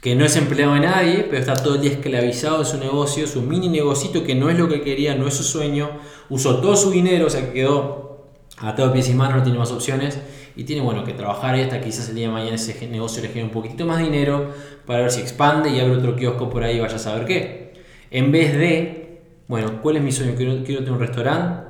que 0.00 0.14
no 0.14 0.24
es 0.24 0.36
empleado 0.36 0.74
de 0.74 0.80
nadie, 0.80 1.26
pero 1.30 1.38
está 1.38 1.54
todo 1.54 1.76
el 1.76 1.80
día 1.80 1.92
esclavizado 1.92 2.58
en 2.58 2.66
su 2.66 2.76
negocio, 2.76 3.26
su 3.26 3.40
mini 3.40 3.68
negocito 3.68 4.22
que 4.22 4.34
no 4.34 4.50
es 4.50 4.58
lo 4.58 4.68
que 4.68 4.82
quería, 4.82 5.14
no 5.14 5.26
es 5.26 5.34
su 5.34 5.42
sueño, 5.42 5.90
usó 6.28 6.60
todo 6.60 6.76
su 6.76 6.90
dinero, 6.90 7.26
o 7.26 7.30
sea 7.30 7.40
que 7.46 7.52
quedó 7.54 8.26
atado 8.58 8.90
a 8.90 8.92
pies 8.92 9.08
y 9.08 9.14
manos, 9.14 9.38
no 9.38 9.42
tiene 9.42 9.58
más 9.58 9.70
opciones, 9.70 10.18
y 10.56 10.64
tiene 10.64 10.82
bueno 10.82 11.04
que 11.04 11.14
trabajar 11.14 11.56
y 11.56 11.62
hasta 11.62 11.80
quizás 11.80 12.08
el 12.10 12.16
día 12.16 12.28
de 12.28 12.32
mañana 12.32 12.54
ese 12.54 12.86
negocio 12.86 13.22
le 13.22 13.28
genere 13.28 13.46
un 13.46 13.50
poquitito 13.50 13.86
más 13.86 13.98
de 13.98 14.04
dinero 14.04 14.50
para 14.86 15.00
ver 15.00 15.10
si 15.10 15.20
expande 15.20 15.70
y 15.70 15.80
abre 15.80 15.96
otro 15.96 16.14
kiosco 16.16 16.50
por 16.50 16.62
ahí, 16.62 16.78
vaya 16.78 16.96
a 16.96 16.98
saber 16.98 17.24
qué. 17.24 17.72
En 18.10 18.30
vez 18.30 18.52
de, 18.52 19.03
bueno, 19.46 19.80
¿cuál 19.82 19.96
es 19.96 20.02
mi 20.02 20.12
sueño? 20.12 20.34
Quiero, 20.36 20.64
quiero 20.64 20.80
tener 20.80 20.92
un 20.92 21.00
restaurante, 21.00 21.68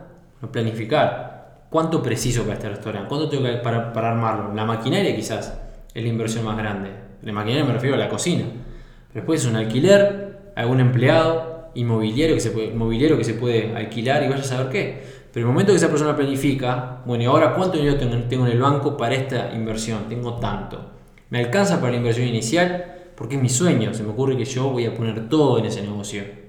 planificar. 0.52 1.66
¿Cuánto 1.70 2.02
preciso 2.02 2.42
para 2.42 2.54
este 2.54 2.68
restaurante? 2.68 3.08
¿Cuánto 3.08 3.28
tengo 3.28 3.44
que 3.44 3.54
para, 3.54 3.92
para 3.92 4.12
armarlo? 4.12 4.54
La 4.54 4.64
maquinaria 4.64 5.14
quizás 5.16 5.58
es 5.92 6.02
la 6.02 6.08
inversión 6.08 6.44
más 6.44 6.56
grande. 6.56 6.90
La 7.22 7.32
maquinaria 7.32 7.64
me 7.64 7.72
refiero 7.72 7.96
a 7.96 7.98
la 7.98 8.08
cocina. 8.08 8.44
Pero 8.44 9.22
después 9.22 9.42
es 9.42 9.48
un 9.48 9.56
alquiler, 9.56 10.52
algún 10.54 10.80
empleado, 10.80 11.70
inmobiliario 11.74 12.36
que 12.36 12.40
se 12.40 12.50
puede, 12.50 12.68
inmobiliario 12.68 13.18
que 13.18 13.24
se 13.24 13.34
puede 13.34 13.74
alquilar 13.74 14.22
y 14.22 14.28
vaya 14.28 14.42
a 14.42 14.44
saber 14.44 14.68
qué. 14.68 15.02
Pero 15.32 15.46
el 15.46 15.52
momento 15.52 15.72
que 15.72 15.76
esa 15.76 15.88
persona 15.88 16.14
planifica, 16.14 17.02
bueno, 17.06 17.24
¿y 17.24 17.26
ahora 17.26 17.54
cuánto 17.54 17.76
dinero 17.76 17.96
tengo 17.96 18.46
en 18.46 18.52
el 18.52 18.60
banco 18.60 18.96
para 18.96 19.16
esta 19.16 19.52
inversión? 19.52 20.08
Tengo 20.08 20.34
tanto. 20.34 20.90
¿Me 21.30 21.40
alcanza 21.40 21.80
para 21.80 21.90
la 21.90 21.96
inversión 21.98 22.28
inicial? 22.28 22.84
Porque 23.16 23.34
es 23.34 23.42
mi 23.42 23.48
sueño. 23.48 23.92
Se 23.94 24.04
me 24.04 24.10
ocurre 24.10 24.36
que 24.36 24.44
yo 24.44 24.70
voy 24.70 24.86
a 24.86 24.94
poner 24.94 25.28
todo 25.28 25.58
en 25.58 25.64
ese 25.64 25.82
negocio. 25.82 26.43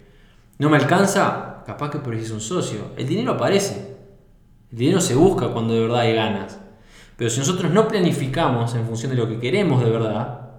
¿No 0.57 0.69
me 0.69 0.77
alcanza? 0.77 1.63
Capaz 1.65 1.89
que 1.89 1.99
preciso 1.99 2.35
un 2.35 2.41
socio. 2.41 2.91
El 2.95 3.07
dinero 3.07 3.33
aparece. 3.33 3.95
El 4.71 4.77
dinero 4.77 5.01
se 5.01 5.15
busca 5.15 5.49
cuando 5.49 5.73
de 5.73 5.81
verdad 5.81 5.99
hay 5.99 6.13
ganas. 6.13 6.59
Pero 7.17 7.29
si 7.29 7.39
nosotros 7.39 7.71
no 7.71 7.87
planificamos 7.87 8.75
en 8.75 8.85
función 8.85 9.11
de 9.11 9.17
lo 9.17 9.27
que 9.27 9.39
queremos 9.39 9.83
de 9.83 9.89
verdad, 9.89 10.49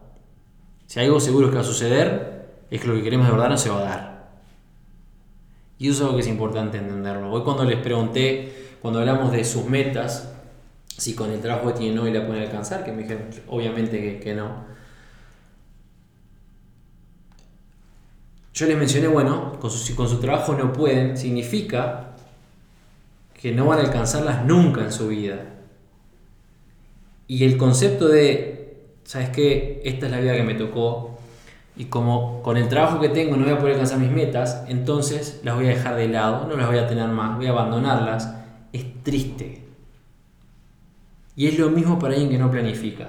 si 0.87 1.01
algo 1.01 1.21
seguro 1.21 1.51
que 1.51 1.57
va 1.57 1.63
a 1.63 1.65
suceder, 1.65 2.49
es 2.71 2.81
que 2.81 2.89
lo 2.89 2.95
que 2.95 3.03
queremos 3.03 3.27
de 3.27 3.33
verdad 3.33 3.51
no 3.51 3.59
se 3.59 3.71
va 3.71 3.79
a 3.79 3.85
dar. 3.85 4.17
Y 5.79 5.89
eso 5.89 5.97
es 5.97 6.01
algo 6.03 6.15
que 6.15 6.23
es 6.23 6.29
importante 6.29 6.79
entenderlo. 6.79 7.31
Hoy 7.31 7.43
cuando 7.43 7.65
les 7.65 7.79
pregunté, 7.79 8.77
cuando 8.81 9.01
hablamos 9.01 9.33
de 9.33 9.45
sus 9.45 9.67
metas, 9.67 10.33
si 10.87 11.15
con 11.15 11.31
el 11.31 11.41
trabajo 11.41 11.69
que 11.69 11.81
tienen 11.81 11.99
hoy 11.99 12.13
la 12.13 12.27
pueden 12.27 12.43
alcanzar, 12.43 12.85
que 12.85 12.93
me 12.93 13.03
dijeron 13.03 13.29
obviamente 13.49 14.19
que 14.19 14.35
no. 14.35 14.65
Yo 18.57 18.65
les 18.65 18.79
mencioné, 18.79 19.07
bueno, 19.07 19.53
con 19.61 19.71
su, 19.71 19.77
si 19.77 19.93
con 19.93 20.09
su 20.09 20.19
trabajo 20.19 20.55
no 20.55 20.73
pueden, 20.73 21.19
significa 21.19 22.15
que 23.35 23.53
no 23.53 23.67
van 23.67 23.81
a 23.81 23.83
alcanzarlas 23.83 24.47
nunca 24.47 24.81
en 24.81 24.93
su 24.93 25.09
vida. 25.09 25.45
Y 27.27 27.45
el 27.45 27.59
concepto 27.59 28.09
de, 28.09 28.95
¿sabes 29.05 29.29
qué? 29.29 29.83
Esta 29.85 30.07
es 30.07 30.13
la 30.13 30.21
vida 30.21 30.35
que 30.35 30.43
me 30.43 30.55
tocó. 30.55 31.19
Y 31.77 31.85
como 31.85 32.43
con 32.43 32.57
el 32.57 32.67
trabajo 32.69 32.99
que 32.99 33.11
tengo 33.11 33.37
no 33.37 33.45
voy 33.45 33.53
a 33.53 33.59
poder 33.59 33.75
alcanzar 33.75 33.99
mis 33.99 34.11
metas, 34.11 34.65
entonces 34.69 35.43
las 35.45 35.55
voy 35.55 35.67
a 35.67 35.71
dejar 35.77 35.95
de 35.97 36.09
lado, 36.09 36.47
no 36.49 36.57
las 36.57 36.67
voy 36.67 36.79
a 36.79 36.89
tener 36.89 37.09
más, 37.09 37.37
voy 37.37 37.49
a 37.49 37.51
abandonarlas. 37.51 38.35
Es 38.73 39.03
triste. 39.03 39.67
Y 41.35 41.49
es 41.49 41.59
lo 41.59 41.69
mismo 41.69 41.99
para 41.99 42.15
alguien 42.15 42.31
que 42.31 42.39
no 42.39 42.51
planifica. 42.51 43.07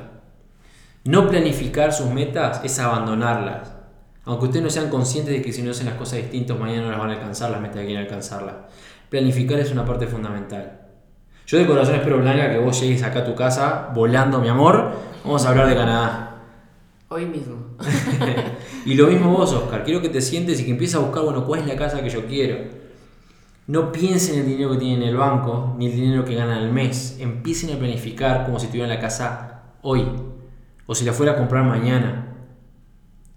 No 1.05 1.29
planificar 1.29 1.93
sus 1.93 2.07
metas 2.07 2.59
es 2.65 2.77
abandonarlas. 2.79 3.76
Aunque 4.27 4.45
ustedes 4.45 4.63
no 4.63 4.69
sean 4.69 4.89
conscientes 4.89 5.33
de 5.33 5.41
que 5.41 5.53
si 5.53 5.61
no 5.61 5.71
hacen 5.71 5.85
las 5.85 5.95
cosas 5.95 6.19
distintas 6.19 6.59
mañana 6.59 6.81
no 6.81 6.91
las 6.91 6.99
van 6.99 7.11
a 7.11 7.13
alcanzar 7.13 7.49
las 7.49 7.61
metas 7.61 7.77
que 7.77 7.85
quieren 7.85 8.03
alcanzarlas. 8.03 8.55
Planificar 9.09 9.57
es 9.57 9.71
una 9.71 9.85
parte 9.85 10.05
fundamental. 10.05 10.81
Yo 11.45 11.57
de 11.57 11.65
corazón 11.65 11.95
espero, 11.95 12.17
Blanca, 12.17 12.51
que 12.51 12.57
vos 12.57 12.77
llegues 12.81 13.03
acá 13.03 13.19
a 13.19 13.25
tu 13.25 13.35
casa 13.35 13.89
volando, 13.95 14.39
mi 14.39 14.49
amor. 14.49 14.91
Vamos 15.23 15.45
a 15.45 15.49
hablar 15.49 15.69
de 15.69 15.75
Canadá. 15.75 16.41
Hoy 17.07 17.25
mismo. 17.25 17.77
y 18.85 18.95
lo 18.95 19.07
mismo 19.07 19.31
vos, 19.31 19.53
Oscar. 19.53 19.85
Quiero 19.85 20.01
que 20.01 20.09
te 20.09 20.19
sientes 20.19 20.59
y 20.59 20.65
que 20.65 20.71
empieces 20.71 20.97
a 20.97 20.99
buscar, 20.99 21.23
bueno, 21.23 21.45
cuál 21.45 21.61
es 21.61 21.67
la 21.67 21.77
casa 21.77 22.03
que 22.03 22.09
yo 22.09 22.25
quiero. 22.25 22.57
No 23.67 23.93
piensen 23.93 24.35
en 24.35 24.41
el 24.41 24.47
dinero 24.47 24.71
que 24.71 24.77
tienen 24.77 25.03
en 25.03 25.07
el 25.07 25.15
banco, 25.15 25.73
ni 25.77 25.85
el 25.85 25.93
dinero 25.93 26.25
que 26.25 26.35
ganan 26.35 26.57
al 26.57 26.73
mes. 26.73 27.15
Empiecen 27.21 27.73
a 27.73 27.79
planificar 27.79 28.45
como 28.45 28.59
si 28.59 28.67
tuvieran 28.67 28.89
la 28.89 28.99
casa 28.99 29.61
hoy. 29.83 30.05
O 30.85 30.93
si 30.93 31.05
la 31.05 31.13
fuera 31.13 31.31
a 31.31 31.37
comprar 31.37 31.63
mañana. 31.63 32.27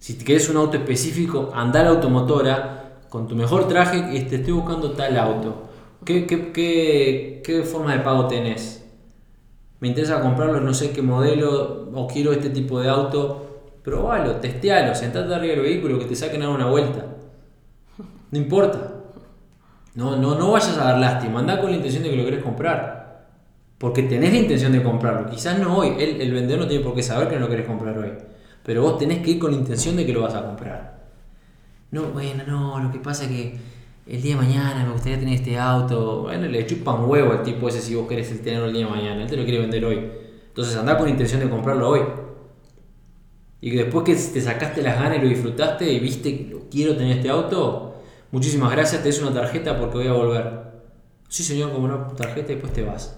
Si 0.00 0.14
te 0.14 0.24
querés 0.24 0.48
un 0.48 0.56
auto 0.56 0.78
específico, 0.78 1.52
anda 1.54 1.80
a 1.80 1.84
la 1.84 1.90
automotora 1.90 3.00
con 3.10 3.28
tu 3.28 3.36
mejor 3.36 3.68
traje 3.68 3.98
y 4.16 4.20
te 4.22 4.36
estoy 4.36 4.54
buscando 4.54 4.92
tal 4.92 5.16
auto. 5.18 5.68
¿Qué, 6.06 6.26
qué, 6.26 6.52
qué, 6.52 7.42
qué 7.44 7.62
forma 7.64 7.92
de 7.92 8.00
pago 8.00 8.26
tenés? 8.26 8.82
Me 9.78 9.88
interesa 9.88 10.22
comprarlo, 10.22 10.58
no 10.62 10.72
sé 10.72 10.92
qué 10.92 11.02
modelo, 11.02 11.90
o 11.92 12.06
quiero 12.06 12.32
este 12.32 12.48
tipo 12.48 12.80
de 12.80 12.88
auto. 12.88 13.46
Probalo, 13.84 14.36
testealo, 14.36 14.94
sentate 14.94 15.34
arriba 15.34 15.54
del 15.54 15.62
vehículo, 15.64 15.98
que 15.98 16.06
te 16.06 16.16
saquen 16.16 16.42
a 16.42 16.46
dar 16.46 16.54
una 16.54 16.70
vuelta. 16.70 17.04
No 18.30 18.38
importa. 18.38 18.94
No, 19.94 20.16
no, 20.16 20.34
no 20.34 20.52
vayas 20.52 20.78
a 20.78 20.84
dar 20.84 20.98
lástima, 20.98 21.40
anda 21.40 21.60
con 21.60 21.70
la 21.70 21.76
intención 21.76 22.04
de 22.04 22.10
que 22.10 22.16
lo 22.16 22.24
querés 22.24 22.42
comprar. 22.42 23.28
Porque 23.76 24.04
tenés 24.04 24.32
la 24.32 24.38
intención 24.38 24.72
de 24.72 24.82
comprarlo. 24.82 25.28
Quizás 25.28 25.58
no 25.58 25.76
hoy, 25.76 25.94
el, 25.98 26.22
el 26.22 26.32
vendedor 26.32 26.60
no 26.60 26.68
tiene 26.68 26.82
por 26.82 26.94
qué 26.94 27.02
saber 27.02 27.28
que 27.28 27.34
no 27.34 27.42
lo 27.42 27.48
querés 27.50 27.66
comprar 27.66 27.98
hoy. 27.98 28.12
Pero 28.64 28.82
vos 28.82 28.98
tenés 28.98 29.22
que 29.22 29.32
ir 29.32 29.38
con 29.38 29.52
la 29.52 29.56
intención 29.56 29.96
de 29.96 30.06
que 30.06 30.12
lo 30.12 30.22
vas 30.22 30.34
a 30.34 30.44
comprar. 30.44 31.00
No, 31.90 32.04
bueno, 32.10 32.44
no, 32.46 32.80
lo 32.80 32.92
que 32.92 32.98
pasa 32.98 33.24
es 33.24 33.30
que 33.30 33.58
el 34.06 34.22
día 34.22 34.36
de 34.36 34.42
mañana 34.42 34.84
me 34.84 34.92
gustaría 34.92 35.18
tener 35.18 35.34
este 35.34 35.58
auto. 35.58 36.22
Bueno, 36.22 36.46
le 36.46 36.66
chupan 36.66 37.04
huevo 37.08 37.32
al 37.32 37.42
tipo 37.42 37.68
ese 37.68 37.80
si 37.80 37.94
vos 37.94 38.08
querés 38.08 38.42
tenerlo 38.42 38.66
el 38.66 38.72
día 38.72 38.84
de 38.84 38.90
mañana. 38.90 39.22
Él 39.22 39.28
te 39.28 39.36
lo 39.36 39.44
quiere 39.44 39.60
vender 39.60 39.84
hoy. 39.84 40.10
Entonces 40.48 40.76
anda 40.76 40.98
con 40.98 41.08
intención 41.08 41.40
de 41.40 41.48
comprarlo 41.48 41.88
hoy. 41.88 42.00
Y 43.60 43.70
después 43.70 44.04
que 44.04 44.14
te 44.14 44.40
sacaste 44.40 44.82
las 44.82 44.98
ganas 45.00 45.18
y 45.18 45.22
lo 45.22 45.28
disfrutaste 45.28 45.90
y 45.90 46.00
viste, 46.00 46.50
quiero 46.70 46.96
tener 46.96 47.18
este 47.18 47.28
auto, 47.28 48.02
muchísimas 48.30 48.72
gracias, 48.72 49.02
te 49.02 49.08
des 49.08 49.20
una 49.20 49.34
tarjeta 49.34 49.78
porque 49.78 49.98
voy 49.98 50.06
a 50.06 50.12
volver. 50.12 50.60
Sí, 51.28 51.42
señor, 51.42 51.70
como 51.72 51.84
una 51.84 52.08
tarjeta 52.08 52.52
y 52.52 52.54
después 52.54 52.72
te 52.72 52.82
vas. 52.82 53.16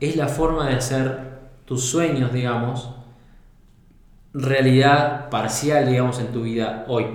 Es 0.00 0.16
la 0.16 0.26
forma 0.26 0.68
de 0.68 0.74
hacer 0.74 1.35
tus 1.66 1.84
sueños, 1.84 2.32
digamos, 2.32 2.90
realidad 4.32 5.28
parcial, 5.28 5.86
digamos, 5.86 6.18
en 6.20 6.28
tu 6.28 6.42
vida 6.42 6.84
hoy. 6.88 7.06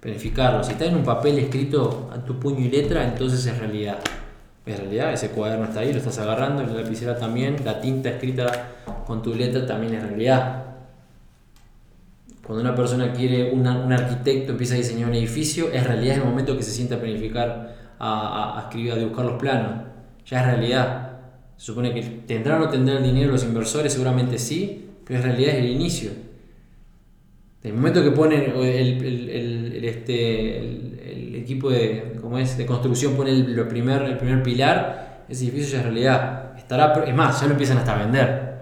Planificarlo. 0.00 0.64
Si 0.64 0.72
está 0.72 0.86
en 0.86 0.96
un 0.96 1.04
papel 1.04 1.38
escrito 1.38 2.10
a 2.12 2.18
tu 2.24 2.40
puño 2.40 2.60
y 2.60 2.70
letra, 2.70 3.04
entonces 3.04 3.44
es 3.46 3.58
realidad. 3.58 3.98
Es 4.64 4.78
realidad, 4.78 5.12
ese 5.12 5.30
cuaderno 5.30 5.66
está 5.66 5.80
ahí, 5.80 5.92
lo 5.92 5.98
estás 5.98 6.18
agarrando, 6.18 6.62
la 6.62 6.72
lapicera 6.72 7.18
también, 7.18 7.56
la 7.64 7.80
tinta 7.80 8.08
escrita 8.08 8.68
con 9.06 9.22
tu 9.22 9.34
letra 9.34 9.66
también 9.66 9.94
es 9.94 10.02
realidad. 10.02 10.64
Cuando 12.46 12.62
una 12.62 12.74
persona 12.74 13.12
quiere, 13.12 13.52
un 13.52 13.66
arquitecto 13.66 14.52
empieza 14.52 14.74
a 14.74 14.78
diseñar 14.78 15.08
un 15.08 15.14
edificio, 15.14 15.70
es 15.72 15.86
realidad 15.86 16.16
el 16.16 16.24
momento 16.24 16.56
que 16.56 16.62
se 16.62 16.72
sienta 16.72 16.96
a 16.96 16.98
planificar, 16.98 17.76
a, 17.98 18.58
a, 18.58 18.62
escribir, 18.62 18.92
a 18.92 18.96
dibujar 18.96 19.26
los 19.26 19.40
planos. 19.40 19.82
Ya 20.26 20.40
es 20.40 20.46
realidad. 20.46 21.09
Se 21.60 21.66
supone 21.66 21.92
que 21.92 22.00
tendrán 22.26 22.62
o 22.62 22.64
no 22.64 22.70
tendrán 22.70 23.02
dinero 23.02 23.32
los 23.32 23.44
inversores, 23.44 23.92
seguramente 23.92 24.38
sí, 24.38 24.88
pero 25.04 25.18
en 25.18 25.26
realidad 25.26 25.56
es 25.56 25.58
el 25.58 25.66
inicio. 25.66 26.10
El 27.62 27.74
momento 27.74 28.02
que 28.02 28.12
ponen 28.12 28.50
el, 28.56 29.04
el, 29.30 29.84
este, 29.84 30.56
el, 30.56 31.34
equipo 31.34 31.68
de, 31.68 32.16
¿cómo 32.18 32.38
es? 32.38 32.56
de 32.56 32.64
construcción 32.64 33.14
pone 33.14 33.32
el, 33.32 33.66
primer, 33.68 34.00
el 34.04 34.16
primer 34.16 34.42
pilar, 34.42 35.26
ese 35.28 35.44
edificio 35.44 35.72
ya 35.72 35.78
es 35.80 35.84
realidad. 35.84 36.56
Estará, 36.56 37.04
es 37.06 37.14
más, 37.14 37.38
ya 37.38 37.46
lo 37.46 37.52
empiezan 37.52 37.76
hasta 37.76 37.94
a 37.94 38.04
vender. 38.04 38.60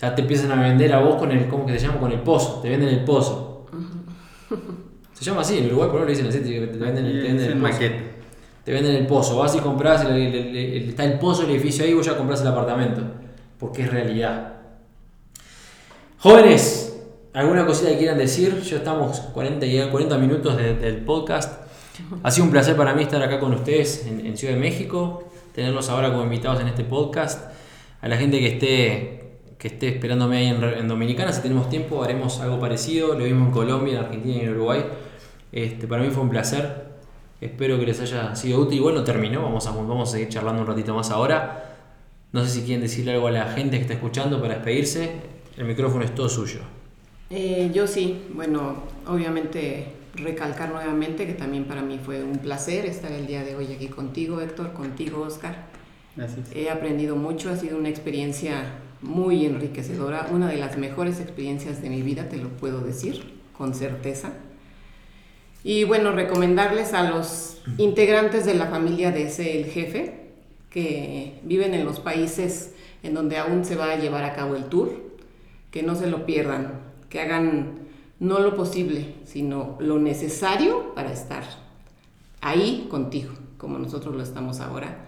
Ya 0.00 0.14
te 0.14 0.22
empiezan 0.22 0.52
a 0.52 0.62
vender 0.62 0.92
a 0.92 1.00
vos 1.00 1.16
con 1.16 1.32
el, 1.32 1.48
¿cómo 1.48 1.66
que 1.66 1.76
se 1.76 1.88
llama? 1.88 1.98
Con 1.98 2.12
el 2.12 2.20
pozo, 2.20 2.60
te 2.60 2.68
venden 2.68 2.88
el 2.88 3.02
pozo. 3.02 3.66
Se 5.12 5.24
llama 5.24 5.40
así, 5.40 5.58
en 5.58 5.66
Uruguay 5.66 5.88
por 5.90 6.02
lo 6.02 6.06
dicen 6.06 6.28
así, 6.28 6.38
te 6.38 6.60
venden, 6.60 7.04
el, 7.04 7.20
te 7.20 7.26
venden 7.26 7.50
el 7.50 7.58
pozo. 7.58 7.78
Te 8.64 8.72
venden 8.72 8.94
el 8.94 9.06
pozo, 9.06 9.36
vas 9.38 9.54
y 9.56 9.58
compras, 9.58 10.06
está 10.08 11.04
el 11.04 11.18
pozo, 11.18 11.42
el 11.42 11.50
edificio 11.50 11.84
ahí, 11.84 11.94
vos 11.94 12.06
ya 12.06 12.16
compras 12.16 12.40
el 12.42 12.48
apartamento. 12.48 13.02
Porque 13.58 13.82
es 13.82 13.90
realidad. 13.90 14.54
Jóvenes, 16.18 16.96
¿alguna 17.32 17.66
cosita 17.66 17.90
que 17.90 17.98
quieran 17.98 18.18
decir? 18.18 18.60
Ya 18.62 18.76
estamos 18.76 19.20
40, 19.20 19.90
40 19.90 20.18
minutos 20.18 20.56
del 20.56 20.96
podcast. 20.98 21.62
Ha 22.22 22.30
sido 22.30 22.46
un 22.46 22.52
placer 22.52 22.76
para 22.76 22.94
mí 22.94 23.02
estar 23.02 23.22
acá 23.22 23.40
con 23.40 23.52
ustedes 23.52 24.06
en, 24.06 24.24
en 24.24 24.36
Ciudad 24.36 24.54
de 24.54 24.60
México, 24.60 25.24
tenerlos 25.54 25.88
ahora 25.88 26.10
como 26.10 26.22
invitados 26.22 26.60
en 26.60 26.68
este 26.68 26.84
podcast. 26.84 27.50
A 28.00 28.08
la 28.08 28.16
gente 28.16 28.38
que 28.38 28.46
esté 28.46 29.22
que 29.62 29.68
esté 29.68 29.90
esperándome 29.90 30.38
ahí 30.38 30.46
en, 30.48 30.88
Dominicana. 30.88 31.32
Si 31.32 31.40
tenemos 31.40 31.70
tiempo, 31.70 32.02
haremos 32.02 32.40
algo 32.40 32.58
parecido. 32.58 33.14
Lo 33.14 33.24
mismo 33.24 33.46
en 33.46 33.52
Colombia, 33.52 33.92
en 33.92 34.04
Argentina 34.04 34.34
y 34.34 34.40
en 34.40 34.50
Uruguay. 34.50 34.84
Este, 35.52 35.86
para 35.86 36.02
mí 36.02 36.10
fue 36.10 36.24
un 36.24 36.30
placer. 36.30 36.91
Espero 37.42 37.78
que 37.78 37.86
les 37.86 38.00
haya 38.00 38.34
sido 38.36 38.60
útil. 38.60 38.78
Y 38.78 38.80
bueno, 38.80 39.02
terminó. 39.02 39.42
Vamos 39.42 39.66
a, 39.66 39.72
vamos 39.72 40.08
a 40.08 40.12
seguir 40.12 40.28
charlando 40.28 40.62
un 40.62 40.68
ratito 40.68 40.94
más 40.94 41.10
ahora. 41.10 41.76
No 42.32 42.44
sé 42.44 42.50
si 42.50 42.62
quieren 42.62 42.80
decirle 42.80 43.12
algo 43.12 43.26
a 43.26 43.32
la 43.32 43.50
gente 43.50 43.76
que 43.76 43.82
está 43.82 43.94
escuchando 43.94 44.40
para 44.40 44.54
despedirse. 44.54 45.10
El 45.56 45.64
micrófono 45.64 46.04
es 46.04 46.14
todo 46.14 46.28
suyo. 46.28 46.60
Eh, 47.30 47.70
yo 47.74 47.86
sí. 47.86 48.22
Bueno, 48.32 48.84
obviamente 49.06 49.88
recalcar 50.14 50.70
nuevamente 50.70 51.26
que 51.26 51.32
también 51.32 51.64
para 51.64 51.82
mí 51.82 51.98
fue 52.04 52.22
un 52.22 52.38
placer 52.38 52.86
estar 52.86 53.10
el 53.10 53.26
día 53.26 53.42
de 53.42 53.56
hoy 53.56 53.72
aquí 53.72 53.88
contigo, 53.88 54.40
Héctor, 54.40 54.72
contigo, 54.72 55.22
Oscar. 55.22 55.66
Gracias. 56.14 56.48
He 56.54 56.70
aprendido 56.70 57.16
mucho, 57.16 57.50
ha 57.50 57.56
sido 57.56 57.78
una 57.78 57.88
experiencia 57.88 58.74
muy 59.00 59.46
enriquecedora, 59.46 60.28
una 60.30 60.48
de 60.48 60.58
las 60.58 60.78
mejores 60.78 61.18
experiencias 61.20 61.82
de 61.82 61.90
mi 61.90 62.02
vida, 62.02 62.28
te 62.28 62.36
lo 62.36 62.50
puedo 62.50 62.80
decir 62.80 63.40
con 63.56 63.74
certeza. 63.74 64.32
Y 65.64 65.84
bueno, 65.84 66.12
recomendarles 66.12 66.92
a 66.92 67.08
los 67.08 67.60
integrantes 67.78 68.44
de 68.44 68.54
la 68.54 68.66
familia 68.66 69.12
de 69.12 69.24
ese 69.24 69.60
el 69.60 69.66
jefe 69.66 70.20
que 70.70 71.40
viven 71.44 71.74
en 71.74 71.84
los 71.84 72.00
países 72.00 72.74
en 73.02 73.14
donde 73.14 73.36
aún 73.36 73.64
se 73.64 73.76
va 73.76 73.90
a 73.90 73.96
llevar 73.96 74.24
a 74.24 74.34
cabo 74.34 74.56
el 74.56 74.64
tour, 74.64 74.90
que 75.70 75.82
no 75.82 75.94
se 75.94 76.06
lo 76.06 76.26
pierdan, 76.26 76.80
que 77.08 77.20
hagan 77.20 77.80
no 78.18 78.38
lo 78.38 78.54
posible, 78.54 79.14
sino 79.24 79.76
lo 79.80 79.98
necesario 79.98 80.94
para 80.94 81.12
estar 81.12 81.42
ahí 82.40 82.86
contigo, 82.88 83.32
como 83.58 83.78
nosotros 83.78 84.14
lo 84.14 84.22
estamos 84.22 84.60
ahora. 84.60 85.06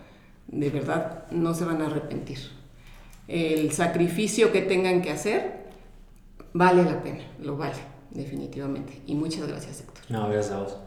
De 0.49 0.71
verdad, 0.71 1.25
no 1.31 1.55
se 1.55 1.65
van 1.65 1.81
a 1.83 1.87
arrepentir 1.87 2.39
el 3.29 3.73
sacrificio 3.73 4.53
que 4.53 4.61
tengan 4.63 5.03
que 5.03 5.11
hacer, 5.11 5.65
vale 6.53 6.85
la 6.85 7.03
pena, 7.03 7.25
lo 7.41 7.57
vale, 7.57 7.79
definitivamente. 8.11 9.01
Y 9.07 9.15
muchas 9.15 9.47
gracias. 9.47 9.85
No, 10.09 10.29
gracias 10.29 10.53
a 10.53 10.59
vos. 10.61 10.79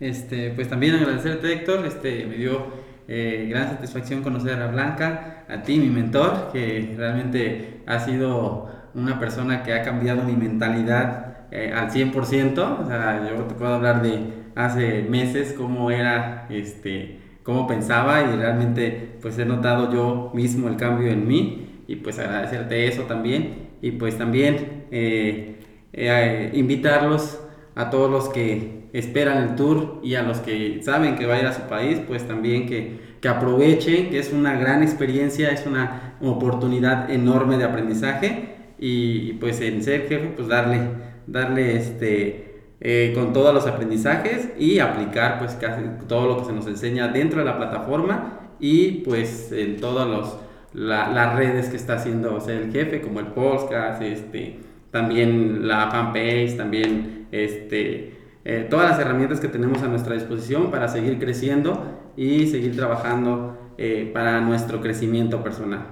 Este, 0.00 0.50
pues 0.50 0.68
también 0.68 0.94
agradecerte, 0.96 1.52
Héctor, 1.52 1.86
este, 1.86 2.26
me 2.26 2.36
dio 2.36 2.66
eh, 3.08 3.46
gran 3.48 3.68
satisfacción 3.68 4.22
conocer 4.22 4.60
a 4.60 4.68
Blanca, 4.68 5.44
a 5.48 5.62
ti, 5.62 5.78
mi 5.78 5.90
mentor, 5.90 6.50
que 6.52 6.94
realmente 6.96 7.82
ha 7.86 8.00
sido 8.00 8.70
una 8.94 9.18
persona 9.18 9.62
que 9.62 9.74
ha 9.74 9.82
cambiado 9.82 10.22
mi 10.24 10.34
mentalidad 10.34 11.46
eh, 11.50 11.72
al 11.74 11.90
100%, 11.90 12.82
o 12.82 12.86
sea, 12.86 13.28
yo 13.28 13.44
te 13.44 13.54
puedo 13.54 13.74
hablar 13.74 14.02
de 14.02 14.42
hace 14.54 15.02
meses 15.02 15.54
cómo 15.56 15.90
era, 15.90 16.46
este, 16.50 17.18
cómo 17.42 17.66
pensaba 17.66 18.22
y 18.22 18.36
realmente 18.36 19.16
pues 19.20 19.38
he 19.38 19.44
notado 19.44 19.92
yo 19.92 20.30
mismo 20.34 20.68
el 20.68 20.76
cambio 20.76 21.10
en 21.10 21.26
mí. 21.26 21.68
Y 21.86 21.96
pues 21.96 22.18
agradecerte 22.18 22.86
eso 22.86 23.02
también. 23.02 23.70
Y 23.82 23.92
pues 23.92 24.16
también 24.16 24.86
eh, 24.90 25.56
eh, 25.92 26.50
invitarlos 26.54 27.40
a 27.74 27.90
todos 27.90 28.10
los 28.10 28.28
que 28.28 28.88
esperan 28.92 29.42
el 29.42 29.56
tour 29.56 30.00
y 30.02 30.14
a 30.14 30.22
los 30.22 30.38
que 30.38 30.80
saben 30.82 31.16
que 31.16 31.26
va 31.26 31.34
a 31.34 31.40
ir 31.40 31.46
a 31.46 31.52
su 31.52 31.62
país, 31.62 32.00
pues 32.06 32.26
también 32.26 32.66
que, 32.66 33.16
que 33.20 33.28
aprovechen, 33.28 34.10
que 34.10 34.18
es 34.18 34.32
una 34.32 34.56
gran 34.56 34.82
experiencia, 34.82 35.50
es 35.50 35.66
una 35.66 36.16
oportunidad 36.20 37.10
enorme 37.10 37.56
de 37.56 37.64
aprendizaje 37.64 38.56
y, 38.78 39.34
pues 39.34 39.60
en 39.60 39.82
ser 39.82 40.08
jefe, 40.08 40.32
pues 40.34 40.48
darle, 40.48 40.80
darle 41.26 41.76
este, 41.76 42.74
eh, 42.80 43.12
con 43.14 43.32
todos 43.32 43.54
los 43.54 43.66
aprendizajes 43.66 44.50
y 44.58 44.80
aplicar 44.80 45.38
pues 45.38 45.52
casi 45.54 45.82
todo 46.08 46.26
lo 46.26 46.38
que 46.38 46.46
se 46.46 46.52
nos 46.52 46.66
enseña 46.66 47.08
dentro 47.08 47.38
de 47.38 47.44
la 47.44 47.56
plataforma 47.56 48.40
y 48.58 49.02
pues 49.04 49.52
en 49.52 49.76
todos 49.76 50.08
los 50.08 50.36
las 50.74 51.36
redes 51.36 51.68
que 51.68 51.76
está 51.76 51.94
haciendo 51.94 52.42
el 52.48 52.72
jefe, 52.72 53.02
como 53.02 53.20
el 53.20 53.26
podcast, 53.26 54.00
este, 54.02 54.60
también 54.92 55.66
la 55.66 55.90
fanpage, 55.90 56.56
también 56.56 57.26
este, 57.32 58.16
eh, 58.44 58.66
todas 58.70 58.90
las 58.90 59.00
herramientas 59.00 59.40
que 59.40 59.48
tenemos 59.48 59.82
a 59.82 59.88
nuestra 59.88 60.14
disposición 60.14 60.70
para 60.70 60.86
seguir 60.86 61.18
creciendo 61.18 62.12
y 62.16 62.46
seguir 62.46 62.76
trabajando 62.76 63.58
eh, 63.78 64.10
para 64.12 64.40
nuestro 64.40 64.80
crecimiento 64.80 65.42
personal. 65.42 65.86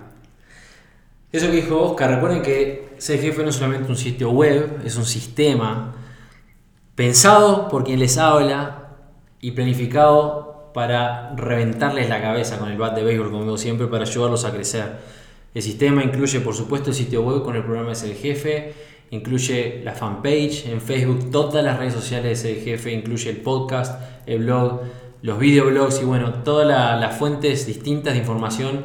Eso 1.33 1.47
que 1.47 1.57
dijo 1.57 1.81
Oscar, 1.81 2.11
recuerden 2.11 2.43
que 2.43 2.91
jefe 2.99 3.43
no 3.43 3.49
es 3.49 3.55
solamente 3.55 3.89
un 3.89 3.97
sitio 3.97 4.31
web, 4.31 4.81
es 4.85 4.97
un 4.97 5.05
sistema 5.05 5.95
pensado 6.95 7.69
por 7.69 7.85
quien 7.85 8.01
les 8.01 8.19
habla 8.19 8.97
y 9.41 9.53
planificado 9.53 10.71
para 10.75 11.35
reventarles 11.37 12.09
la 12.09 12.21
cabeza 12.21 12.59
con 12.59 12.71
el 12.71 12.77
bat 12.77 12.95
de 12.95 13.03
béisbol, 13.03 13.31
como 13.31 13.45
digo 13.45 13.57
siempre, 13.57 13.87
para 13.87 14.05
ayudarlos 14.05 14.45
a 14.45 14.53
crecer. 14.53 14.99
El 15.55 15.63
sistema 15.63 16.05
incluye, 16.05 16.41
por 16.41 16.55
supuesto, 16.55 16.91
el 16.91 16.97
sitio 16.97 17.23
web 17.23 17.43
con 17.43 17.57
el 17.57 17.65
programa 17.65 17.93
Es 17.93 18.03
el 18.03 18.15
Jefe, 18.15 18.73
incluye 19.11 19.83
la 19.85 19.93
fanpage 19.93 20.67
en 20.67 20.81
Facebook, 20.81 21.31
todas 21.31 21.65
las 21.65 21.79
redes 21.79 21.95
sociales 21.95 22.45
Es 22.45 22.45
el 22.45 22.63
Jefe, 22.63 22.93
incluye 22.93 23.31
el 23.31 23.39
podcast, 23.39 24.01
el 24.27 24.45
blog, 24.45 24.83
los 25.23 25.39
videoblogs 25.39 26.01
y 26.01 26.05
bueno, 26.05 26.35
todas 26.45 26.67
las 26.67 27.17
fuentes 27.17 27.67
distintas 27.67 28.15
de 28.15 28.21
información 28.21 28.85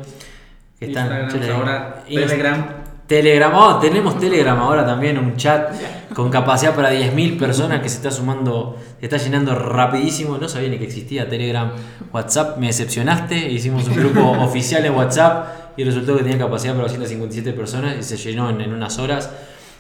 que 0.80 0.88
están. 0.88 1.12
ahora, 1.52 2.04
Telegram. 2.08 2.86
Telegram, 3.08 3.54
oh, 3.54 3.78
tenemos 3.78 4.20
Telegram 4.20 4.58
ahora 4.58 4.84
también, 4.84 5.20
un 5.20 5.36
chat 5.36 5.70
con 6.16 6.32
capacidad 6.32 6.74
para 6.74 6.92
10.000 6.92 7.38
personas 7.38 7.82
que 7.82 7.90
se 7.90 7.98
está 7.98 8.10
sumando, 8.10 8.80
se 9.00 9.06
está 9.06 9.18
llenando 9.18 9.54
rapidísimo. 9.54 10.40
No 10.40 10.50
sabía 10.50 10.70
ni 10.70 10.80
que 10.80 10.86
existía 10.86 11.30
Telegram, 11.30 11.72
WhatsApp, 12.12 12.58
me 12.58 12.68
decepcionaste. 12.68 13.52
Hicimos 13.52 13.88
un 13.88 13.96
grupo 13.96 14.22
oficial 14.44 14.84
en 14.86 14.96
WhatsApp 14.96 15.76
y 15.78 15.84
resultó 15.84 16.18
que 16.18 16.24
tenía 16.24 16.40
capacidad 16.40 16.74
para 16.74 16.88
257 16.88 17.54
personas 17.54 17.96
y 18.00 18.04
se 18.04 18.18
llenó 18.18 18.50
en, 18.50 18.74
unas 18.74 18.98
horas. 18.98 19.30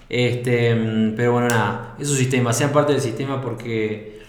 Este, 0.09 0.75
pero 1.15 1.33
bueno, 1.33 1.47
nada, 1.47 1.95
es 1.99 2.09
un 2.09 2.17
sistema, 2.17 2.53
sean 2.53 2.71
parte 2.71 2.93
del 2.93 3.01
sistema 3.01 3.41
porque 3.41 4.21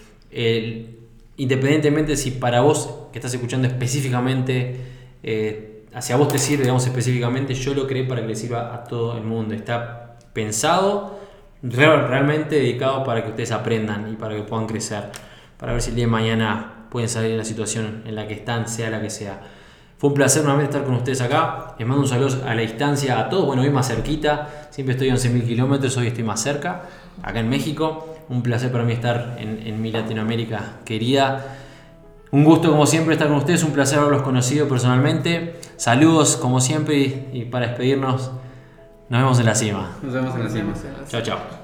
independientemente 1.37 2.15
si 2.17 2.31
para 2.31 2.61
vos 2.61 3.07
que 3.11 3.19
estás 3.19 3.33
escuchando 3.33 3.67
específicamente 3.67 4.75
eh, 5.23 5.85
hacia 5.93 6.15
vos 6.15 6.27
te 6.27 6.37
sirve, 6.37 6.63
digamos 6.63 6.85
específicamente, 6.85 7.53
yo 7.53 7.73
lo 7.73 7.87
creé 7.87 8.03
para 8.03 8.21
que 8.21 8.27
le 8.27 8.35
sirva 8.35 8.73
a 8.73 8.83
todo 8.83 9.17
el 9.17 9.23
mundo. 9.23 9.53
Está 9.55 10.17
pensado, 10.33 11.19
realmente 11.61 12.55
dedicado 12.55 13.03
para 13.03 13.23
que 13.23 13.29
ustedes 13.29 13.51
aprendan 13.51 14.11
y 14.11 14.15
para 14.15 14.35
que 14.35 14.43
puedan 14.43 14.67
crecer, 14.67 15.09
para 15.57 15.73
ver 15.73 15.81
si 15.81 15.89
el 15.89 15.95
día 15.95 16.05
de 16.05 16.11
mañana 16.11 16.85
pueden 16.91 17.09
salir 17.09 17.31
de 17.31 17.37
la 17.37 17.45
situación 17.45 18.03
en 18.05 18.15
la 18.15 18.27
que 18.27 18.35
están, 18.35 18.67
sea 18.67 18.89
la 18.89 19.01
que 19.01 19.09
sea. 19.09 19.41
Fue 19.97 20.09
un 20.09 20.13
placer 20.13 20.43
nuevamente 20.43 20.71
estar 20.71 20.85
con 20.85 20.95
ustedes 20.95 21.21
acá. 21.21 21.75
Les 21.79 21.87
mando 21.87 22.03
un 22.03 22.07
saludo 22.07 22.45
a 22.45 22.53
la 22.53 22.61
distancia 22.61 23.19
a 23.19 23.29
todos. 23.29 23.47
Bueno, 23.47 23.63
hoy 23.63 23.71
más 23.71 23.87
cerquita. 23.87 24.67
Siempre 24.69 24.93
estoy 24.93 25.09
a 25.09 25.15
11.000 25.15 25.45
kilómetros, 25.45 25.97
hoy 25.97 26.07
estoy 26.07 26.23
más 26.23 26.39
cerca, 26.39 26.83
acá 27.23 27.39
en 27.39 27.49
México. 27.49 28.15
Un 28.29 28.43
placer 28.43 28.71
para 28.71 28.83
mí 28.83 28.93
estar 28.93 29.37
en, 29.39 29.81
mi 29.81 29.91
Latinoamérica 29.91 30.73
querida. 30.85 31.57
Un 32.29 32.43
gusto 32.43 32.69
como 32.69 32.85
siempre 32.85 33.13
estar 33.13 33.27
con 33.27 33.37
ustedes, 33.37 33.63
un 33.63 33.71
placer 33.71 33.97
haberlos 33.97 34.21
conocido 34.21 34.67
personalmente. 34.67 35.59
Saludos 35.77 36.37
como 36.37 36.59
siempre 36.59 36.97
y, 36.97 37.29
y 37.33 37.45
para 37.45 37.67
despedirnos, 37.67 38.31
nos 39.09 39.21
vemos 39.21 39.39
en 39.39 39.45
la 39.45 39.55
cima. 39.55 39.97
Nos 40.03 40.13
vemos 40.13 40.35
en 40.35 40.43
la 40.43 40.49
cima. 40.49 40.73
Chao, 41.07 41.21
chao. 41.21 41.56